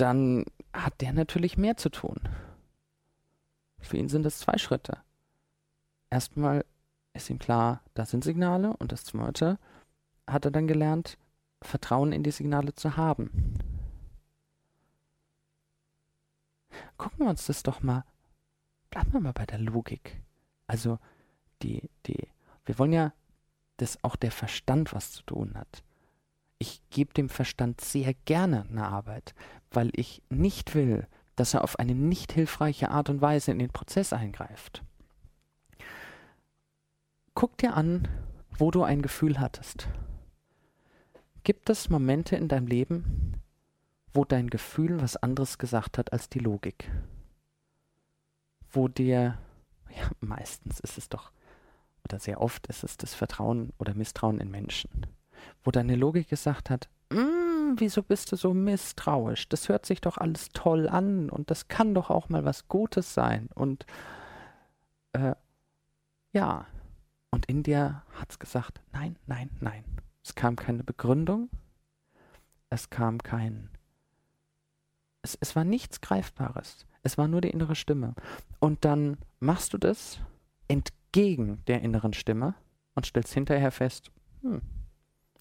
dann 0.00 0.44
hat 0.72 1.00
der 1.00 1.12
natürlich 1.12 1.56
mehr 1.56 1.76
zu 1.76 1.90
tun. 1.90 2.20
Für 3.80 3.96
ihn 3.96 4.08
sind 4.08 4.26
es 4.26 4.38
zwei 4.38 4.58
Schritte. 4.58 4.98
Erstmal 6.10 6.64
ist 7.12 7.30
ihm 7.30 7.38
klar, 7.38 7.82
das 7.94 8.10
sind 8.10 8.24
Signale 8.24 8.76
und 8.76 8.92
das 8.92 9.04
zweite 9.04 9.58
hat 10.26 10.44
er 10.44 10.50
dann 10.50 10.66
gelernt, 10.66 11.18
Vertrauen 11.62 12.12
in 12.12 12.22
die 12.22 12.30
Signale 12.30 12.74
zu 12.74 12.96
haben. 12.96 13.58
Gucken 16.96 17.20
wir 17.20 17.30
uns 17.30 17.46
das 17.46 17.62
doch 17.62 17.82
mal, 17.82 18.04
bleiben 18.90 19.12
wir 19.12 19.20
mal 19.20 19.32
bei 19.32 19.46
der 19.46 19.58
Logik. 19.58 20.20
Also 20.66 20.98
die, 21.62 21.88
die, 22.06 22.28
wir 22.64 22.78
wollen 22.78 22.92
ja, 22.92 23.12
dass 23.78 24.02
auch 24.04 24.16
der 24.16 24.32
Verstand 24.32 24.92
was 24.92 25.12
zu 25.12 25.22
tun 25.22 25.54
hat. 25.54 25.82
Ich 26.58 26.82
gebe 26.90 27.14
dem 27.14 27.28
Verstand 27.28 27.80
sehr 27.80 28.14
gerne 28.24 28.66
eine 28.68 28.86
Arbeit, 28.86 29.34
weil 29.70 29.90
ich 29.94 30.22
nicht 30.30 30.74
will, 30.74 31.06
dass 31.36 31.54
er 31.54 31.62
auf 31.62 31.78
eine 31.78 31.94
nicht 31.94 32.32
hilfreiche 32.32 32.90
Art 32.90 33.10
und 33.10 33.20
Weise 33.20 33.50
in 33.50 33.58
den 33.58 33.70
Prozess 33.70 34.12
eingreift. 34.12 34.82
Guck 37.34 37.56
dir 37.58 37.74
an, 37.74 38.08
wo 38.58 38.70
du 38.70 38.82
ein 38.82 39.02
Gefühl 39.02 39.38
hattest. 39.38 39.88
Gibt 41.44 41.70
es 41.70 41.88
Momente 41.88 42.36
in 42.36 42.48
deinem 42.48 42.66
Leben, 42.66 43.34
wo 44.12 44.24
dein 44.24 44.50
Gefühl 44.50 45.00
was 45.00 45.16
anderes 45.16 45.58
gesagt 45.58 45.98
hat 45.98 46.12
als 46.12 46.28
die 46.28 46.40
Logik? 46.40 46.90
Wo 48.70 48.88
dir, 48.88 49.38
ja, 49.96 50.10
meistens 50.20 50.80
ist 50.80 50.98
es 50.98 51.08
doch 51.08 51.30
oder 52.08 52.18
sehr 52.18 52.40
oft 52.40 52.66
ist 52.68 52.84
es 52.84 52.96
das 52.96 53.14
Vertrauen 53.14 53.72
oder 53.78 53.94
Misstrauen 53.94 54.40
in 54.40 54.50
Menschen, 54.50 55.06
wo 55.62 55.70
deine 55.70 55.96
Logik 55.96 56.28
gesagt 56.28 56.70
hat, 56.70 56.88
mm, 57.10 57.37
wieso 57.76 58.02
bist 58.02 58.32
du 58.32 58.36
so 58.36 58.54
misstrauisch? 58.54 59.48
Das 59.48 59.68
hört 59.68 59.86
sich 59.86 60.00
doch 60.00 60.18
alles 60.18 60.48
toll 60.50 60.88
an 60.88 61.30
und 61.30 61.50
das 61.50 61.68
kann 61.68 61.94
doch 61.94 62.10
auch 62.10 62.28
mal 62.28 62.44
was 62.44 62.68
Gutes 62.68 63.14
sein. 63.14 63.48
Und 63.54 63.86
äh, 65.12 65.34
ja, 66.32 66.66
und 67.30 67.46
in 67.46 67.62
dir 67.62 68.02
hat 68.12 68.30
es 68.30 68.38
gesagt, 68.38 68.80
nein, 68.92 69.16
nein, 69.26 69.50
nein. 69.60 69.84
Es 70.22 70.34
kam 70.34 70.56
keine 70.56 70.84
Begründung, 70.84 71.48
es 72.70 72.90
kam 72.90 73.18
kein, 73.18 73.70
es, 75.22 75.36
es 75.40 75.56
war 75.56 75.64
nichts 75.64 76.00
Greifbares. 76.00 76.86
Es 77.02 77.16
war 77.16 77.28
nur 77.28 77.40
die 77.40 77.50
innere 77.50 77.76
Stimme. 77.76 78.14
Und 78.58 78.84
dann 78.84 79.18
machst 79.40 79.72
du 79.72 79.78
das 79.78 80.20
entgegen 80.66 80.98
gegen 81.12 81.64
der 81.66 81.82
inneren 81.82 82.12
Stimme 82.12 82.54
und 82.94 83.06
stellst 83.06 83.32
hinterher 83.32 83.72
fest, 83.72 84.10
hm, 84.42 84.62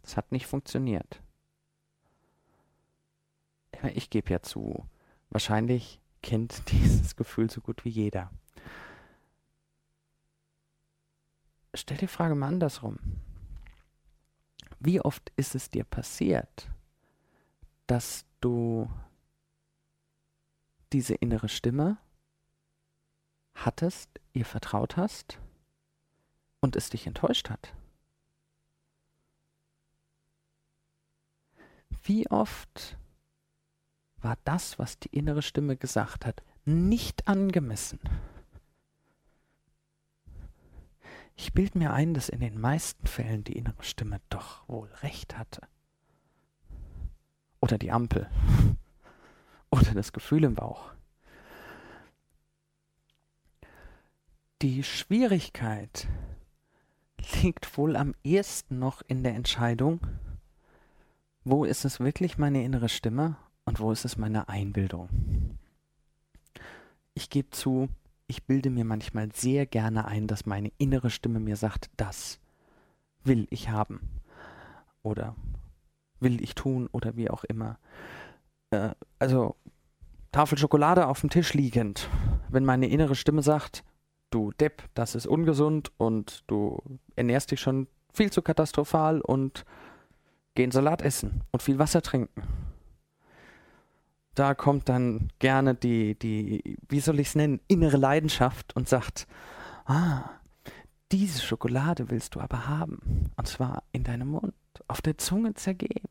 das 0.02 0.18
hat 0.18 0.32
nicht 0.32 0.48
funktioniert. 0.48 1.22
Ich 3.94 4.10
gebe 4.10 4.32
ja 4.32 4.42
zu, 4.42 4.86
wahrscheinlich 5.30 6.00
kennt 6.22 6.64
dieses 6.72 7.16
Gefühl 7.16 7.50
so 7.50 7.62
gut 7.62 7.86
wie 7.86 7.90
jeder. 7.90 8.32
Stell 11.74 11.98
die 11.98 12.08
Frage 12.08 12.36
mal 12.36 12.48
andersrum. 12.48 12.98
Wie 14.80 15.02
oft 15.02 15.32
ist 15.36 15.56
es 15.56 15.70
dir 15.70 15.84
passiert, 15.84 16.70
dass 17.88 18.26
du 18.42 18.90
diese 20.94 21.16
innere 21.16 21.50
Stimme 21.50 21.98
hattest, 23.56 24.10
ihr 24.34 24.46
vertraut 24.46 24.98
hast 24.98 25.40
und 26.62 26.76
es 26.76 26.90
dich 26.90 27.08
enttäuscht 27.08 27.50
hat? 27.50 27.74
Wie 32.04 32.30
oft 32.30 32.98
war 34.28 34.38
das, 34.44 34.78
was 34.78 35.00
die 35.00 35.16
innere 35.16 35.42
Stimme 35.42 35.78
gesagt 35.78 36.26
hat, 36.26 36.44
nicht 36.66 37.30
angemessen? 37.30 37.98
Ich 41.38 41.54
bilde 41.54 41.78
mir 41.78 41.94
ein, 41.94 42.14
dass 42.14 42.28
in 42.28 42.42
den 42.42 42.60
meisten 42.60 43.08
Fällen 43.08 43.46
die 43.46 43.58
innere 43.58 43.84
Stimme 43.84 44.20
doch 44.28 44.68
wohl 44.68 44.90
recht 45.02 45.38
hatte. 45.38 45.62
oder 47.62 47.78
die 47.78 47.92
Ampel 47.92 48.30
oder 49.72 49.94
das 49.94 50.12
Gefühl 50.12 50.44
im 50.44 50.56
Bauch. 50.56 50.92
Die 54.62 54.84
Schwierigkeit 54.84 56.10
liegt 57.42 57.78
wohl 57.78 57.96
am 57.96 58.14
ehesten 58.24 58.78
noch 58.78 59.02
in 59.08 59.24
der 59.24 59.36
Entscheidung, 59.36 60.02
wo 61.46 61.64
ist 61.64 61.86
es 61.86 62.02
wirklich 62.02 62.38
meine 62.38 62.64
innere 62.64 62.90
Stimme 62.90 63.38
und 63.68 63.82
wo 63.82 63.92
ist 63.92 64.06
es 64.06 64.18
meine 64.18 64.48
Einbildung. 64.48 65.10
Ich 67.14 67.30
gebe 67.30 67.50
zu, 67.50 67.90
ich 68.26 68.46
bilde 68.46 68.70
mir 68.70 68.86
manchmal 68.86 69.30
sehr 69.34 69.66
gerne 69.66 70.06
ein, 70.06 70.26
dass 70.26 70.46
meine 70.46 70.72
innere 70.78 71.10
Stimme 71.10 71.42
mir 71.42 71.58
sagt, 71.58 71.90
das 71.98 72.40
will 73.26 73.46
ich 73.50 73.70
haben 73.70 74.00
oder 75.04 75.36
will 76.22 76.42
ich 76.42 76.56
tun 76.56 76.88
oder 76.94 77.18
wie 77.18 77.30
auch 77.30 77.44
immer. 77.44 77.78
Äh, 78.72 78.92
also 79.20 79.58
Tafel 80.32 80.58
Schokolade 80.58 81.06
auf 81.06 81.20
dem 81.20 81.30
Tisch 81.30 81.54
liegend, 81.54 82.10
wenn 82.48 82.64
meine 82.64 82.88
innere 82.88 83.16
Stimme 83.16 83.42
sagt, 83.42 83.84
du 84.30 84.52
Depp, 84.54 84.82
das 84.94 85.14
ist 85.14 85.28
ungesund 85.28 85.92
und 85.98 86.46
du 86.48 86.82
ernährst 87.18 87.52
dich 87.52 87.60
schon 87.60 87.88
viel 88.14 88.32
zu 88.32 88.42
katastrophal 88.42 89.20
und 89.20 89.66
gehen 90.56 90.72
Salat 90.72 91.02
essen 91.02 91.44
und 91.52 91.62
viel 91.62 91.80
Wasser 91.80 92.02
trinken. 92.02 92.44
Da 94.38 94.54
kommt 94.54 94.88
dann 94.88 95.30
gerne 95.40 95.74
die, 95.74 96.14
die, 96.14 96.78
wie 96.88 97.00
soll 97.00 97.20
ich 97.20 97.30
es 97.30 97.36
nennen, 97.36 97.60
innere 97.68 97.98
Leidenschaft 97.98 98.76
und 98.76 98.88
sagt, 98.88 99.26
ah, 99.86 100.30
diese 101.12 101.42
Schokolade 101.42 102.12
willst 102.12 102.36
du 102.36 102.40
aber 102.40 102.68
haben. 102.68 103.32
Und 103.36 103.48
zwar 103.48 103.82
in 103.94 104.04
deinem 104.04 104.28
Mund, 104.28 104.54
auf 104.88 105.02
der 105.02 105.18
Zunge 105.18 105.56
zergehen. 105.56 106.08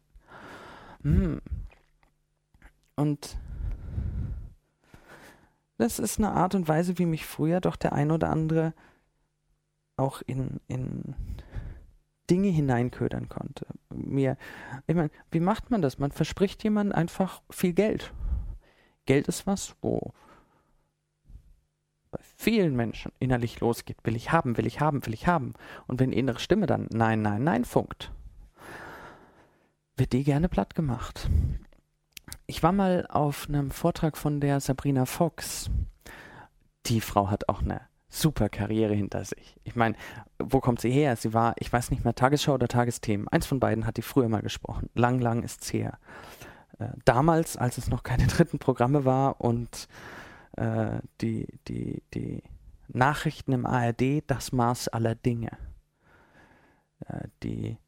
Mm. 1.05 1.37
Und 2.97 3.39
das 5.79 6.01
ist 6.01 6.19
eine 6.19 6.33
Art 6.33 6.57
und 6.57 6.67
Weise, 6.67 6.99
wie 6.99 7.07
mich 7.07 7.25
früher 7.25 7.61
doch 7.61 7.77
der 7.77 7.93
ein 7.93 8.11
oder 8.11 8.31
andere 8.31 8.75
auch 9.97 10.21
in, 10.27 10.59
in 10.67 11.15
Dinge 12.31 12.49
hineinködern 12.49 13.29
konnte. 13.29 13.67
Mir, 13.95 14.37
ich 14.87 14.95
meine, 14.95 15.11
wie 15.31 15.41
macht 15.41 15.71
man 15.71 15.83
das? 15.83 15.99
Man 15.99 16.13
verspricht 16.13 16.63
jemandem 16.65 16.97
einfach 16.97 17.43
viel 17.51 17.73
Geld. 17.73 18.13
Geld 19.07 19.29
ist 19.29 19.47
was, 19.47 19.77
wo 19.81 20.13
bei 22.11 22.19
vielen 22.37 22.75
Menschen 22.75 23.13
innerlich 23.19 23.61
losgeht. 23.61 23.99
Will 24.05 24.17
ich 24.17 24.33
haben, 24.33 24.57
will 24.57 24.67
ich 24.67 24.81
haben, 24.81 25.05
will 25.07 25.15
ich 25.15 25.27
haben. 25.27 25.55
Und 25.87 26.01
wenn 26.01 26.11
die 26.11 26.19
innere 26.19 26.41
Stimme 26.41 26.67
dann 26.67 26.87
Nein, 26.91 27.23
Nein, 27.23 27.45
Nein 27.45 27.65
funkt, 27.65 28.11
wird 29.97 30.13
die 30.13 30.25
gerne 30.25 30.49
platt 30.49 30.75
gemacht. 30.75 31.29
Ich 32.47 32.63
war 32.63 32.73
mal 32.73 33.07
auf 33.09 33.49
einem 33.49 33.71
Vortrag 33.71 34.17
von 34.17 34.41
der 34.41 34.61
Sabrina 34.61 35.07
Fox. 35.07 35.71
Die 36.87 37.01
Frau 37.01 37.31
hat 37.31 37.49
auch 37.49 37.63
eine 37.63 37.81
super 38.09 38.49
Karriere 38.49 38.95
hinter 38.95 39.25
sich. 39.25 39.57
Ich 39.65 39.77
meine, 39.77 39.97
wo 40.39 40.61
kommt 40.61 40.81
sie 40.81 40.91
her? 40.91 41.17
Sie 41.17 41.35
war, 41.35 41.55
ich 41.59 41.73
weiß 41.73 41.91
nicht 41.91 42.05
mehr, 42.05 42.15
Tagesschau 42.15 42.55
oder 42.55 42.69
Tagesthemen. 42.69 43.29
Eins 43.29 43.47
von 43.47 43.61
beiden 43.61 43.87
hat 43.87 43.97
die 43.97 44.03
früher 44.03 44.29
mal 44.29 44.43
gesprochen. 44.43 44.89
Lang, 44.95 45.21
lang 45.21 45.43
ist's 45.43 45.73
her. 45.73 45.99
Äh, 46.79 46.89
damals, 47.05 47.57
als 47.57 47.79
es 47.79 47.89
noch 47.89 48.03
keine 48.03 48.27
dritten 48.29 48.59
Programme 48.59 49.05
war 49.05 49.41
und 49.41 49.89
äh, 50.57 50.99
die, 51.21 51.47
die, 51.69 52.03
die 52.15 52.43
Nachrichten 52.89 53.53
im 53.53 53.67
ARD 53.67 54.23
das 54.27 54.53
Maß 54.53 54.89
aller 54.89 55.15
Dinge. 55.15 55.51
Äh, 57.07 57.29
die 57.43 57.79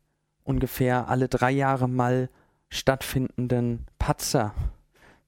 ungefähr 0.45 1.09
alle 1.09 1.29
drei 1.29 1.51
Jahre 1.51 1.89
mal 1.89 2.31
stattfindenden 2.71 3.87
Patzer, 3.99 4.55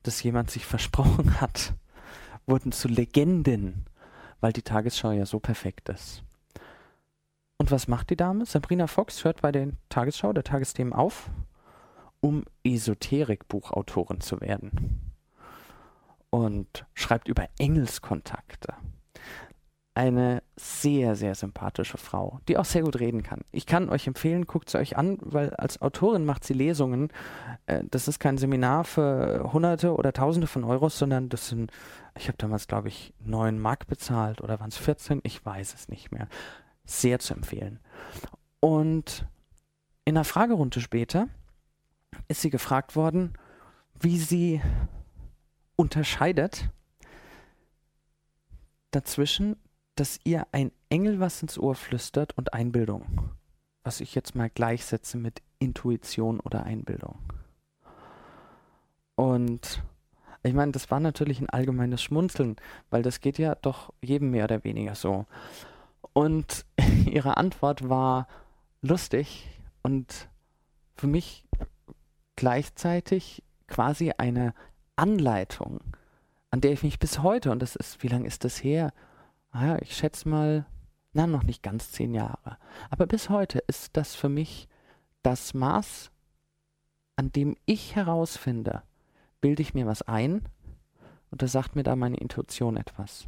dass 0.02 0.22
jemand 0.22 0.50
sich 0.50 0.66
versprochen 0.66 1.40
hat, 1.40 1.74
wurden 2.46 2.72
zu 2.72 2.88
Legenden 2.88 3.86
weil 4.40 4.52
die 4.52 4.62
Tagesschau 4.62 5.12
ja 5.12 5.26
so 5.26 5.40
perfekt 5.40 5.88
ist. 5.88 6.22
Und 7.58 7.70
was 7.70 7.88
macht 7.88 8.10
die 8.10 8.16
Dame? 8.16 8.46
Sabrina 8.46 8.86
Fox 8.86 9.24
hört 9.24 9.42
bei 9.42 9.52
der 9.52 9.68
Tagesschau, 9.90 10.32
der 10.32 10.44
Tagesthemen 10.44 10.92
auf, 10.92 11.30
um 12.20 12.44
Esoterik-Buchautorin 12.64 14.20
zu 14.20 14.40
werden. 14.40 15.12
Und 16.30 16.86
schreibt 16.94 17.28
über 17.28 17.48
Engelskontakte 17.58 18.74
eine 20.00 20.42
sehr, 20.56 21.14
sehr 21.14 21.34
sympathische 21.34 21.98
Frau, 21.98 22.40
die 22.48 22.56
auch 22.56 22.64
sehr 22.64 22.80
gut 22.80 22.98
reden 22.98 23.22
kann. 23.22 23.42
Ich 23.52 23.66
kann 23.66 23.90
euch 23.90 24.06
empfehlen, 24.06 24.46
guckt 24.46 24.70
sie 24.70 24.78
euch 24.78 24.96
an, 24.96 25.18
weil 25.20 25.50
als 25.56 25.82
Autorin 25.82 26.24
macht 26.24 26.42
sie 26.42 26.54
Lesungen. 26.54 27.12
Äh, 27.66 27.84
das 27.90 28.08
ist 28.08 28.18
kein 28.18 28.38
Seminar 28.38 28.84
für 28.84 29.52
Hunderte 29.52 29.94
oder 29.94 30.14
Tausende 30.14 30.46
von 30.46 30.64
Euros, 30.64 30.98
sondern 30.98 31.28
das 31.28 31.48
sind, 31.48 31.70
ich 32.16 32.28
habe 32.28 32.38
damals, 32.38 32.66
glaube 32.66 32.88
ich, 32.88 33.12
neun 33.22 33.58
Mark 33.58 33.88
bezahlt 33.88 34.40
oder 34.40 34.58
waren 34.58 34.70
es 34.70 34.78
14? 34.78 35.20
Ich 35.22 35.44
weiß 35.44 35.74
es 35.74 35.90
nicht 35.90 36.12
mehr. 36.12 36.28
Sehr 36.86 37.18
zu 37.18 37.34
empfehlen. 37.34 37.78
Und 38.60 39.26
in 40.06 40.16
einer 40.16 40.24
Fragerunde 40.24 40.80
später 40.80 41.28
ist 42.26 42.40
sie 42.40 42.48
gefragt 42.48 42.96
worden, 42.96 43.34
wie 44.00 44.16
sie 44.16 44.62
unterscheidet 45.76 46.70
dazwischen 48.92 49.56
dass 50.00 50.18
ihr 50.24 50.46
ein 50.52 50.72
Engel 50.88 51.20
was 51.20 51.42
ins 51.42 51.58
Ohr 51.58 51.74
flüstert 51.74 52.32
und 52.38 52.54
Einbildung. 52.54 53.04
Was 53.82 54.00
ich 54.00 54.14
jetzt 54.14 54.34
mal 54.34 54.48
gleichsetze 54.48 55.18
mit 55.18 55.42
Intuition 55.58 56.40
oder 56.40 56.62
Einbildung. 56.62 57.18
Und 59.14 59.82
ich 60.42 60.54
meine, 60.54 60.72
das 60.72 60.90
war 60.90 61.00
natürlich 61.00 61.42
ein 61.42 61.50
allgemeines 61.50 62.02
Schmunzeln, 62.02 62.56
weil 62.88 63.02
das 63.02 63.20
geht 63.20 63.36
ja 63.36 63.54
doch 63.56 63.92
jedem 64.00 64.30
mehr 64.30 64.44
oder 64.44 64.64
weniger 64.64 64.94
so. 64.94 65.26
Und 66.14 66.64
ihre 67.04 67.36
Antwort 67.36 67.90
war 67.90 68.26
lustig 68.80 69.50
und 69.82 70.30
für 70.96 71.08
mich 71.08 71.44
gleichzeitig 72.36 73.42
quasi 73.66 74.12
eine 74.16 74.54
Anleitung, 74.96 75.80
an 76.50 76.62
der 76.62 76.72
ich 76.72 76.82
mich 76.82 76.98
bis 76.98 77.22
heute, 77.22 77.50
und 77.50 77.60
das 77.60 77.76
ist, 77.76 78.02
wie 78.02 78.08
lange 78.08 78.26
ist 78.26 78.44
das 78.44 78.64
her? 78.64 78.94
Naja, 79.52 79.78
ich 79.80 79.96
schätze 79.96 80.28
mal, 80.28 80.66
na, 81.12 81.26
noch 81.26 81.42
nicht 81.42 81.62
ganz 81.62 81.90
zehn 81.90 82.14
Jahre. 82.14 82.56
Aber 82.88 83.06
bis 83.06 83.30
heute 83.30 83.58
ist 83.66 83.96
das 83.96 84.14
für 84.14 84.28
mich 84.28 84.68
das 85.22 85.54
Maß, 85.54 86.10
an 87.16 87.32
dem 87.32 87.56
ich 87.66 87.96
herausfinde, 87.96 88.82
bilde 89.40 89.62
ich 89.62 89.74
mir 89.74 89.86
was 89.86 90.02
ein 90.02 90.48
und 91.30 91.42
da 91.42 91.48
sagt 91.48 91.74
mir 91.74 91.82
da 91.82 91.96
meine 91.96 92.16
Intuition 92.16 92.76
etwas. 92.76 93.26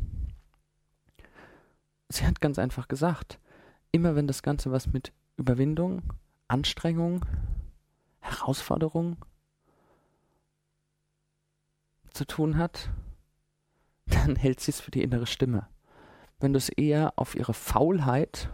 Sie 2.09 2.27
hat 2.27 2.41
ganz 2.41 2.59
einfach 2.59 2.89
gesagt, 2.89 3.39
immer 3.91 4.15
wenn 4.15 4.27
das 4.27 4.43
Ganze 4.43 4.71
was 4.71 4.87
mit 4.87 5.13
Überwindung, 5.37 6.03
Anstrengung, 6.47 7.25
Herausforderung 8.21 9.17
zu 12.13 12.27
tun 12.27 12.59
hat, 12.59 12.91
dann 14.07 14.37
hält 14.37 14.61
sie 14.61 14.71
es 14.71 14.81
für 14.81 14.91
die 14.91 15.03
innere 15.03 15.27
Stimme 15.27 15.67
wenn 16.43 16.53
du 16.53 16.59
es 16.59 16.69
eher 16.69 17.13
auf 17.17 17.37
ihre 17.37 17.55
Faulheit, 17.55 18.49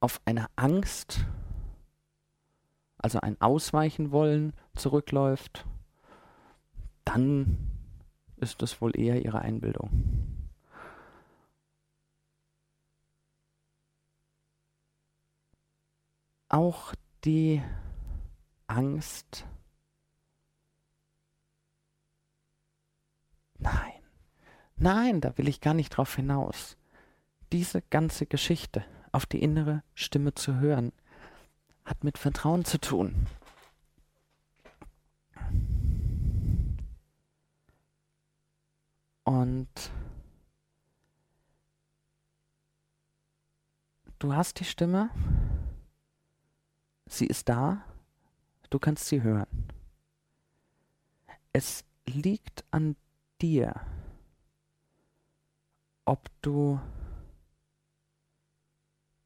auf 0.00 0.20
eine 0.26 0.46
Angst, 0.56 1.24
also 2.98 3.20
ein 3.20 3.40
Ausweichen 3.40 4.12
wollen 4.12 4.52
zurückläuft, 4.74 5.64
dann 7.04 7.56
ist 8.36 8.62
es 8.62 8.80
wohl 8.80 8.98
eher 8.98 9.24
ihre 9.24 9.40
Einbildung. 9.40 9.90
Auch 16.48 16.94
die 17.24 17.62
Angst. 18.66 19.46
Nein. 23.58 24.01
Nein, 24.82 25.20
da 25.20 25.38
will 25.38 25.46
ich 25.46 25.60
gar 25.60 25.74
nicht 25.74 25.90
drauf 25.90 26.16
hinaus. 26.16 26.76
Diese 27.52 27.82
ganze 27.82 28.26
Geschichte, 28.26 28.84
auf 29.12 29.26
die 29.26 29.40
innere 29.40 29.84
Stimme 29.94 30.34
zu 30.34 30.56
hören, 30.56 30.90
hat 31.84 32.02
mit 32.02 32.18
Vertrauen 32.18 32.64
zu 32.64 32.80
tun. 32.80 33.28
Und 39.22 39.68
du 44.18 44.34
hast 44.34 44.58
die 44.58 44.64
Stimme, 44.64 45.10
sie 47.06 47.28
ist 47.28 47.48
da, 47.48 47.84
du 48.70 48.80
kannst 48.80 49.06
sie 49.06 49.22
hören. 49.22 49.68
Es 51.52 51.84
liegt 52.04 52.64
an 52.72 52.96
dir, 53.40 53.80
ob 56.04 56.28
du 56.42 56.80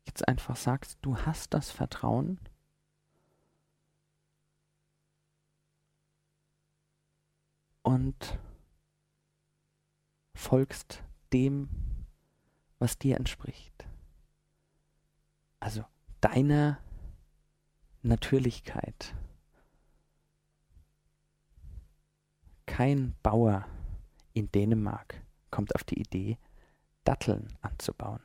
jetzt 0.06 0.26
einfach 0.28 0.56
sagst, 0.56 0.98
du 1.02 1.16
hast 1.18 1.54
das 1.54 1.70
Vertrauen 1.70 2.38
und 7.82 8.38
folgst 10.34 11.02
dem, 11.32 11.68
was 12.78 12.98
dir 12.98 13.16
entspricht. 13.16 13.86
Also 15.60 15.84
deiner 16.20 16.78
Natürlichkeit. 18.02 19.14
Kein 22.66 23.14
Bauer 23.22 23.66
in 24.34 24.50
Dänemark 24.52 25.22
kommt 25.50 25.74
auf 25.74 25.84
die 25.84 25.98
Idee, 25.98 26.38
Datteln 27.06 27.46
anzubauen. 27.62 28.20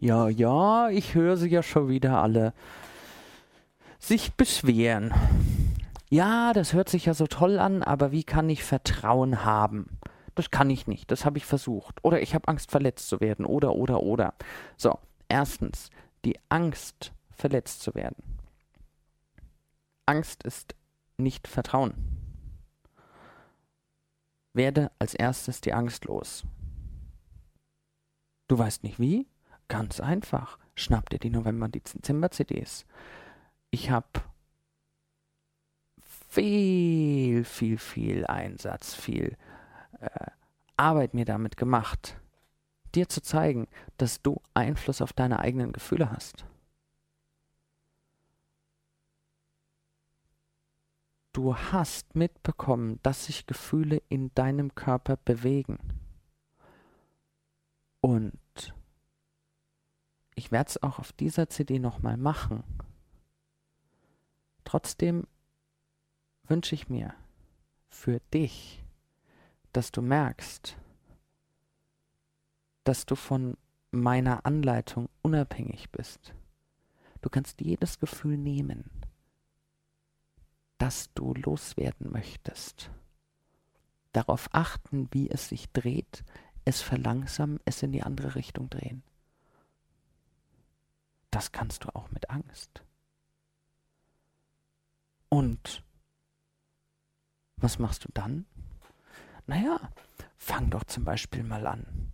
Ja, 0.00 0.28
ja, 0.28 0.88
ich 0.90 1.14
höre 1.14 1.36
sie 1.36 1.48
ja 1.48 1.62
schon 1.62 1.88
wieder 1.88 2.22
alle 2.22 2.52
sich 3.98 4.34
beschweren. 4.34 5.12
Ja, 6.08 6.52
das 6.52 6.72
hört 6.72 6.88
sich 6.88 7.06
ja 7.06 7.14
so 7.14 7.26
toll 7.26 7.58
an, 7.58 7.82
aber 7.82 8.12
wie 8.12 8.22
kann 8.22 8.48
ich 8.48 8.62
Vertrauen 8.62 9.44
haben? 9.44 9.98
Das 10.36 10.52
kann 10.52 10.70
ich 10.70 10.86
nicht, 10.86 11.10
das 11.10 11.24
habe 11.24 11.38
ich 11.38 11.44
versucht. 11.44 12.02
Oder 12.04 12.22
ich 12.22 12.34
habe 12.34 12.46
Angst, 12.46 12.70
verletzt 12.70 13.08
zu 13.08 13.20
werden. 13.20 13.44
Oder, 13.44 13.74
oder, 13.74 14.02
oder. 14.04 14.34
So, 14.76 14.98
erstens, 15.28 15.90
die 16.24 16.38
Angst, 16.48 17.12
verletzt 17.32 17.82
zu 17.82 17.94
werden. 17.94 18.22
Angst 20.06 20.44
ist 20.44 20.76
nicht 21.16 21.48
Vertrauen. 21.48 21.92
Werde 24.54 24.92
als 24.98 25.14
erstes 25.14 25.60
die 25.60 25.72
Angst 25.72 26.04
los. 26.04 26.44
Du 28.46 28.56
weißt 28.56 28.84
nicht 28.84 29.00
wie? 29.00 29.26
Ganz 29.68 30.00
einfach. 30.00 30.58
Schnapp 30.74 31.10
dir 31.10 31.18
die 31.18 31.30
November, 31.30 31.68
Dezember 31.68 32.30
CDs. 32.30 32.86
Ich 33.70 33.90
habe 33.90 34.06
viel, 36.28 37.44
viel, 37.44 37.78
viel 37.78 38.26
Einsatz, 38.26 38.94
viel 38.94 39.36
äh, 40.00 40.30
Arbeit 40.76 41.14
mir 41.14 41.24
damit 41.24 41.56
gemacht, 41.56 42.16
dir 42.94 43.08
zu 43.08 43.20
zeigen, 43.20 43.66
dass 43.96 44.22
du 44.22 44.40
Einfluss 44.54 45.02
auf 45.02 45.12
deine 45.12 45.40
eigenen 45.40 45.72
Gefühle 45.72 46.10
hast. 46.10 46.46
Du 51.32 51.56
hast 51.56 52.16
mitbekommen, 52.16 52.98
dass 53.02 53.26
sich 53.26 53.46
Gefühle 53.46 54.02
in 54.08 54.34
deinem 54.34 54.74
Körper 54.74 55.16
bewegen. 55.16 55.78
Und 58.00 58.32
ich 60.38 60.52
werde 60.52 60.68
es 60.68 60.82
auch 60.82 61.00
auf 61.00 61.12
dieser 61.12 61.48
CD 61.48 61.80
nochmal 61.80 62.16
machen. 62.16 62.62
Trotzdem 64.62 65.26
wünsche 66.44 66.76
ich 66.76 66.88
mir 66.88 67.12
für 67.90 68.20
dich, 68.32 68.84
dass 69.72 69.90
du 69.90 70.00
merkst, 70.00 70.76
dass 72.84 73.04
du 73.04 73.16
von 73.16 73.56
meiner 73.90 74.46
Anleitung 74.46 75.08
unabhängig 75.22 75.90
bist. 75.90 76.34
Du 77.20 77.30
kannst 77.30 77.60
jedes 77.60 77.98
Gefühl 77.98 78.38
nehmen, 78.38 78.88
das 80.78 81.12
du 81.14 81.34
loswerden 81.34 82.12
möchtest. 82.12 82.92
Darauf 84.12 84.48
achten, 84.52 85.08
wie 85.10 85.28
es 85.30 85.48
sich 85.48 85.68
dreht, 85.72 86.22
es 86.64 86.80
verlangsamen, 86.80 87.58
es 87.64 87.82
in 87.82 87.90
die 87.90 88.04
andere 88.04 88.36
Richtung 88.36 88.70
drehen. 88.70 89.02
Das 91.30 91.52
kannst 91.52 91.84
du 91.84 91.94
auch 91.94 92.10
mit 92.10 92.30
Angst. 92.30 92.82
Und 95.28 95.82
was 97.56 97.78
machst 97.78 98.04
du 98.04 98.08
dann? 98.14 98.46
Naja, 99.46 99.78
fang 100.36 100.70
doch 100.70 100.84
zum 100.84 101.04
Beispiel 101.04 101.42
mal 101.42 101.66
an, 101.66 102.12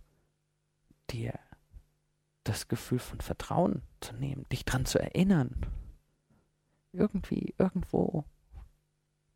dir 1.09 1.37
das 2.43 2.67
Gefühl 2.67 2.99
von 2.99 3.19
Vertrauen 3.21 3.81
zu 3.99 4.13
nehmen, 4.15 4.45
dich 4.51 4.65
dran 4.65 4.85
zu 4.85 4.99
erinnern. 4.99 5.65
Irgendwie, 6.93 7.53
irgendwo 7.57 8.23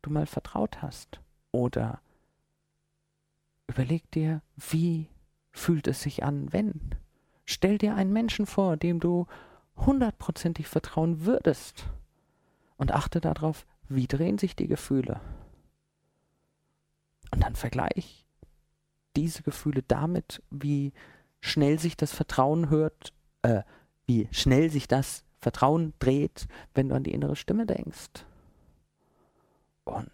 du 0.02 0.10
mal 0.10 0.26
vertraut 0.26 0.82
hast. 0.82 1.20
Oder 1.52 2.00
überleg 3.66 4.10
dir, 4.12 4.42
wie 4.56 5.08
fühlt 5.52 5.86
es 5.86 6.02
sich 6.02 6.22
an, 6.22 6.52
wenn. 6.52 6.94
Stell 7.44 7.78
dir 7.78 7.94
einen 7.96 8.12
Menschen 8.12 8.46
vor, 8.46 8.76
dem 8.76 9.00
du 9.00 9.26
hundertprozentig 9.86 10.66
vertrauen 10.66 11.24
würdest. 11.24 11.86
Und 12.76 12.92
achte 12.92 13.20
darauf, 13.20 13.66
wie 13.88 14.06
drehen 14.06 14.38
sich 14.38 14.56
die 14.56 14.68
Gefühle. 14.68 15.20
Und 17.30 17.42
dann 17.42 17.54
vergleich 17.54 18.26
diese 19.16 19.42
Gefühle 19.42 19.82
damit, 19.82 20.42
wie 20.50 20.92
schnell 21.40 21.78
sich 21.78 21.96
das 21.96 22.12
Vertrauen 22.12 22.70
hört, 22.70 23.12
äh, 23.42 23.62
wie 24.06 24.28
schnell 24.32 24.70
sich 24.70 24.88
das 24.88 25.24
Vertrauen 25.40 25.94
dreht, 25.98 26.46
wenn 26.74 26.88
du 26.88 26.94
an 26.94 27.04
die 27.04 27.12
innere 27.12 27.36
Stimme 27.36 27.66
denkst. 27.66 28.24
Und 29.84 30.10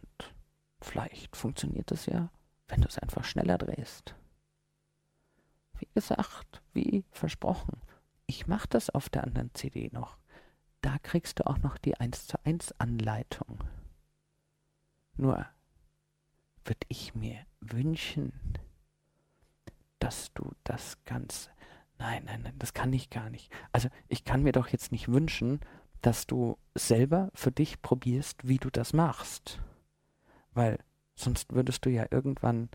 vielleicht 0.80 1.36
funktioniert 1.36 1.90
es 1.92 2.06
ja, 2.06 2.30
wenn 2.68 2.80
du 2.80 2.88
es 2.88 2.98
einfach 2.98 3.24
schneller 3.24 3.58
drehst. 3.58 4.14
Wie 5.78 5.88
gesagt, 5.94 6.62
wie 6.72 7.04
versprochen, 7.10 7.80
ich 8.26 8.46
mache 8.46 8.68
das 8.68 8.90
auf 8.90 9.08
der 9.08 9.24
anderen 9.24 9.54
CD 9.54 9.90
noch. 9.92 10.18
Da 10.80 10.98
kriegst 10.98 11.38
du 11.38 11.46
auch 11.46 11.58
noch 11.58 11.78
die 11.78 11.96
1 11.96 12.26
zu 12.26 12.44
1 12.44 12.78
Anleitung. 12.78 13.58
Nur 15.16 15.46
würde 16.64 16.86
ich 16.88 17.14
mir 17.14 17.38
wünschen, 17.60 18.32
dass 19.98 20.32
du 20.34 20.52
das 20.64 21.02
Ganze. 21.04 21.50
Nein, 21.98 22.24
nein, 22.26 22.42
nein, 22.42 22.58
das 22.58 22.74
kann 22.74 22.92
ich 22.92 23.10
gar 23.10 23.30
nicht. 23.30 23.50
Also 23.72 23.88
ich 24.08 24.24
kann 24.24 24.42
mir 24.42 24.52
doch 24.52 24.68
jetzt 24.68 24.92
nicht 24.92 25.08
wünschen, 25.08 25.60
dass 26.02 26.26
du 26.26 26.58
selber 26.74 27.30
für 27.34 27.50
dich 27.50 27.80
probierst, 27.80 28.46
wie 28.46 28.58
du 28.58 28.70
das 28.70 28.92
machst. 28.92 29.60
Weil 30.52 30.78
sonst 31.14 31.52
würdest 31.54 31.84
du 31.84 31.90
ja 31.90 32.06
irgendwann 32.10 32.68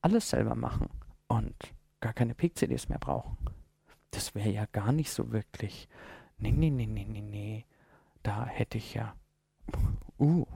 alles 0.00 0.30
selber 0.30 0.54
machen 0.54 0.88
und 1.28 1.54
gar 2.00 2.14
keine 2.14 2.34
Peak-CDs 2.34 2.88
mehr 2.88 2.98
brauchen. 2.98 3.36
Das 4.10 4.34
wäre 4.34 4.50
ja 4.50 4.66
gar 4.66 4.92
nicht 4.92 5.10
so 5.10 5.32
wirklich. 5.32 5.88
Nee, 6.38 6.52
nee, 6.52 6.70
nee, 6.70 6.86
nee, 6.86 7.04
nee, 7.04 7.20
nee. 7.20 7.66
Da 8.22 8.46
hätte 8.46 8.78
ich 8.78 8.94
ja. 8.94 9.14
Uh. 10.18 10.46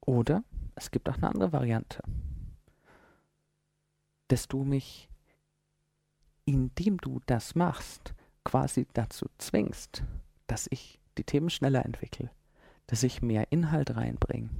Oder 0.00 0.44
es 0.74 0.90
gibt 0.90 1.08
auch 1.08 1.16
eine 1.16 1.28
andere 1.28 1.52
Variante. 1.52 2.02
Dass 4.28 4.48
du 4.48 4.64
mich, 4.64 5.08
indem 6.44 6.98
du 6.98 7.20
das 7.26 7.54
machst, 7.54 8.14
quasi 8.44 8.86
dazu 8.92 9.26
zwingst, 9.38 10.04
dass 10.46 10.68
ich 10.70 11.00
die 11.18 11.24
Themen 11.24 11.50
schneller 11.50 11.84
entwickle, 11.84 12.30
dass 12.86 13.02
ich 13.02 13.22
mehr 13.22 13.50
Inhalt 13.50 13.96
reinbringe. 13.96 14.50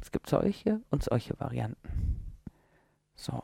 Es 0.00 0.10
gibt 0.10 0.28
solche 0.28 0.80
und 0.90 1.02
solche 1.02 1.38
Varianten. 1.38 2.20
So. 3.14 3.42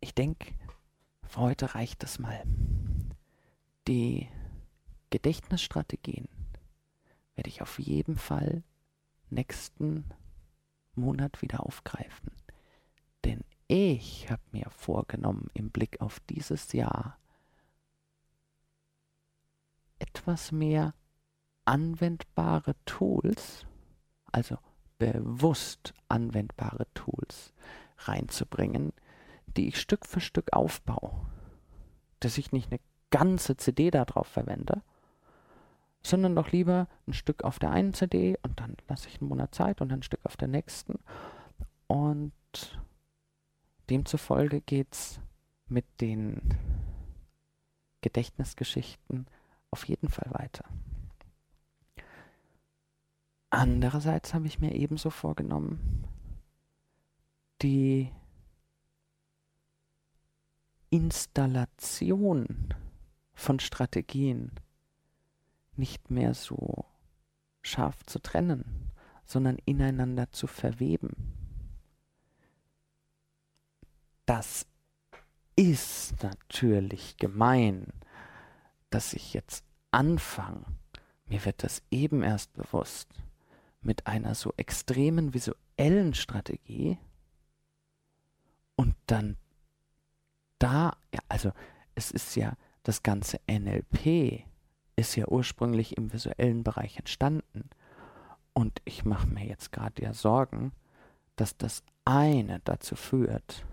Ich 0.00 0.14
denke, 0.14 0.54
für 1.24 1.40
heute 1.40 1.74
reicht 1.74 2.04
es 2.04 2.18
mal. 2.18 2.42
Die 3.88 4.28
Gedächtnisstrategien 5.10 6.28
werde 7.34 7.48
ich 7.48 7.62
auf 7.62 7.78
jeden 7.78 8.16
Fall 8.16 8.62
nächsten 9.30 10.04
Monat 10.94 11.42
wieder 11.42 11.64
aufgreifen. 11.64 12.32
Denn 13.24 13.44
ich 13.66 14.30
habe 14.30 14.42
mir 14.52 14.70
vorgenommen, 14.70 15.50
im 15.54 15.70
Blick 15.70 16.00
auf 16.00 16.20
dieses 16.20 16.72
Jahr 16.72 17.18
etwas 19.98 20.52
mehr 20.52 20.94
anwendbare 21.68 22.74
Tools, 22.86 23.66
also 24.32 24.56
bewusst 24.96 25.92
anwendbare 26.08 26.86
Tools 26.94 27.52
reinzubringen, 27.98 28.94
die 29.54 29.68
ich 29.68 29.78
Stück 29.78 30.06
für 30.06 30.20
Stück 30.20 30.54
aufbaue. 30.54 31.26
Dass 32.20 32.38
ich 32.38 32.52
nicht 32.52 32.70
eine 32.70 32.80
ganze 33.10 33.58
CD 33.58 33.90
darauf 33.90 34.26
verwende, 34.26 34.80
sondern 36.02 36.34
doch 36.34 36.52
lieber 36.52 36.88
ein 37.06 37.12
Stück 37.12 37.44
auf 37.44 37.58
der 37.58 37.70
einen 37.70 37.92
CD 37.92 38.38
und 38.42 38.58
dann 38.60 38.74
lasse 38.88 39.08
ich 39.08 39.20
einen 39.20 39.28
Monat 39.28 39.54
Zeit 39.54 39.82
und 39.82 39.92
ein 39.92 40.02
Stück 40.02 40.24
auf 40.24 40.38
der 40.38 40.48
nächsten. 40.48 40.98
Und 41.86 42.32
demzufolge 43.90 44.62
geht 44.62 44.94
es 44.94 45.20
mit 45.68 45.84
den 46.00 46.40
Gedächtnisgeschichten 48.00 49.26
auf 49.70 49.86
jeden 49.86 50.08
Fall 50.08 50.32
weiter. 50.32 50.64
Andererseits 53.50 54.34
habe 54.34 54.46
ich 54.46 54.60
mir 54.60 54.74
ebenso 54.74 55.10
vorgenommen, 55.10 56.06
die 57.62 58.12
Installation 60.90 62.74
von 63.32 63.58
Strategien 63.60 64.52
nicht 65.76 66.10
mehr 66.10 66.34
so 66.34 66.84
scharf 67.62 68.04
zu 68.04 68.18
trennen, 68.20 68.92
sondern 69.24 69.58
ineinander 69.64 70.30
zu 70.30 70.46
verweben. 70.46 71.34
Das 74.26 74.66
ist 75.56 76.22
natürlich 76.22 77.16
gemein, 77.16 77.86
dass 78.90 79.12
ich 79.12 79.34
jetzt 79.34 79.64
anfange, 79.90 80.64
mir 81.26 81.44
wird 81.44 81.62
das 81.62 81.82
eben 81.90 82.22
erst 82.22 82.52
bewusst, 82.54 83.08
mit 83.80 84.06
einer 84.06 84.34
so 84.34 84.52
extremen 84.56 85.34
visuellen 85.34 86.14
Strategie 86.14 86.98
und 88.76 88.94
dann 89.06 89.36
da, 90.58 90.96
ja, 91.12 91.20
also 91.28 91.52
es 91.94 92.10
ist 92.10 92.34
ja 92.36 92.54
das 92.82 93.02
ganze 93.02 93.40
NLP 93.48 94.44
ist 94.96 95.14
ja 95.14 95.28
ursprünglich 95.28 95.96
im 95.96 96.12
visuellen 96.12 96.64
Bereich 96.64 96.96
entstanden. 96.96 97.70
Und 98.52 98.80
ich 98.84 99.04
mache 99.04 99.28
mir 99.28 99.46
jetzt 99.46 99.70
gerade 99.70 100.02
ja 100.02 100.12
Sorgen, 100.12 100.72
dass 101.36 101.56
das 101.56 101.84
eine 102.04 102.60
dazu 102.64 102.96
führt, 102.96 103.64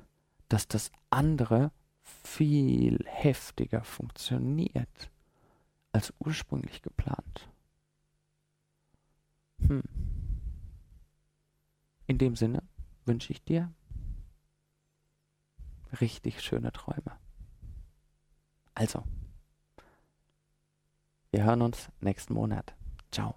dass 0.49 0.67
das 0.67 0.91
andere 1.09 1.71
viel 2.03 3.03
heftiger 3.07 3.83
funktioniert 3.83 5.09
als 5.91 6.13
ursprünglich 6.19 6.83
geplant. 6.83 7.49
Hm. 9.59 9.83
In 12.07 12.17
dem 12.17 12.35
Sinne 12.35 12.63
wünsche 13.05 13.31
ich 13.31 13.43
dir 13.43 13.73
richtig 15.99 16.41
schöne 16.41 16.71
Träume. 16.71 17.17
Also, 18.73 19.03
wir 21.31 21.43
hören 21.43 21.61
uns 21.61 21.89
nächsten 22.01 22.33
Monat. 22.33 22.73
Ciao. 23.11 23.35